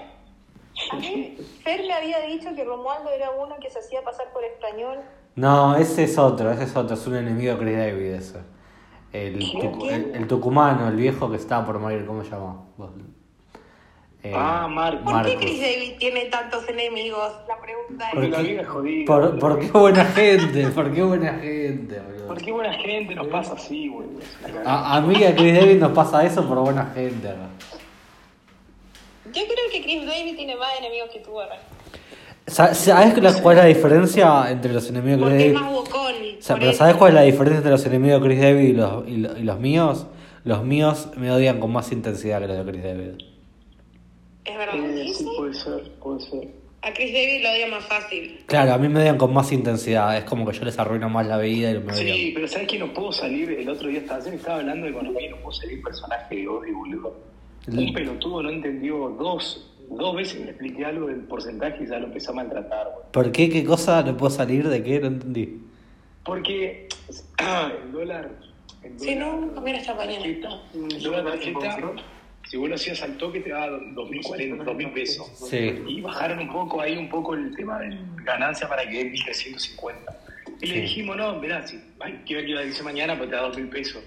[0.91, 4.43] A mí, Fer me había dicho que Romualdo era uno que se hacía pasar por
[4.43, 4.99] español.
[5.35, 8.39] No, ese es otro, ese es otro, es un enemigo de Chris David ese.
[9.11, 12.63] El, tucu- el, el tucumano, el viejo que estaba por morir, ¿cómo se llama?
[14.23, 15.11] Eh, Ah, Marcos.
[15.11, 17.33] ¿Por qué Chris David tiene tantos enemigos?
[17.47, 18.13] La pregunta es.
[18.13, 19.05] Porque la vida es jodida.
[19.05, 22.27] Por, por qué buena gente, por qué buena gente, boludo.
[22.27, 24.07] ¿Por qué buena gente nos pasa así, güey?
[24.65, 27.27] A, a mí y a Chris David nos pasa eso por buena gente.
[27.27, 27.53] ¿no?
[29.25, 31.31] Yo creo que Chris David tiene más enemigos que tú.
[32.47, 35.65] Sa- ¿Sabes cuál es la diferencia entre los enemigos de Porque Chris es David?
[35.65, 36.13] más bocón.
[36.13, 36.77] O sea, por pero eso.
[36.79, 39.37] ¿sabes cuál es la diferencia entre los enemigos de Chris David y los, y lo-
[39.37, 40.05] y los míos?
[40.45, 43.09] Los míos me odian con más intensidad que los de Chris David.
[44.45, 44.75] Es verdad.
[44.75, 46.47] Eh, sí, puede ser, puede ser.
[46.81, 48.43] A Chris David lo odia más fácil.
[48.45, 50.17] Claro, a mí me odian con más intensidad.
[50.17, 52.17] Es como que yo les arruino más la vida y me odian.
[52.17, 53.51] Sí, pero ¿sabes que no puedo salir?
[53.51, 56.47] El otro día estaba, ayer estaba hablando de economía y no puedo salir personaje de
[56.47, 57.17] odio, boludo.
[57.67, 62.07] Un pelotudo no entendió dos, dos veces le expliqué algo del porcentaje y ya lo
[62.07, 62.87] empezó a maltratar.
[63.11, 63.49] ¿Por qué?
[63.49, 64.03] ¿Qué cosa?
[64.03, 64.67] ¿No puedo salir?
[64.67, 64.99] ¿De qué?
[64.99, 65.61] No entendí.
[66.25, 66.89] Porque
[67.37, 68.29] ah, el dólar.
[68.83, 70.25] El Si dólar no, comer esta mañana.
[70.25, 71.77] el dólar tarjeta,
[72.53, 75.27] si vos lo hacías al toque te daba 2.040, 2.000 pesos.
[75.49, 75.73] Sí.
[75.87, 79.95] Y bajaron un poco ahí, un poco el tema de ganancia para que dé 1.350.
[80.61, 83.31] Y le dijimos, no, mirá, si hay que ver qué va a decir mañana, pues
[83.31, 84.03] te da 2.000 pesos.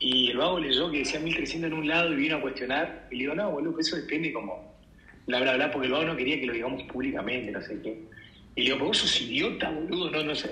[0.00, 3.06] Y el vago leyó que decía 1.300 en un lado y vino a cuestionar.
[3.12, 4.74] Y le digo, no, boludo, pues eso depende como
[5.28, 8.02] bla, bla, bla, porque el vago no quería que lo digamos públicamente, no sé qué.
[8.56, 10.50] Y le digo, pero vos sos idiota, boludo, no, no sé.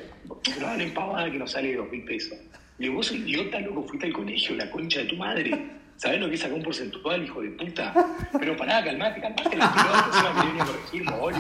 [0.61, 2.39] No hablen pavada que nos sale 2.000 pesos.
[2.79, 5.83] Le digo, vos sos idiota, loco, fuiste al colegio, la concha de tu madre.
[5.97, 7.95] ¿Sabés lo que sacar un porcentual, hijo de puta?
[8.39, 11.35] Pero pará, calmate, calmate la pelota, encima que viene a corregir, mogol.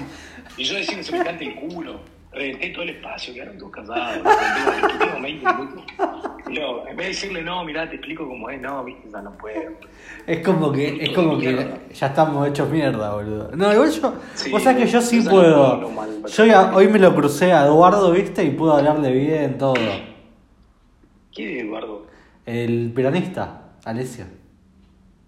[0.56, 2.01] Y yo decía, se me cante el culo.
[2.32, 3.89] Reventé todo el espacio, quedaron todos.
[3.89, 5.85] Reventé, tengo 20 minutos.
[6.47, 9.72] En vez de decirle, no, mirá, te explico cómo es, no, viste, ya no puedo.
[10.26, 13.51] Es como que, es como que ya estamos hechos mierda, boludo.
[13.56, 15.90] No, igual yo, Sí, vos sabés que yo sí no puedo.
[15.90, 19.74] mal, Yo ya, hoy me lo crucé a Eduardo, viste, y puedo hablarle bien, todo.
[21.35, 22.06] ¿Quién es Eduardo?
[22.47, 24.26] El piranista, Alessio.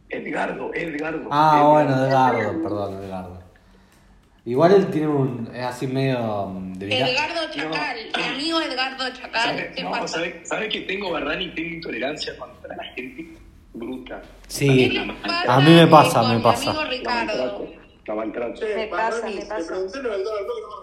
[0.08, 1.28] Edgardo, Edgardo.
[1.30, 1.70] Ah, Edgardo.
[1.72, 3.38] bueno, Edgardo, perdón, Edgardo.
[4.44, 5.50] Igual él tiene un.
[5.52, 6.46] Es así medio.
[6.46, 9.42] mm, De Edgardo Chacal, mi amigo Edgardo Chacal.
[9.56, 11.52] ¿Sabes ¿Qué no, sabe, sabe que tengo, Barrani?
[11.54, 13.26] Tengo intolerancia contra la gente
[13.74, 14.22] bruta.
[14.46, 14.96] Sí,
[15.48, 16.70] a mí me pasa, me mi pasa.
[16.70, 17.66] amigo Ricardo.
[18.06, 18.60] La maltrato.
[18.76, 19.74] Me pasa, me pasa.
[19.76, 20.16] Y no me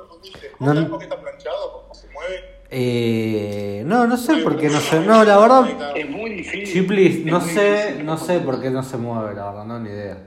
[0.04, 0.52] respondiste.
[0.60, 0.90] No, ¿Vos sabés no.
[0.90, 1.82] por qué está planchado?
[1.84, 2.44] ¿Cómo se mueve?
[2.76, 5.00] Eh, no, no sé por qué no sé.
[5.02, 5.96] No, la verdad.
[5.96, 6.74] Es muy difícil.
[6.74, 8.06] Chiplis, no sé, difícil.
[8.06, 10.18] no sé por qué no se mueve, la verdad, no, ni idea.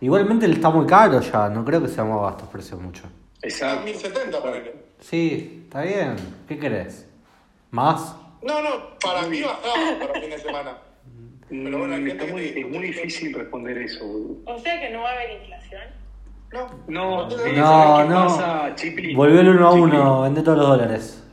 [0.00, 3.02] Igualmente él está muy caro ya, no creo que se mueva a estos precios mucho.
[3.42, 3.84] Exacto.
[3.84, 4.74] 1070 ponele.
[5.00, 6.14] Sí, está bien.
[6.46, 7.06] ¿Qué querés?
[7.72, 8.14] ¿Más?
[8.42, 8.70] No, no,
[9.02, 10.78] para mí bajaba para fin de semana.
[11.50, 14.36] Pero bueno, hay Mm, gente muy- que es muy difícil responder eso, boludo.
[14.46, 15.82] O sea que no va a haber inflación.
[16.52, 19.16] No, No, No, eh, ¿sabes qué no.
[19.16, 21.24] Volvió el uno a Chipli, uno, vende todos los dólares.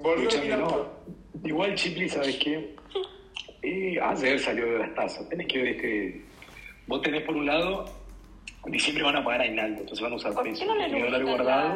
[0.00, 0.68] Volvió a no.
[0.68, 1.00] todo.
[1.44, 2.74] Igual Chipli, ¿sabes qué?
[3.62, 5.28] Eh, ayer salió de las tasas.
[5.28, 6.24] Tenés que ver este.
[6.86, 7.84] Vos tenés por un lado,
[8.66, 10.60] en diciembre van a pagar aguinaldo, entonces van a usar ¿Por pesos.
[10.60, 11.68] qué no le El dólar guardado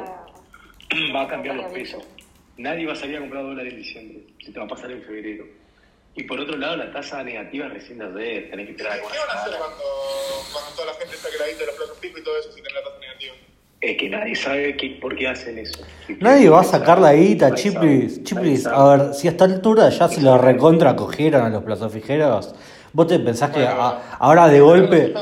[0.91, 2.03] la- va a cambiar los pesos.
[2.57, 4.19] Nadie va a salir a comprar dólares en diciembre.
[4.45, 5.45] Se te va a pasar en febrero.
[6.17, 8.51] Y por otro lado, la tasa negativa recién de ayer.
[8.51, 9.85] Tenés que esperar ¿Qué van a hacer cuando,
[10.53, 12.71] cuando toda la gente está quedadita de los plazos fijos y todo eso si tiene
[12.79, 13.35] la tasa negativa?
[13.85, 15.85] Es que nadie sabe qué, por qué hacen eso.
[16.21, 18.23] Nadie va a sacar la guita, Chiplis.
[18.25, 21.93] Chiplis, a ver, si a esta altura ya se lo recontra cogieron a los plazos
[21.93, 22.55] fijeros,
[22.95, 25.13] vos te pensás que a- ahora de golpe.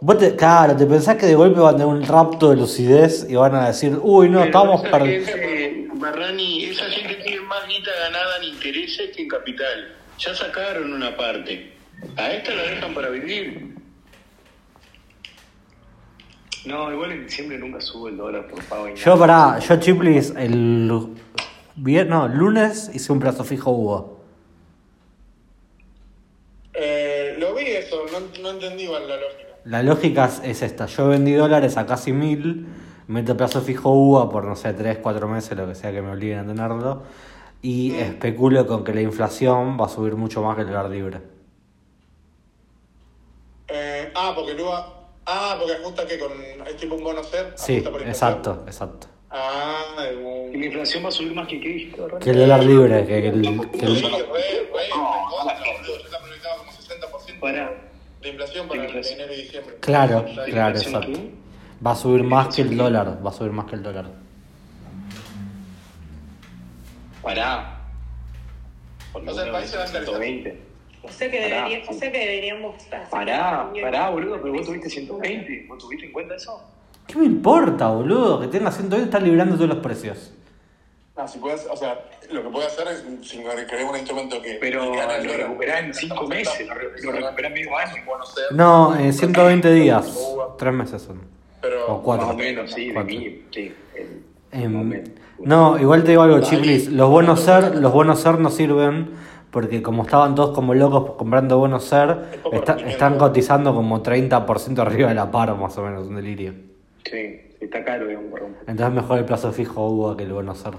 [0.00, 3.24] Vos te, claro, te pensás que de golpe van a tener un rapto de lucidez
[3.30, 4.82] y van a decir, uy, no, Pero estamos
[5.94, 9.92] Barrani, esa gente tiene más guita ganada en intereses que en capital.
[10.18, 11.70] Ya sacaron una parte.
[12.16, 13.76] A esta la dejan para vivir.
[16.66, 18.88] No, igual en diciembre nunca sube el dólar por pago.
[18.88, 20.90] y Yo, pará, yo Chiplis, el.
[21.74, 24.20] Vier, no, lunes hice un plazo fijo Hugo.
[26.74, 29.48] Eh, lo vi eso, no, no entendí igual la lógica.
[29.64, 32.66] La lógica es- es esta: yo vendí dólares a casi mil,
[33.08, 36.10] meto plazo fijo UVA por no sé, 3, 4 meses, lo que sea que me
[36.12, 37.02] obliguen a tenerlo,
[37.60, 41.20] y especulo con que la inflación va a subir mucho más que el dólar libre.
[43.68, 45.01] Eh, ah, porque luego.
[45.26, 46.32] Ah, porque ajusta que con.
[46.66, 47.52] Es tipo un bono ser.
[47.56, 48.08] Sí, ajusta por inflación.
[48.32, 49.06] exacto, exacto.
[49.30, 49.84] Ah,
[50.20, 53.28] un- Y la inflación va a subir más que qué, Que el dólar libre, que,
[53.28, 53.40] el.
[53.70, 54.18] que el- Sí, re, re,
[54.72, 55.98] recontra, boludo.
[55.98, 57.70] Ya está proyectado como 60%
[58.20, 59.76] de inflación para el de enero y diciembre.
[59.80, 61.18] Claro, claro, exacto.
[61.84, 64.06] Va a subir más que el dólar, va a subir más que el dólar.
[67.22, 67.78] Pará.
[69.12, 70.14] Por O lo sea, el menos país se va a encarecer.
[70.16, 70.62] 120.
[71.04, 74.66] O sea que, Pará, debería, o sea que deberíamos hacer Pará, pará, boludo, pero vos
[74.66, 75.66] tuviste 120.
[75.68, 76.62] ¿Vos tuviste en cuenta eso?
[77.06, 78.40] ¿Qué me importa, boludo?
[78.40, 80.32] Que tenga 120 está librando todos los precios.
[81.16, 81.98] Ah, si puedes, o sea,
[82.30, 83.38] lo que puede hacer es si
[83.68, 84.54] querés un instrumento que.
[84.60, 88.02] Pero que lo recuperás en 5 meses, lo, re- lo recuperás en medio año.
[88.52, 90.18] No, eh, 120 días.
[90.56, 91.20] 3 meses son.
[91.60, 92.26] Pero, o 4.
[92.26, 93.42] Más o menos, sí, de.
[93.50, 94.22] Sí, el-
[94.54, 95.02] Em,
[95.38, 96.88] no, igual te digo algo, Chiplis.
[96.88, 99.10] Los buenos ser, los buenos ser no sirven
[99.52, 105.10] porque como estaban todos como locos comprando buenos ser, está- están cotizando como 30% arriba
[105.10, 106.54] de la par, más o menos, un delirio.
[107.04, 108.32] sí, está caro, digamos.
[108.66, 110.72] Entonces mejor el plazo fijo UVA que el bueno ser.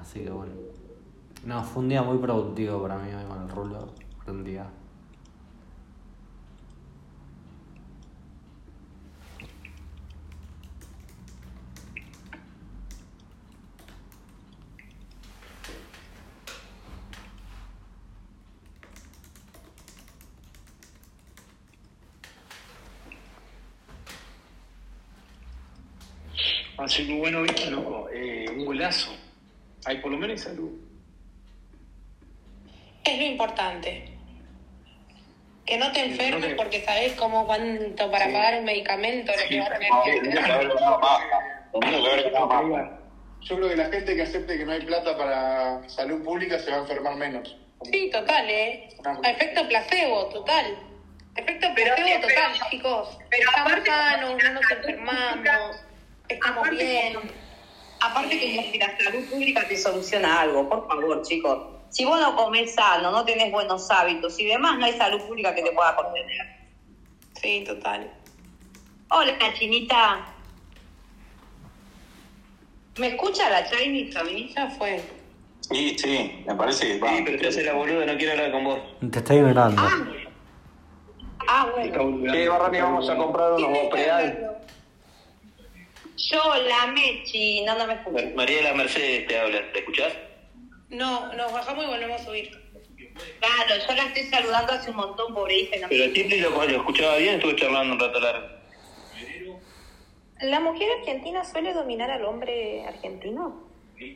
[0.00, 0.52] Así que bueno.
[1.44, 3.88] No, fue un día muy productivo para mí hoy con el rulo.
[4.24, 4.66] Fue un día.
[26.78, 29.10] Así que bueno, viste, loco, eh, un golazo.
[29.84, 30.70] Hay por lo menos salud.
[33.04, 34.04] Es lo importante.
[35.66, 38.32] Que no te no enfermes te- porque sabes cómo cuánto para Sí.
[38.32, 40.20] pagar un medicamento lo que vas a tener que
[43.40, 46.70] Yo creo que la gente que acepte que no hay plata para salud pública se
[46.70, 47.56] va a enfermar menos.
[47.90, 48.88] Sí, total, ¿eh?
[49.24, 50.76] Efecto placebo, total.
[51.36, 53.18] Efecto placebo total, chicos.
[53.30, 55.76] pero Estamos aparte- sanos, no nos enfermamos,
[56.28, 57.18] estamos Aparte bien.
[58.00, 61.58] Aparte que si la salud pública te soluciona algo, por favor, chicos.
[61.90, 65.54] Si vos no comés sano, no tenés buenos hábitos y demás, no hay salud pública
[65.54, 66.46] que te pueda contener.
[67.40, 68.12] Sí, total.
[69.10, 70.26] Hola, chinita.
[72.98, 74.52] ¿Me escucha la Chinese a mí?
[74.54, 75.00] Ya fue.
[75.60, 77.16] Sí, sí, me parece que va.
[77.16, 78.80] Sí, pero te hace la boluda, no quiere hablar con vos.
[79.10, 79.82] Te está ignorando.
[81.46, 82.32] Ah, bueno.
[82.32, 84.58] ¿Qué, Barrani, vamos a comprar unos Bopreal?
[86.18, 87.62] Yo, la Mechi.
[87.64, 88.26] No, no me escucha.
[88.34, 90.12] María de la Mercedes te habla, ¿te escuchás?
[90.90, 92.50] No, nos bajamos y volvemos a subir.
[92.50, 95.76] La Claro, yo la estoy saludando hace un montón, pobre hija.
[95.80, 98.46] no- Pero a Tipli lo, lo escuchaba bien, estuve charlando un rato largo.
[100.40, 103.68] ¿La mujer argentina suele dominar al hombre argentino?
[103.96, 104.14] ¿Qué?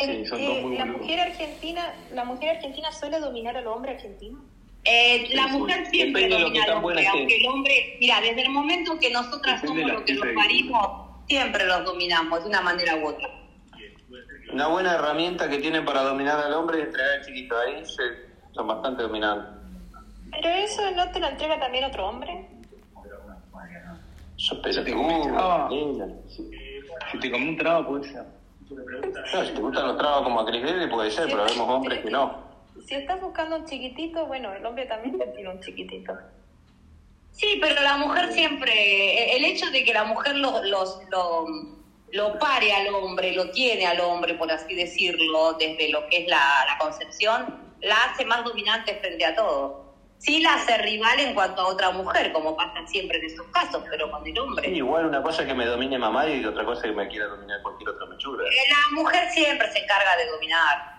[0.00, 3.92] Eh, son eh, dos muy la mujer argentina, la mujer argentina suele dominar al hombre
[3.92, 4.44] argentino.
[4.84, 8.98] Eh, la mujer siempre Depende domina al hombre, aunque el hombre, mira, desde el momento
[8.98, 10.88] que nosotras Depende somos lo que de- parimos,
[11.26, 13.28] siempre los dominamos de una manera u otra.
[14.52, 17.54] Una buena herramienta que tienen para dominar al hombre es entregar al chiquito.
[17.58, 19.50] Ahí se- son bastante dominantes.
[20.30, 22.46] Pero eso no te lo entrega también otro hombre.
[24.36, 25.68] Sos te pelotudo, comiste traba.
[27.12, 28.24] Si te comí un trago, puede ser.
[28.70, 32.00] No, si te gustan los trabas como a Chris Davis puede ser, pero vemos hombres
[32.00, 32.47] que no.
[32.88, 36.16] Si estás buscando un chiquitito, bueno, el hombre también tiene un chiquitito.
[37.32, 41.44] Sí, pero la mujer siempre, el hecho de que la mujer lo, los- lo,
[42.12, 46.28] lo pare al hombre, lo tiene al hombre, por así decirlo, desde lo que es
[46.28, 49.86] la, la concepción, la hace más dominante frente a todo.
[50.16, 53.84] Sí la hace rival en cuanto a otra mujer, como pasa siempre en esos casos,
[53.90, 54.68] pero con el Sí, hombre.
[54.70, 57.26] igual una cosa es que me domine mamá y otra cosa es que me quiera
[57.26, 58.44] dominar cualquier otra mechura.
[58.48, 60.98] Eh, La mujer siempre se encarga de dominar.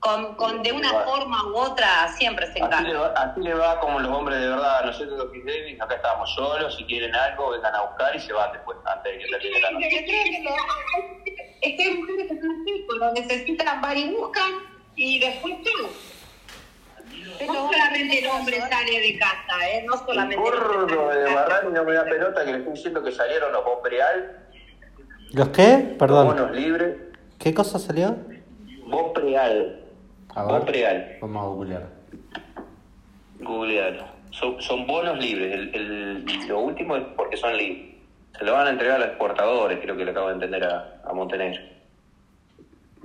[0.00, 2.98] Con, con de una forma u otra siempre se Así le, encarga.
[3.00, 4.82] va, así le va como los hombres de verdad.
[4.86, 8.50] Nosotros los Davis, acá estamos solos, si quieren algo, vengan a buscar y se van
[8.52, 9.90] después, antes de que termine la noche.
[9.90, 13.98] Yo creo que lo- es que hay mujeres que son así, pues, lo necesitan, van
[13.98, 14.50] y buscan
[14.96, 15.70] y después tú.
[17.46, 19.84] No solamente el hombre sale de casa, ¿eh?
[19.86, 21.34] No solamente el gordo de.
[21.34, 24.46] Barrani no me da pelota que le estoy diciendo que salieron los Bopreal,
[25.32, 25.84] ¿Los qué?
[25.90, 26.26] los Perdón.
[26.28, 26.96] bonos libres.
[27.38, 28.16] ¿Qué cosa salió?
[28.86, 29.79] Bopreal.
[30.34, 30.60] A ver.
[30.60, 31.16] Bopreal.
[31.20, 31.86] Vamos a googlear.
[33.40, 34.04] Googlealo.
[34.30, 35.52] Son, son bonos libres.
[35.54, 37.94] El, el- lo último es porque son libres.
[38.38, 41.00] Se lo van a entregar a los exportadores, creo que le acabo de entender a,
[41.04, 41.60] a Montenegro.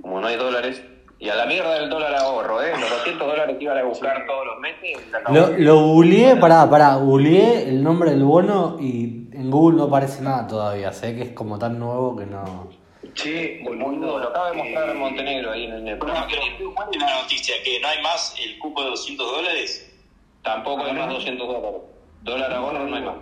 [0.00, 0.82] Como no hay dólares.
[1.18, 2.72] Y a la mierda del dólar ahorro, ¿eh?
[2.78, 4.98] Los 200 dólares que iban a buscar todos los meses.
[5.32, 10.22] Lo, lo googleé, pará, pará, googleé el nombre del bono y en Google no aparece
[10.22, 10.92] nada todavía.
[10.92, 12.68] Sé que es como tan nuevo que no.
[13.16, 16.26] Che, Boludo, lo acaba de mostrar Montenegro ahí en el No, programa.
[16.28, 17.54] pero ¿cuál es la noticia?
[17.64, 19.90] ¿Que no hay más el cupo de 200 dólares?
[20.42, 21.80] Tampoco hay más 200 dólares.
[22.22, 23.14] Dólar ahorro no hay más.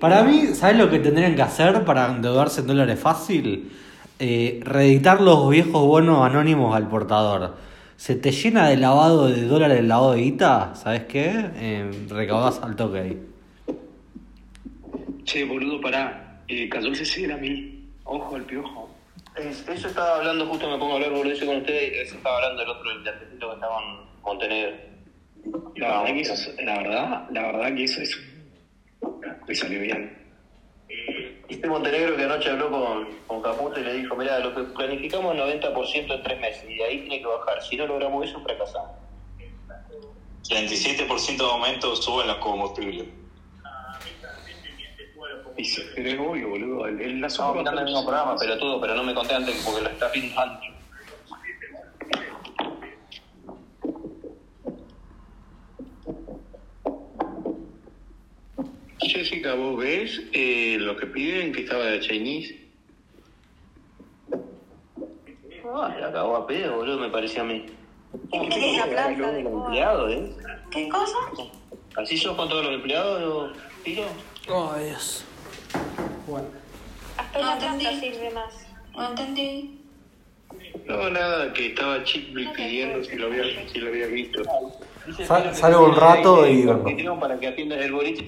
[0.00, 3.72] Para mí, ¿sabes lo que tendrían que hacer para endeudarse en dólares fácil?
[4.18, 7.56] Eh, reeditar los viejos bonos anónimos al portador.
[7.96, 11.32] Se te llena de lavado de dólares el lavado de guita, ¿sabes qué?
[11.56, 13.22] Eh, recaudás al toque ahí.
[15.24, 16.42] Che, boludo, pará.
[16.46, 17.88] Eh, cayó el CC a mí.
[18.04, 18.85] Ojo al piojo.
[19.36, 21.92] Es- Eso estaba hablando, justo me pongo a hablar boludeces con ustedes.
[22.08, 24.76] Eso estaba hablando el otro, el antecito que estaba en Montenegro.
[25.76, 28.36] La verdad que eso, es- la verdad, la verdad que eso es un...
[29.46, 30.10] Me salió bien.
[31.48, 35.34] Este Montenegro que anoche habló con, con Caputo y le dijo, mira, lo que planificamos
[35.36, 37.62] 90% en tres meses y de ahí tiene que bajar.
[37.62, 38.90] Si no logramos eso, fracasamos.
[40.48, 43.06] 37% de aumento suben los combustibles.
[45.56, 46.86] Y sí, pero es obvio, boludo.
[46.86, 49.82] El, el, la Estamos mirando el mismo programa, pelotudo, pero no me conté antes porque
[49.82, 50.60] lo está pintando.
[58.98, 62.66] Jessica, ¿vos ves eh, lo que piden que estaba de Chinese?
[65.74, 67.66] Ah, la cagó a pedo, boludo, me parecía a mí.
[68.32, 70.32] Es la planta de ¿eh?
[70.70, 71.16] ¿Qué cosa?
[71.96, 73.56] ¿Así sos con todos los empleados?
[73.84, 74.04] Tiro?
[74.48, 75.24] Ay, Dios.
[77.16, 78.66] Hasta la planta sirve más.
[78.94, 79.80] No entendí.
[80.86, 84.42] No, nada, que estaba Chickbill pidiendo si lo había, si lo había visto.
[85.26, 88.24] Sal- salgo un rato y anfitrión para que atiendas el boliche.